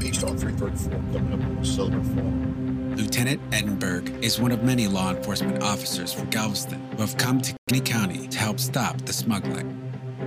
East 0.04 0.24
on 0.24 0.38
334 0.38 0.92
coming 1.14 1.34
up 1.34 1.58
with 1.58 1.68
Silver 1.68 2.04
Fall. 2.04 2.77
Lieutenant 2.98 3.40
Edinburgh 3.52 4.06
is 4.24 4.40
one 4.40 4.52
of 4.52 4.64
many 4.64 4.88
law 4.88 5.12
enforcement 5.12 5.62
officers 5.62 6.12
from 6.12 6.32
Galveston 6.32 6.82
who 6.94 7.02
have 7.02 7.16
come 7.18 7.40
to 7.42 7.54
Kinney 7.68 7.82
County 7.82 8.28
to 8.28 8.40
help 8.40 8.60
stop 8.60 9.00
the 9.02 9.14
smuggling. 9.14 9.70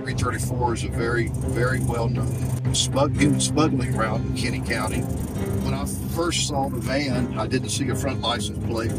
334 0.05 0.73
is 0.75 0.83
a 0.85 0.87
very, 0.87 1.27
very 1.33 1.81
well-known 1.81 2.73
smug, 2.73 3.13
human 3.17 3.41
smuggling 3.41 3.93
route 3.93 4.21
in 4.21 4.35
Kinney 4.35 4.61
County. 4.61 5.01
When 5.01 5.73
I 5.73 5.85
first 6.15 6.47
saw 6.47 6.69
the 6.69 6.79
van, 6.79 7.37
I 7.37 7.45
didn't 7.45 7.71
see 7.71 7.89
a 7.89 7.95
front 7.95 8.21
license 8.21 8.65
plate 8.65 8.91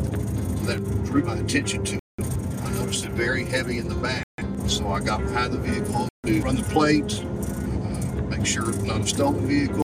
that 0.66 1.05
drew 1.07 1.23
my 1.23 1.37
attention 1.37 1.83
to. 1.85 1.95
it. 1.97 2.27
I 2.64 2.70
noticed 2.73 3.07
it 3.07 3.12
very 3.12 3.47
heavy 3.47 3.79
in 3.79 3.89
the 3.89 3.95
back, 3.95 4.25
so 4.66 4.87
I 4.89 5.01
got 5.01 5.20
behind 5.20 5.55
the 5.55 5.59
vehicle 5.59 6.09
to 6.27 6.43
run 6.43 6.57
the 6.57 6.62
plate, 6.64 7.25
uh, 7.25 8.23
make 8.25 8.45
sure 8.45 8.68
it's 8.68 8.83
not 8.83 9.01
a 9.01 9.07
stolen 9.07 9.47
vehicle, 9.47 9.83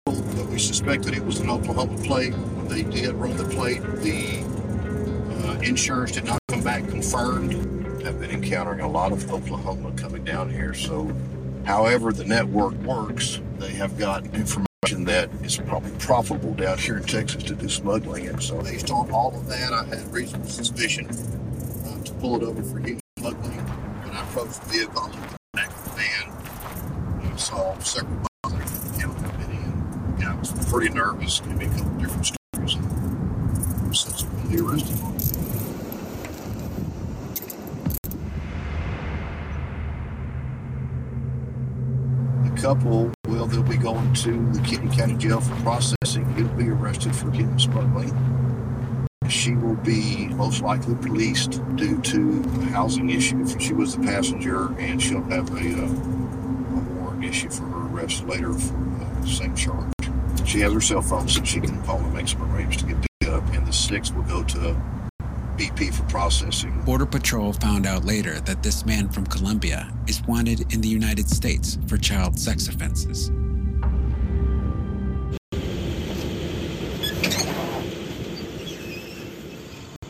we 0.58 0.62
suspected 0.64 1.14
it 1.14 1.24
was 1.24 1.38
an 1.38 1.48
Oklahoma 1.48 1.96
plate. 2.02 2.32
When 2.32 2.66
they 2.66 2.82
did 2.82 3.14
run 3.14 3.36
the 3.36 3.44
plate, 3.44 3.80
the 3.80 4.42
uh, 5.46 5.60
insurance 5.60 6.10
did 6.10 6.24
not 6.24 6.40
come 6.48 6.64
back 6.64 6.88
confirmed 6.88 7.54
I've 8.04 8.18
been 8.18 8.32
encountering 8.32 8.80
a 8.80 8.88
lot 8.88 9.12
of 9.12 9.32
Oklahoma 9.32 9.92
coming 9.92 10.24
down 10.24 10.50
here. 10.50 10.74
So, 10.74 11.14
however 11.64 12.12
the 12.12 12.24
network 12.24 12.74
works, 12.78 13.40
they 13.58 13.70
have 13.74 13.96
got 13.96 14.24
information 14.34 15.04
that 15.04 15.30
is 15.44 15.58
probably 15.58 15.92
profitable 16.00 16.54
down 16.54 16.76
here 16.78 16.96
in 16.96 17.04
Texas 17.04 17.44
to 17.44 17.54
do 17.54 17.68
smuggling. 17.68 18.26
And 18.26 18.42
so, 18.42 18.60
based 18.60 18.90
on 18.90 19.12
all 19.12 19.32
of 19.36 19.46
that, 19.46 19.72
I 19.72 19.84
had 19.84 20.12
reasonable 20.12 20.48
suspicion 20.48 21.06
uh, 21.06 22.02
to 22.02 22.12
pull 22.14 22.34
it 22.34 22.42
over 22.42 22.64
for 22.64 22.80
human 22.80 23.00
smuggling. 23.20 23.58
When 23.58 24.16
I 24.16 24.22
approached 24.24 24.60
the 24.64 24.70
vehicle, 24.70 25.02
I 25.02 25.06
looked 25.06 25.36
back 25.52 25.84
the 25.84 25.90
van, 25.90 27.32
I 27.32 27.36
saw 27.36 27.78
several 27.78 28.27
I 30.24 30.34
was 30.34 30.52
pretty 30.70 30.92
nervous. 30.94 31.40
Gave 31.40 31.56
me 31.56 31.66
a 31.66 31.68
couple 31.68 31.92
different 31.98 32.26
stories 32.26 32.74
and 32.74 33.96
subsequently 33.96 34.60
arrested. 34.60 34.98
couple, 42.60 43.10
well, 43.28 43.46
they'll 43.46 43.62
be 43.62 43.76
going 43.76 44.12
to 44.12 44.50
the 44.52 44.60
Kinney 44.60 44.94
County 44.94 45.14
Jail 45.14 45.40
for 45.40 45.54
processing. 45.62 46.30
He'll 46.34 46.48
be 46.48 46.68
arrested 46.68 47.14
for 47.14 47.30
human 47.30 47.58
smuggling. 47.58 48.12
She 49.28 49.54
will 49.54 49.76
be 49.76 50.28
most 50.28 50.62
likely 50.62 50.94
released 50.94 51.62
due 51.76 52.00
to 52.00 52.42
housing 52.70 53.10
issue. 53.10 53.46
She 53.60 53.74
was 53.74 53.96
the 53.96 54.02
passenger, 54.02 54.76
and 54.78 55.00
she'll 55.00 55.22
have 55.24 55.50
a, 55.52 55.82
uh, 55.82 55.86
a 55.86 56.80
warrant 56.94 57.24
issue 57.24 57.50
for 57.50 57.64
her 57.64 57.94
arrest 57.94 58.26
later 58.26 58.52
for 58.52 58.74
the 59.20 59.28
same 59.28 59.54
charge. 59.54 59.97
She 60.48 60.60
has 60.60 60.72
her 60.72 60.80
cell 60.80 61.02
phone, 61.02 61.28
so 61.28 61.44
she 61.44 61.60
can 61.60 61.82
call 61.82 61.98
and 61.98 62.14
make 62.14 62.26
some 62.26 62.42
arrangements 62.42 62.80
to 62.80 62.88
get 62.88 63.02
picked 63.02 63.30
up, 63.30 63.46
and 63.52 63.66
the 63.66 63.72
six 63.72 64.10
will 64.10 64.22
go 64.22 64.42
to 64.44 64.74
BP 65.58 65.92
for 65.92 66.04
processing. 66.04 66.80
Border 66.86 67.04
Patrol 67.04 67.52
found 67.52 67.86
out 67.86 68.06
later 68.06 68.40
that 68.40 68.62
this 68.62 68.86
man 68.86 69.10
from 69.10 69.26
Colombia 69.26 69.92
is 70.06 70.22
wanted 70.22 70.72
in 70.72 70.80
the 70.80 70.88
United 70.88 71.28
States 71.28 71.76
for 71.86 71.98
child 71.98 72.38
sex 72.38 72.66
offenses. 72.66 73.30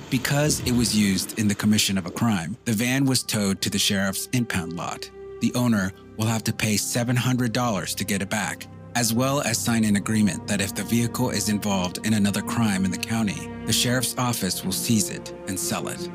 Because 0.08 0.60
it 0.60 0.72
was 0.72 0.96
used 0.96 1.36
in 1.40 1.48
the 1.48 1.54
commission 1.56 1.98
of 1.98 2.06
a 2.06 2.12
crime, 2.12 2.56
the 2.64 2.72
van 2.72 3.06
was 3.06 3.24
towed 3.24 3.60
to 3.62 3.70
the 3.70 3.78
sheriff's 3.78 4.28
impound 4.32 4.74
lot. 4.74 5.10
The 5.40 5.52
owner 5.56 5.92
will 6.16 6.26
have 6.26 6.44
to 6.44 6.52
pay 6.52 6.76
$700 6.76 7.96
to 7.96 8.04
get 8.04 8.22
it 8.22 8.30
back, 8.30 8.68
as 8.94 9.12
well 9.12 9.40
as 9.40 9.58
sign 9.58 9.84
an 9.84 9.96
agreement 9.96 10.46
that 10.46 10.60
if 10.60 10.74
the 10.74 10.84
vehicle 10.84 11.30
is 11.30 11.48
involved 11.48 12.06
in 12.06 12.14
another 12.14 12.42
crime 12.42 12.84
in 12.84 12.90
the 12.90 12.98
county, 12.98 13.48
the 13.66 13.72
sheriff's 13.72 14.16
office 14.18 14.64
will 14.64 14.72
seize 14.72 15.10
it 15.10 15.34
and 15.46 15.58
sell 15.58 15.88
it. 15.88 16.08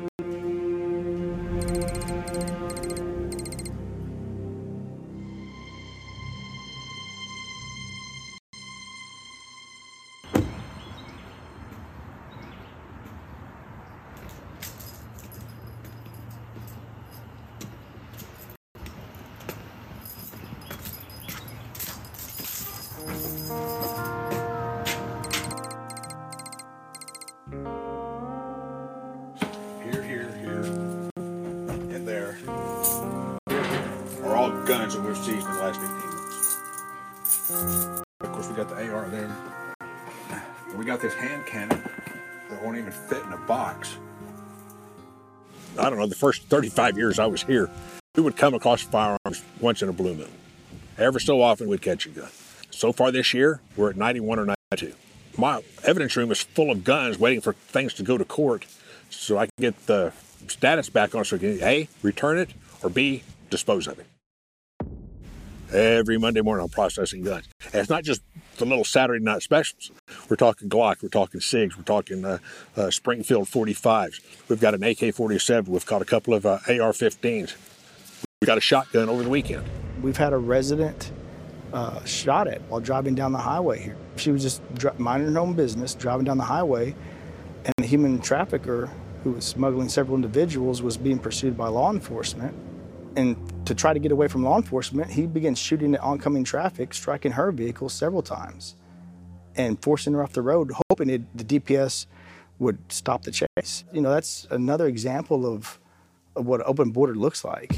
35 46.48 46.96
years 46.98 47.18
I 47.18 47.26
was 47.26 47.42
here, 47.42 47.70
we 48.16 48.22
would 48.22 48.36
come 48.36 48.54
across 48.54 48.82
firearms 48.82 49.42
once 49.60 49.82
in 49.82 49.88
a 49.88 49.92
blue 49.92 50.14
moon. 50.14 50.30
Every 50.98 51.20
so 51.20 51.42
often 51.42 51.68
we'd 51.68 51.82
catch 51.82 52.06
a 52.06 52.10
gun. 52.10 52.28
So 52.70 52.92
far 52.92 53.10
this 53.10 53.34
year, 53.34 53.60
we're 53.76 53.90
at 53.90 53.96
91 53.96 54.38
or 54.38 54.46
92. 54.72 54.94
My 55.36 55.62
evidence 55.82 56.16
room 56.16 56.30
is 56.30 56.42
full 56.42 56.70
of 56.70 56.84
guns 56.84 57.18
waiting 57.18 57.40
for 57.40 57.52
things 57.52 57.94
to 57.94 58.02
go 58.02 58.16
to 58.16 58.24
court 58.24 58.66
so 59.10 59.36
I 59.38 59.46
can 59.46 59.52
get 59.60 59.86
the 59.86 60.12
status 60.48 60.88
back 60.88 61.14
on 61.14 61.24
so 61.24 61.36
I 61.36 61.38
can 61.38 61.62
A, 61.62 61.88
return 62.02 62.38
it, 62.38 62.50
or 62.82 62.90
B, 62.90 63.22
dispose 63.50 63.86
of 63.86 63.98
it. 63.98 64.06
Every 65.72 66.18
Monday 66.18 66.40
morning 66.40 66.64
I'm 66.64 66.70
processing 66.70 67.24
guns. 67.24 67.48
And 67.66 67.76
it's 67.76 67.90
not 67.90 68.04
just 68.04 68.22
the 68.56 68.64
little 68.64 68.84
Saturday 68.84 69.22
night 69.22 69.42
specials. 69.42 69.90
We're 70.28 70.36
talking 70.36 70.68
Glock, 70.68 71.02
we're 71.02 71.08
talking 71.08 71.40
SIGs, 71.40 71.76
we're 71.76 71.82
talking 71.82 72.24
uh, 72.24 72.38
uh, 72.76 72.90
Springfield 72.90 73.48
45s. 73.48 74.20
We've 74.48 74.60
got 74.60 74.74
an 74.74 74.82
AK 74.82 75.14
47, 75.14 75.72
we've 75.72 75.86
caught 75.86 76.02
a 76.02 76.06
couple 76.06 76.34
of 76.34 76.46
uh, 76.46 76.58
AR 76.68 76.92
15s. 76.92 77.54
We 78.40 78.46
got 78.46 78.58
a 78.58 78.62
shotgun 78.62 79.08
over 79.08 79.22
the 79.22 79.30
weekend. 79.30 79.64
We've 80.02 80.16
had 80.16 80.32
a 80.32 80.38
resident 80.38 81.12
uh, 81.72 82.04
shot 82.04 82.46
at 82.46 82.60
while 82.62 82.80
driving 82.80 83.14
down 83.14 83.32
the 83.32 83.38
highway 83.38 83.80
here. 83.80 83.96
She 84.16 84.30
was 84.30 84.42
just 84.42 84.62
minding 84.98 85.32
her 85.32 85.40
own 85.40 85.54
business, 85.54 85.94
driving 85.94 86.24
down 86.24 86.38
the 86.38 86.44
highway, 86.44 86.94
and 87.64 87.74
the 87.78 87.86
human 87.86 88.20
trafficker 88.20 88.90
who 89.24 89.32
was 89.32 89.44
smuggling 89.44 89.88
several 89.88 90.14
individuals 90.14 90.82
was 90.82 90.96
being 90.96 91.18
pursued 91.18 91.56
by 91.56 91.66
law 91.68 91.90
enforcement. 91.90 92.54
And 93.16 93.66
to 93.66 93.74
try 93.74 93.92
to 93.92 93.98
get 93.98 94.12
away 94.12 94.28
from 94.28 94.42
law 94.42 94.56
enforcement, 94.56 95.10
he 95.10 95.26
began 95.26 95.54
shooting 95.54 95.94
at 95.94 96.00
oncoming 96.00 96.44
traffic, 96.44 96.92
striking 96.92 97.32
her 97.32 97.52
vehicle 97.52 97.88
several 97.88 98.22
times 98.22 98.76
and 99.56 99.80
forcing 99.80 100.14
her 100.14 100.22
off 100.22 100.32
the 100.32 100.42
road, 100.42 100.72
hoping 100.90 101.10
it, 101.10 101.22
the 101.36 101.44
DPS 101.44 102.06
would 102.58 102.78
stop 102.90 103.22
the 103.22 103.30
chase. 103.30 103.84
You 103.92 104.00
know, 104.00 104.10
that's 104.10 104.46
another 104.50 104.86
example 104.86 105.46
of, 105.46 105.78
of 106.36 106.46
what 106.46 106.60
open 106.66 106.90
border 106.90 107.14
looks 107.14 107.44
like. 107.44 107.76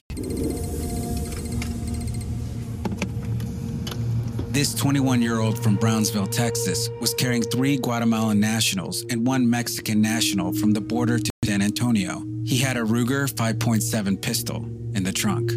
This 4.56 4.72
21 4.72 5.20
year 5.20 5.40
old 5.40 5.62
from 5.62 5.76
Brownsville, 5.76 6.28
Texas, 6.28 6.88
was 6.98 7.12
carrying 7.12 7.42
three 7.42 7.76
Guatemalan 7.76 8.40
nationals 8.40 9.04
and 9.10 9.26
one 9.26 9.50
Mexican 9.50 10.00
national 10.00 10.54
from 10.54 10.70
the 10.70 10.80
border 10.80 11.18
to 11.18 11.30
San 11.44 11.60
Antonio. 11.60 12.24
He 12.46 12.56
had 12.56 12.78
a 12.78 12.80
Ruger 12.80 13.30
5.7 13.30 14.22
pistol 14.22 14.64
in 14.94 15.02
the 15.02 15.12
trunk. 15.12 15.50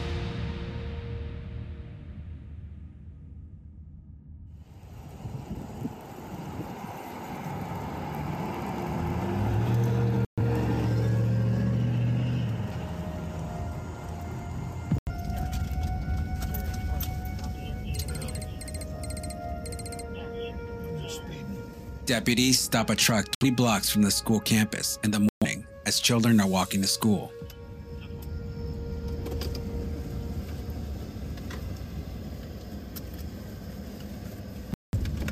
Deputies 22.05 22.59
stop 22.59 22.91
a 22.91 22.95
truck 22.95 23.25
three 23.39 23.49
blocks 23.49 23.89
from 23.89 24.03
the 24.03 24.11
school 24.11 24.39
campus 24.39 24.99
in 25.03 25.09
the 25.09 25.27
morning 25.41 25.65
as 25.87 25.99
children 25.99 26.39
are 26.39 26.47
walking 26.47 26.79
to 26.83 26.87
school. 26.87 27.31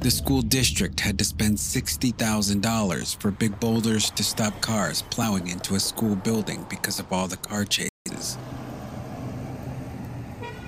The 0.01 0.09
school 0.09 0.41
district 0.41 0.99
had 0.99 1.19
to 1.19 1.23
spend 1.23 1.57
$60,000 1.57 3.21
for 3.21 3.29
big 3.29 3.59
boulders 3.59 4.09
to 4.09 4.23
stop 4.23 4.59
cars 4.59 5.03
plowing 5.03 5.49
into 5.49 5.75
a 5.75 5.79
school 5.79 6.15
building 6.15 6.65
because 6.71 6.99
of 6.99 7.13
all 7.13 7.27
the 7.27 7.37
car 7.37 7.65
chases. 7.65 8.39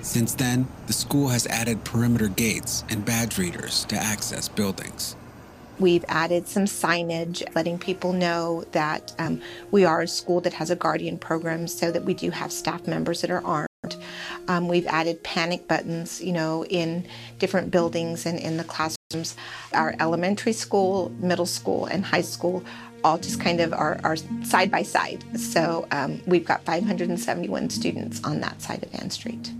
Since 0.02 0.36
then, 0.36 0.68
the 0.86 0.92
school 0.92 1.28
has 1.28 1.48
added 1.48 1.82
perimeter 1.82 2.28
gates 2.28 2.84
and 2.90 3.04
badge 3.04 3.38
readers 3.38 3.84
to 3.86 3.96
access 3.96 4.48
buildings. 4.48 5.16
We've 5.78 6.04
added 6.08 6.48
some 6.48 6.64
signage 6.64 7.42
letting 7.54 7.78
people 7.78 8.12
know 8.12 8.64
that 8.72 9.14
um, 9.18 9.40
we 9.70 9.84
are 9.84 10.02
a 10.02 10.08
school 10.08 10.40
that 10.42 10.54
has 10.54 10.70
a 10.70 10.76
guardian 10.76 11.18
program 11.18 11.68
so 11.68 11.90
that 11.90 12.04
we 12.04 12.14
do 12.14 12.30
have 12.30 12.50
staff 12.50 12.86
members 12.86 13.20
that 13.20 13.30
are 13.30 13.44
armed. 13.44 13.66
Um, 14.48 14.68
we've 14.68 14.86
added 14.86 15.22
panic 15.22 15.68
buttons, 15.68 16.20
you 16.22 16.32
know, 16.32 16.64
in 16.64 17.06
different 17.38 17.70
buildings 17.70 18.26
and 18.26 18.38
in 18.38 18.56
the 18.56 18.64
classrooms. 18.64 19.36
Our 19.72 19.94
elementary 20.00 20.52
school, 20.52 21.12
middle 21.18 21.46
school, 21.46 21.86
and 21.86 22.04
high 22.04 22.22
school 22.22 22.64
all 23.04 23.18
just 23.18 23.40
kind 23.40 23.60
of 23.60 23.72
are, 23.72 24.00
are 24.02 24.16
side 24.42 24.70
by 24.70 24.82
side. 24.82 25.24
So 25.38 25.86
um, 25.90 26.20
we've 26.26 26.44
got 26.44 26.64
571 26.64 27.70
students 27.70 28.22
on 28.24 28.40
that 28.40 28.60
side 28.62 28.82
of 28.82 28.94
Ann 28.94 29.10
Street. 29.10 29.52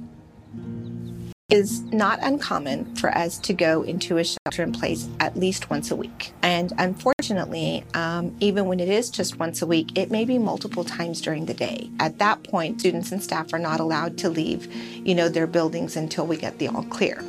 Is 1.49 1.83
not 1.93 2.19
uncommon 2.23 2.97
for 2.97 3.17
us 3.17 3.39
to 3.39 3.53
go 3.53 3.83
into 3.83 4.19
a 4.19 4.25
shelter 4.25 4.65
in 4.65 4.73
place 4.73 5.09
at 5.21 5.37
least 5.37 5.71
once 5.71 5.93
a 5.93 5.95
week. 5.95 6.33
And 6.43 6.73
unfortunately, 6.77 7.85
um, 7.95 8.37
even 8.41 8.67
when 8.67 8.81
it 8.81 8.89
is 8.89 9.11
just 9.11 9.39
once 9.39 9.63
a 9.63 9.67
week, 9.67 9.97
it 9.97 10.11
may 10.11 10.25
be 10.25 10.39
multiple 10.39 10.83
times 10.83 11.21
during 11.21 11.47
the 11.47 11.55
day. 11.55 11.89
At 12.01 12.19
that 12.19 12.43
point, 12.43 12.81
students 12.81 13.13
and 13.13 13.23
staff 13.23 13.55
are 13.55 13.61
not 13.61 13.79
allowed 13.79 14.19
to 14.19 14.29
leave, 14.29 14.67
you 15.07 15.15
know, 15.15 15.29
their 15.29 15.47
buildings 15.47 15.95
until 15.95 16.27
we 16.27 16.37
get 16.37 16.59
the 16.59 16.67
all 16.67 16.83
clear. 16.83 17.23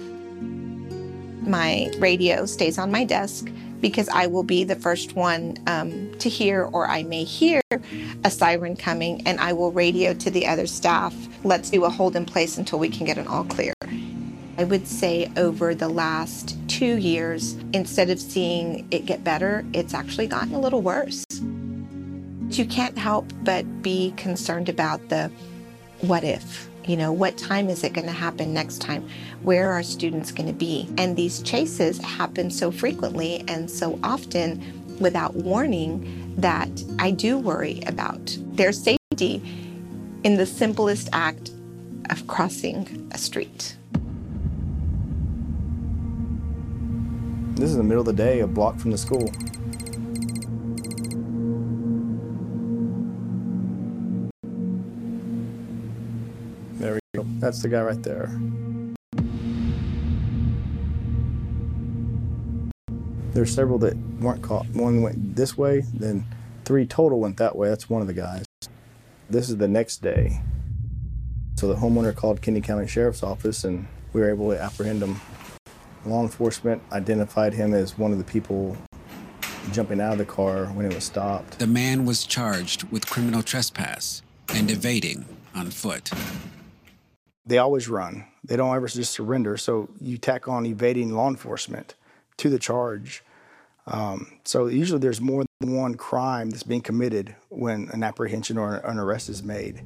My 1.41 1.91
radio 1.99 2.47
stays 2.47 2.79
on 2.79 2.89
my 2.89 3.03
desk 3.03 3.51
because 3.81 4.09
I 4.09 4.25
will 4.25 4.41
be 4.41 4.63
the 4.63 4.75
first 4.75 5.13
one 5.13 5.57
um, 5.67 6.11
to 6.17 6.27
hear, 6.27 6.63
or 6.63 6.87
I 6.87 7.03
may 7.03 7.23
hear 7.23 7.61
a 8.23 8.31
siren 8.31 8.75
coming, 8.75 9.27
and 9.27 9.39
I 9.39 9.53
will 9.53 9.71
radio 9.71 10.15
to 10.15 10.31
the 10.31 10.47
other 10.47 10.65
staff, 10.65 11.13
let's 11.43 11.69
do 11.69 11.83
a 11.85 11.89
hold 11.91 12.15
in 12.15 12.25
place 12.25 12.57
until 12.57 12.79
we 12.79 12.89
can 12.89 13.05
get 13.05 13.19
an 13.19 13.27
all 13.27 13.43
clear. 13.43 13.73
I 14.57 14.63
would 14.63 14.87
say 14.87 15.31
over 15.37 15.75
the 15.75 15.87
last 15.87 16.57
two 16.67 16.97
years, 16.97 17.53
instead 17.73 18.09
of 18.09 18.19
seeing 18.19 18.87
it 18.89 19.05
get 19.05 19.23
better, 19.23 19.63
it's 19.71 19.93
actually 19.93 20.25
gotten 20.25 20.55
a 20.55 20.59
little 20.59 20.81
worse. 20.81 21.25
You 22.49 22.65
can't 22.65 22.97
help 22.97 23.31
but 23.43 23.83
be 23.83 24.13
concerned 24.17 24.67
about 24.67 25.09
the 25.09 25.29
what 26.01 26.23
if. 26.23 26.69
You 26.85 26.97
know, 26.97 27.11
what 27.11 27.37
time 27.37 27.69
is 27.69 27.83
it 27.83 27.93
going 27.93 28.07
to 28.07 28.13
happen 28.13 28.53
next 28.53 28.79
time? 28.81 29.07
Where 29.43 29.71
are 29.71 29.83
students 29.83 30.31
going 30.31 30.47
to 30.47 30.53
be? 30.53 30.89
And 30.97 31.15
these 31.15 31.43
chases 31.43 31.99
happen 31.99 32.49
so 32.49 32.71
frequently 32.71 33.43
and 33.47 33.69
so 33.69 33.99
often 34.03 34.97
without 34.99 35.35
warning 35.35 36.33
that 36.37 36.69
I 36.97 37.11
do 37.11 37.37
worry 37.37 37.81
about 37.85 38.35
their 38.53 38.71
safety 38.71 39.41
in 40.23 40.35
the 40.35 40.45
simplest 40.45 41.09
act 41.13 41.51
of 42.09 42.25
crossing 42.25 43.09
a 43.11 43.17
street. 43.17 43.75
This 47.57 47.71
is 47.71 47.77
the 47.77 47.83
middle 47.83 48.01
of 48.01 48.05
the 48.05 48.13
day, 48.13 48.41
a 48.41 48.47
block 48.47 48.77
from 48.77 48.91
the 48.91 48.99
school. 48.99 49.31
There 56.73 56.93
we 56.93 56.99
go. 57.15 57.25
That's 57.39 57.63
the 57.63 57.67
guy 57.67 57.81
right 57.81 58.03
there. 58.03 58.29
There's 63.31 63.51
several 63.51 63.79
that 63.79 63.97
weren't 64.19 64.43
caught. 64.43 64.67
One 64.67 65.01
went 65.01 65.35
this 65.35 65.57
way, 65.57 65.79
then 65.95 66.27
three 66.63 66.85
total 66.85 67.19
went 67.19 67.37
that 67.37 67.55
way. 67.55 67.69
That's 67.69 67.89
one 67.89 68.03
of 68.03 68.07
the 68.07 68.13
guys. 68.13 68.45
This 69.31 69.49
is 69.49 69.57
the 69.57 69.67
next 69.67 70.03
day. 70.03 70.43
So 71.55 71.67
the 71.67 71.75
homeowner 71.75 72.15
called 72.15 72.43
Kinney 72.43 72.61
County 72.61 72.85
Sheriff's 72.85 73.23
Office 73.23 73.63
and 73.63 73.87
we 74.13 74.21
were 74.21 74.29
able 74.29 74.51
to 74.51 74.61
apprehend 74.61 75.01
him. 75.01 75.19
Law 76.07 76.21
enforcement 76.21 76.81
identified 76.91 77.53
him 77.53 77.73
as 77.73 77.97
one 77.97 78.11
of 78.11 78.17
the 78.17 78.23
people 78.23 78.77
jumping 79.71 79.99
out 79.99 80.13
of 80.13 80.17
the 80.17 80.25
car 80.25 80.67
when 80.67 80.85
it 80.85 80.93
was 80.93 81.03
stopped. 81.03 81.59
The 81.59 81.67
man 81.67 82.05
was 82.05 82.25
charged 82.25 82.83
with 82.85 83.09
criminal 83.09 83.43
trespass 83.43 84.21
and 84.53 84.71
evading 84.71 85.25
on 85.53 85.71
foot. 85.71 86.09
They 87.45 87.57
always 87.57 87.89
run. 87.89 88.25
They 88.43 88.55
don't 88.55 88.75
ever 88.75 88.87
just 88.87 89.11
surrender. 89.11 89.57
So 89.57 89.89
you 89.99 90.17
tack 90.17 90.47
on 90.47 90.65
evading 90.65 91.13
law 91.13 91.29
enforcement 91.29 91.95
to 92.37 92.49
the 92.49 92.59
charge. 92.59 93.23
Um, 93.87 94.39
so 94.43 94.67
usually 94.67 94.99
there's 94.99 95.21
more 95.21 95.45
than 95.59 95.75
one 95.75 95.95
crime 95.95 96.49
that's 96.49 96.63
being 96.63 96.81
committed 96.81 97.35
when 97.49 97.89
an 97.91 98.03
apprehension 98.03 98.57
or 98.57 98.75
an 98.77 98.99
arrest 98.99 99.29
is 99.29 99.43
made. 99.43 99.83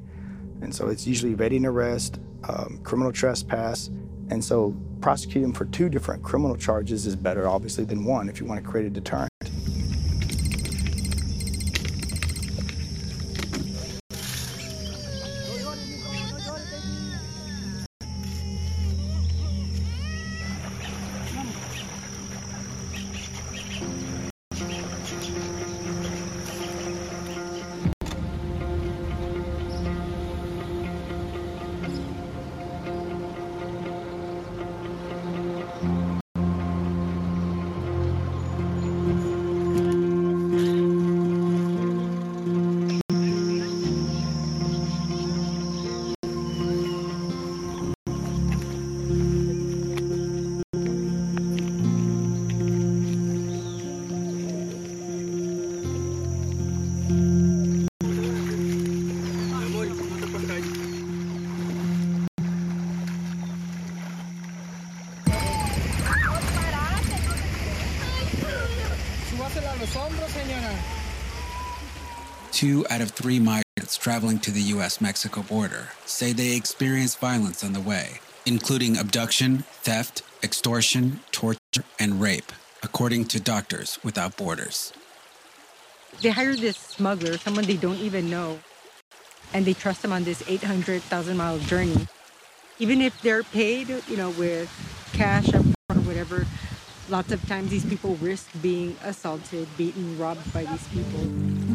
And 0.60 0.74
so 0.74 0.88
it's 0.88 1.06
usually 1.06 1.32
evading 1.32 1.66
arrest, 1.66 2.20
um, 2.48 2.80
criminal 2.84 3.12
trespass, 3.12 3.90
and 4.30 4.44
so 4.44 4.74
prosecuting 5.00 5.52
for 5.52 5.64
two 5.66 5.88
different 5.88 6.22
criminal 6.22 6.56
charges 6.56 7.06
is 7.06 7.16
better, 7.16 7.48
obviously, 7.48 7.84
than 7.84 8.04
one 8.04 8.28
if 8.28 8.40
you 8.40 8.46
want 8.46 8.62
to 8.62 8.68
create 8.68 8.86
a 8.86 8.90
deterrent. 8.90 9.30
Two 72.62 72.86
out 72.90 73.00
of 73.00 73.10
three 73.10 73.40
migrants 73.40 73.96
traveling 73.96 74.38
to 74.38 74.52
the 74.52 74.60
U.S. 74.76 75.00
Mexico 75.00 75.42
border 75.42 75.88
say 76.06 76.32
they 76.32 76.54
experience 76.54 77.16
violence 77.16 77.64
on 77.64 77.72
the 77.72 77.80
way, 77.80 78.20
including 78.46 78.96
abduction, 78.96 79.64
theft, 79.82 80.22
extortion, 80.44 81.18
torture, 81.32 81.58
and 81.98 82.20
rape, 82.20 82.52
according 82.84 83.24
to 83.24 83.40
Doctors 83.40 83.98
Without 84.04 84.36
Borders. 84.36 84.92
They 86.20 86.28
hire 86.28 86.54
this 86.54 86.76
smuggler, 86.76 87.36
someone 87.36 87.64
they 87.64 87.76
don't 87.76 87.98
even 87.98 88.30
know, 88.30 88.60
and 89.52 89.64
they 89.64 89.74
trust 89.74 90.02
them 90.02 90.12
on 90.12 90.22
this 90.22 90.44
800,000 90.46 91.36
mile 91.36 91.58
journey. 91.58 92.06
Even 92.78 93.00
if 93.02 93.20
they're 93.22 93.42
paid, 93.42 93.88
you 94.06 94.16
know, 94.16 94.30
with 94.30 94.70
cash 95.12 95.52
or 95.52 95.96
whatever, 96.06 96.46
lots 97.08 97.32
of 97.32 97.44
times 97.48 97.72
these 97.72 97.84
people 97.84 98.14
risk 98.20 98.48
being 98.62 98.96
assaulted, 99.02 99.66
beaten, 99.76 100.16
robbed 100.16 100.52
by 100.52 100.62
these 100.62 100.86
people. 100.86 101.71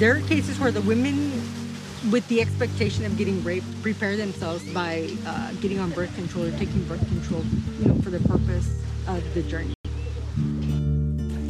There 0.00 0.16
are 0.16 0.20
cases 0.20 0.58
where 0.58 0.72
the 0.72 0.80
women, 0.80 1.30
with 2.10 2.26
the 2.28 2.40
expectation 2.40 3.04
of 3.04 3.18
getting 3.18 3.44
raped, 3.44 3.66
prepare 3.82 4.16
themselves 4.16 4.64
by 4.72 5.10
uh, 5.26 5.52
getting 5.60 5.78
on 5.78 5.90
birth 5.90 6.14
control 6.14 6.46
or 6.46 6.52
taking 6.52 6.82
birth 6.84 7.06
control, 7.08 7.44
you 7.78 7.88
know, 7.88 8.00
for 8.00 8.08
the 8.08 8.18
purpose 8.20 8.66
of 9.06 9.22
the 9.34 9.42
journey. 9.42 9.74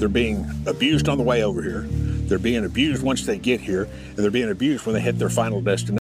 They're 0.01 0.09
being 0.09 0.51
abused 0.67 1.09
on 1.09 1.17
the 1.17 1.23
way 1.23 1.45
over 1.45 1.63
here. 1.63 1.83
They're 1.83 2.41
being 2.41 2.65
abused 2.65 3.05
once 3.05 3.25
they 3.25 3.39
get 3.39 3.61
here, 3.61 3.85
and 3.85 4.17
they're 4.17 4.33
being 4.33 4.51
abused 4.51 4.85
when 4.85 4.97
they 4.97 5.01
hit 5.01 5.21
their 5.21 5.31
final 5.31 5.61
destination. 5.61 6.01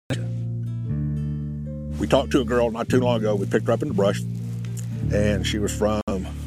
We 2.00 2.08
talked 2.08 2.32
to 2.32 2.40
a 2.40 2.46
girl 2.46 2.72
not 2.72 2.88
too 2.88 3.02
long 3.02 3.18
ago. 3.18 3.36
We 3.36 3.46
picked 3.46 3.68
her 3.68 3.74
up 3.74 3.82
in 3.82 3.90
the 3.90 3.94
brush, 3.94 4.22
and 5.14 5.46
she 5.46 5.60
was 5.60 5.78
from 5.78 6.02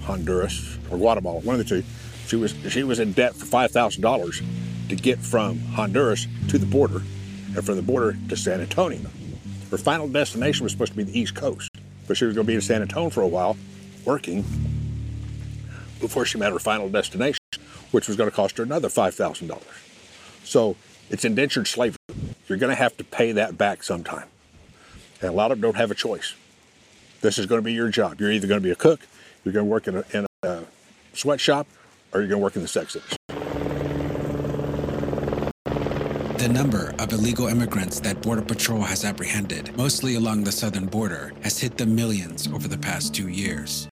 Honduras 0.04 0.78
or 0.90 0.96
Guatemala, 0.96 1.40
one 1.40 1.60
of 1.60 1.68
the 1.68 1.82
two. 1.82 1.84
She 2.26 2.36
was 2.36 2.54
she 2.70 2.84
was 2.84 3.00
in 3.00 3.12
debt 3.12 3.34
for 3.34 3.44
five 3.44 3.70
thousand 3.70 4.00
dollars 4.00 4.40
to 4.90 4.96
get 4.96 5.18
from 5.18 5.58
Honduras 5.58 6.26
to 6.48 6.58
the 6.58 6.66
border, 6.66 7.02
and 7.54 7.64
from 7.64 7.76
the 7.76 7.82
border 7.82 8.16
to 8.28 8.36
San 8.36 8.60
Antonio. 8.60 9.08
Her 9.70 9.78
final 9.78 10.08
destination 10.08 10.64
was 10.64 10.72
supposed 10.72 10.92
to 10.92 10.96
be 10.96 11.04
the 11.04 11.18
East 11.18 11.34
Coast, 11.34 11.70
but 12.06 12.16
she 12.16 12.24
was 12.24 12.34
going 12.34 12.46
to 12.46 12.50
be 12.50 12.56
in 12.56 12.60
San 12.60 12.82
Antonio 12.82 13.08
for 13.10 13.22
a 13.22 13.28
while, 13.28 13.56
working 14.04 14.42
before 16.00 16.24
she 16.24 16.38
met 16.38 16.52
her 16.52 16.58
final 16.58 16.88
destination, 16.88 17.40
which 17.92 18.08
was 18.08 18.16
going 18.16 18.28
to 18.28 18.34
cost 18.34 18.58
her 18.58 18.64
another 18.64 18.88
$5,000. 18.88 19.62
So 20.44 20.76
it's 21.08 21.24
indentured 21.24 21.68
slavery. 21.68 21.96
You're 22.48 22.58
going 22.58 22.70
to 22.70 22.76
have 22.82 22.96
to 22.96 23.04
pay 23.04 23.32
that 23.32 23.56
back 23.56 23.84
sometime. 23.84 24.26
And 25.20 25.30
a 25.30 25.32
lot 25.32 25.52
of 25.52 25.58
them 25.58 25.62
don't 25.62 25.76
have 25.76 25.90
a 25.90 25.94
choice. 25.94 26.34
This 27.20 27.38
is 27.38 27.46
going 27.46 27.60
to 27.60 27.64
be 27.64 27.72
your 27.72 27.90
job. 27.90 28.20
You're 28.20 28.32
either 28.32 28.48
going 28.48 28.60
to 28.60 28.64
be 28.64 28.72
a 28.72 28.76
cook, 28.76 29.00
you're 29.44 29.52
going 29.52 29.66
to 29.66 29.70
work 29.70 29.86
in 29.86 29.96
a, 29.96 30.04
in 30.12 30.26
a 30.42 30.48
uh, 30.48 30.64
sweatshop, 31.12 31.66
or 32.12 32.20
you're 32.20 32.28
going 32.28 32.40
to 32.40 32.42
work 32.42 32.56
in 32.56 32.62
the 32.62 32.68
sex 32.68 32.96
industry? 32.96 33.19
The 36.40 36.48
number 36.48 36.94
of 36.98 37.12
illegal 37.12 37.48
immigrants 37.48 38.00
that 38.00 38.22
Border 38.22 38.40
Patrol 38.40 38.80
has 38.80 39.04
apprehended, 39.04 39.76
mostly 39.76 40.14
along 40.14 40.44
the 40.44 40.50
southern 40.50 40.86
border, 40.86 41.34
has 41.42 41.58
hit 41.58 41.76
the 41.76 41.84
millions 41.84 42.46
over 42.46 42.66
the 42.66 42.78
past 42.78 43.14
two 43.14 43.28
years. 43.28 43.86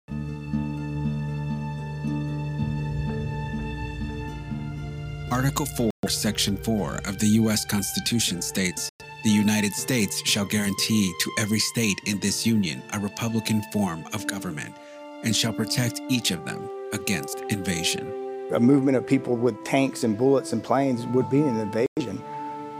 Article 5.30 5.66
4, 5.66 5.90
Section 6.08 6.56
4 6.56 7.00
of 7.04 7.18
the 7.18 7.28
U.S. 7.42 7.66
Constitution 7.66 8.40
states 8.40 8.90
The 9.24 9.30
United 9.30 9.74
States 9.74 10.26
shall 10.26 10.46
guarantee 10.46 11.12
to 11.20 11.30
every 11.38 11.58
state 11.58 12.00
in 12.06 12.18
this 12.20 12.46
union 12.46 12.82
a 12.94 12.98
republican 12.98 13.60
form 13.74 14.06
of 14.14 14.26
government 14.26 14.74
and 15.22 15.36
shall 15.36 15.52
protect 15.52 16.00
each 16.08 16.30
of 16.30 16.46
them 16.46 16.66
against 16.94 17.42
invasion. 17.50 18.10
A 18.52 18.58
movement 18.58 18.96
of 18.96 19.06
people 19.06 19.36
with 19.36 19.62
tanks 19.64 20.04
and 20.04 20.16
bullets 20.16 20.54
and 20.54 20.64
planes 20.64 21.06
would 21.08 21.28
be 21.28 21.40
an 21.40 21.60
invasion. 21.60 22.24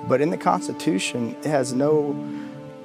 But 0.09 0.23
in 0.23 0.31
the 0.31 0.39
Constitution, 0.39 1.37
it 1.41 1.49
has 1.49 1.75
no 1.75 2.17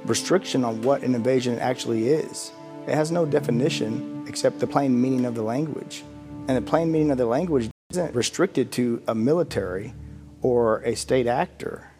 restriction 0.06 0.66
on 0.66 0.82
what 0.82 1.04
an 1.04 1.16
invasion 1.16 1.58
actually 1.60 2.10
is. 2.10 2.52
It 2.86 2.96
has 2.96 3.12
no 3.12 3.26
definition 3.26 4.26
except 4.28 4.60
the 4.60 4.68
plain 4.68 5.00
meaning 5.00 5.26
of 5.26 5.34
the 5.34 5.42
language. 5.42 6.04
And 6.50 6.58
the 6.58 6.62
plain 6.62 6.92
meaning 6.92 7.12
of 7.12 7.18
the 7.18 7.26
language 7.26 7.70
isn't 7.92 8.14
restricted 8.14 8.74
to 8.74 9.02
a 9.08 9.16
military 9.16 9.94
or 10.42 10.82
a 10.82 10.96
state 10.96 11.28
actor. 11.28 11.92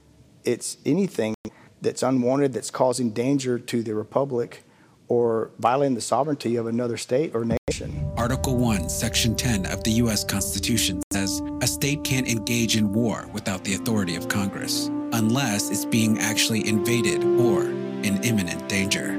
It's 0.44 0.78
anything 0.86 1.36
that's 1.82 2.04
unwanted, 2.04 2.52
that's 2.52 2.70
causing 2.70 3.12
danger 3.12 3.58
to 3.58 3.82
the 3.82 3.96
republic 3.96 4.64
or 5.08 5.52
violating 5.60 5.96
the 5.96 6.02
sovereignty 6.02 6.58
of 6.58 6.68
another 6.68 6.98
state 6.98 7.34
or 7.34 7.46
nation. 7.46 8.12
Article 8.18 8.58
1, 8.58 8.90
Section 8.90 9.36
10 9.36 9.68
of 9.68 9.84
the 9.84 9.92
U.S. 9.92 10.24
Constitution 10.24 11.02
says 11.12 11.42
a 11.62 11.68
state 11.68 12.04
can't 12.04 12.28
engage 12.28 12.76
in 12.76 12.92
war 12.92 13.30
without 13.32 13.64
the 13.64 13.76
authority 13.76 14.16
of 14.16 14.28
Congress, 14.28 14.90
unless 15.14 15.70
it's 15.70 15.86
being 15.86 16.20
actually 16.20 16.68
invaded 16.68 17.24
or 17.24 17.64
in 17.64 18.20
imminent 18.24 18.68
danger. 18.68 19.18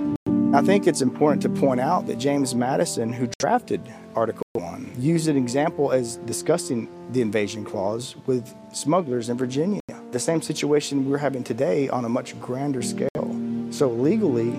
I 0.53 0.63
think 0.63 0.87
it's 0.87 1.01
important 1.01 1.43
to 1.43 1.49
point 1.49 1.81
out 1.81 2.07
that 2.07 2.19
James 2.19 2.55
Madison, 2.55 3.13
who 3.13 3.29
drafted 3.39 3.81
Article 4.15 4.45
1, 4.53 4.93
used 4.99 5.27
an 5.29 5.37
example 5.37 5.91
as 5.91 6.17
discussing 6.19 6.89
the 7.11 7.21
invasion 7.21 7.65
clause 7.65 8.15
with 8.27 8.55
smugglers 8.73 9.31
in 9.31 9.37
Virginia. 9.37 9.81
The 10.13 10.21
same 10.21 10.43
situation 10.43 11.11
we're 11.11 11.19
having 11.19 11.43
today 11.43 11.89
on 11.89 12.05
a 12.05 12.09
much 12.09 12.39
grander 12.41 12.83
scale. 12.83 13.09
So 13.71 13.89
legally, 13.89 14.51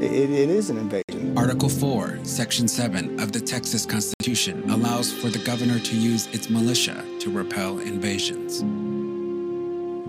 it, 0.00 0.30
it 0.30 0.50
is 0.50 0.70
an 0.70 0.78
invasion. 0.78 1.36
Article 1.36 1.68
4, 1.68 2.20
Section 2.22 2.68
7 2.68 3.18
of 3.20 3.32
the 3.32 3.40
Texas 3.40 3.84
Constitution 3.84 4.70
allows 4.70 5.12
for 5.12 5.30
the 5.30 5.40
governor 5.40 5.80
to 5.80 5.96
use 5.96 6.28
its 6.28 6.48
militia 6.48 7.04
to 7.18 7.30
repel 7.30 7.80
invasions. 7.80 8.62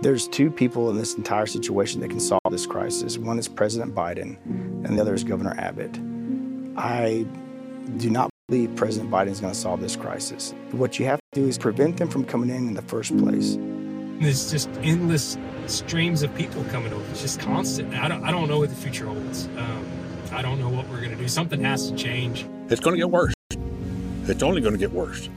There's 0.05 0.27
two 0.27 0.51
people 0.51 0.91
in 0.91 0.97
this 0.97 1.15
entire 1.15 1.47
situation 1.47 1.99
that 2.01 2.09
can 2.09 2.19
solve 2.19 2.43
this 2.51 2.67
crisis. 2.67 3.17
One 3.17 3.39
is 3.39 3.47
President 3.47 3.95
Biden, 3.95 4.37
and 4.45 4.95
the 4.95 5.01
other 5.01 5.15
is 5.15 5.23
Governor 5.23 5.55
Abbott. 5.57 5.99
I 6.77 7.25
do 7.97 8.11
not 8.11 8.29
believe 8.47 8.75
President 8.75 9.09
Biden 9.09 9.29
is 9.29 9.39
going 9.39 9.51
to 9.51 9.59
solve 9.59 9.81
this 9.81 9.95
crisis. 9.95 10.53
What 10.73 10.99
you 10.99 11.07
have 11.07 11.19
to 11.31 11.41
do 11.41 11.47
is 11.47 11.57
prevent 11.57 11.97
them 11.97 12.07
from 12.07 12.23
coming 12.23 12.51
in 12.51 12.67
in 12.67 12.75
the 12.75 12.83
first 12.83 13.17
place. 13.17 13.57
There's 14.21 14.51
just 14.51 14.69
endless 14.83 15.39
streams 15.65 16.21
of 16.21 16.35
people 16.35 16.63
coming 16.65 16.93
over. 16.93 17.03
It's 17.09 17.23
just 17.23 17.39
constant. 17.39 17.91
I 17.95 18.07
don't, 18.07 18.23
I 18.23 18.29
don't 18.29 18.47
know 18.47 18.59
what 18.59 18.69
the 18.69 18.75
future 18.75 19.07
holds. 19.07 19.47
Um, 19.57 19.87
I 20.31 20.43
don't 20.43 20.59
know 20.59 20.69
what 20.69 20.87
we're 20.87 20.99
going 20.99 21.13
to 21.13 21.17
do. 21.17 21.27
Something 21.27 21.61
has 21.61 21.89
to 21.89 21.97
change. 21.97 22.45
It's 22.69 22.79
going 22.79 22.95
to 22.95 22.99
get 22.99 23.09
worse. 23.09 23.33
It's 24.27 24.43
only 24.43 24.61
going 24.61 24.75
to 24.75 24.79
get 24.79 24.91
worse. 24.91 25.29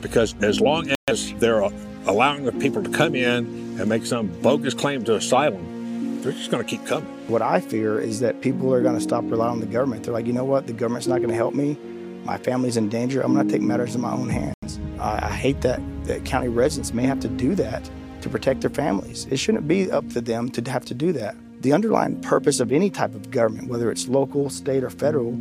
Because 0.00 0.34
as 0.42 0.60
long 0.60 0.92
as 1.06 1.32
they're 1.34 1.62
allowing 2.06 2.44
the 2.44 2.52
people 2.52 2.82
to 2.82 2.90
come 2.90 3.14
in 3.14 3.78
and 3.78 3.88
make 3.88 4.06
some 4.06 4.28
bogus 4.40 4.74
claim 4.74 5.04
to 5.04 5.14
asylum, 5.16 6.22
they're 6.22 6.32
just 6.32 6.50
going 6.50 6.62
to 6.62 6.68
keep 6.68 6.84
coming. 6.86 7.08
What 7.28 7.42
I 7.42 7.60
fear 7.60 7.98
is 7.98 8.20
that 8.20 8.40
people 8.40 8.72
are 8.74 8.82
going 8.82 8.94
to 8.94 9.00
stop 9.00 9.24
relying 9.24 9.52
on 9.52 9.60
the 9.60 9.66
government. 9.66 10.04
They're 10.04 10.12
like, 10.12 10.26
you 10.26 10.32
know 10.32 10.44
what? 10.44 10.66
The 10.66 10.72
government's 10.72 11.06
not 11.06 11.18
going 11.18 11.30
to 11.30 11.34
help 11.34 11.54
me. 11.54 11.78
My 12.24 12.36
family's 12.36 12.76
in 12.76 12.88
danger. 12.88 13.22
I'm 13.22 13.32
going 13.32 13.46
to 13.46 13.52
take 13.52 13.62
matters 13.62 13.94
in 13.94 14.00
my 14.00 14.12
own 14.12 14.28
hands. 14.28 14.80
I, 14.98 15.28
I 15.28 15.32
hate 15.32 15.62
that, 15.62 15.80
that 16.04 16.24
county 16.24 16.48
residents 16.48 16.92
may 16.92 17.04
have 17.04 17.20
to 17.20 17.28
do 17.28 17.54
that 17.54 17.88
to 18.20 18.28
protect 18.28 18.60
their 18.60 18.70
families. 18.70 19.26
It 19.30 19.38
shouldn't 19.38 19.66
be 19.66 19.90
up 19.90 20.08
to 20.10 20.20
them 20.20 20.50
to 20.50 20.70
have 20.70 20.84
to 20.86 20.94
do 20.94 21.12
that. 21.12 21.36
The 21.62 21.72
underlying 21.72 22.20
purpose 22.20 22.60
of 22.60 22.72
any 22.72 22.90
type 22.90 23.14
of 23.14 23.30
government, 23.30 23.68
whether 23.68 23.90
it's 23.90 24.08
local, 24.08 24.50
state, 24.50 24.84
or 24.84 24.90
federal, 24.90 25.34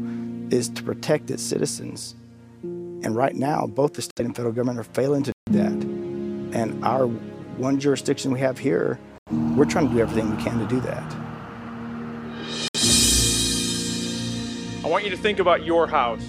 is 0.53 0.69
to 0.69 0.83
protect 0.83 1.29
its 1.29 1.43
citizens. 1.43 2.15
And 2.61 3.15
right 3.15 3.35
now, 3.35 3.67
both 3.67 3.93
the 3.93 4.01
state 4.01 4.25
and 4.25 4.35
federal 4.35 4.53
government 4.53 4.79
are 4.79 4.83
failing 4.83 5.23
to 5.23 5.33
do 5.47 5.57
that. 5.57 5.98
And 6.51 6.83
our 6.83 7.07
one 7.07 7.79
jurisdiction 7.79 8.31
we 8.31 8.39
have 8.39 8.57
here, 8.57 8.99
we're 9.55 9.65
trying 9.65 9.87
to 9.87 9.93
do 9.93 9.99
everything 9.99 10.35
we 10.35 10.43
can 10.43 10.57
to 10.59 10.65
do 10.65 10.79
that. 10.81 11.15
I 14.83 14.87
want 14.87 15.03
you 15.03 15.11
to 15.11 15.17
think 15.17 15.39
about 15.39 15.63
your 15.63 15.85
house, 15.85 16.25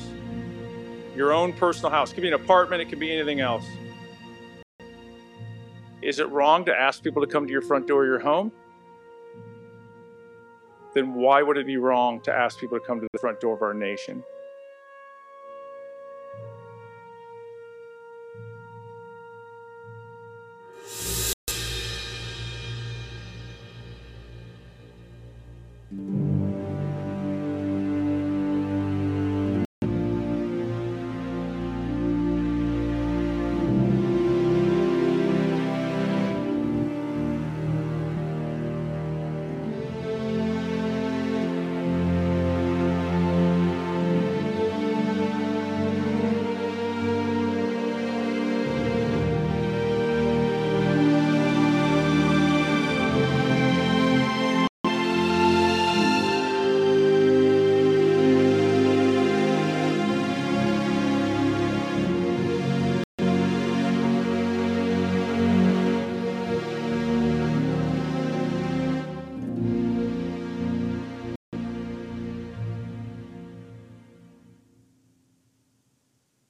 your 1.16 1.32
own 1.32 1.54
personal 1.54 1.90
house. 1.90 2.10
It 2.10 2.14
could 2.14 2.22
be 2.22 2.28
an 2.28 2.34
apartment, 2.34 2.82
it 2.82 2.90
could 2.90 3.00
be 3.00 3.12
anything 3.12 3.40
else. 3.40 3.64
Is 6.02 6.18
it 6.18 6.28
wrong 6.30 6.64
to 6.66 6.74
ask 6.74 7.02
people 7.02 7.24
to 7.24 7.28
come 7.30 7.46
to 7.46 7.52
your 7.52 7.62
front 7.62 7.86
door 7.86 8.02
of 8.02 8.08
your 8.08 8.18
home? 8.18 8.52
Then 10.94 11.14
why 11.14 11.42
would 11.42 11.56
it 11.56 11.66
be 11.66 11.76
wrong 11.76 12.20
to 12.22 12.32
ask 12.32 12.58
people 12.58 12.78
to 12.78 12.84
come 12.84 13.00
to 13.00 13.06
the 13.12 13.18
front 13.18 13.40
door 13.40 13.54
of 13.54 13.62
our 13.62 13.72
nation? 13.72 14.22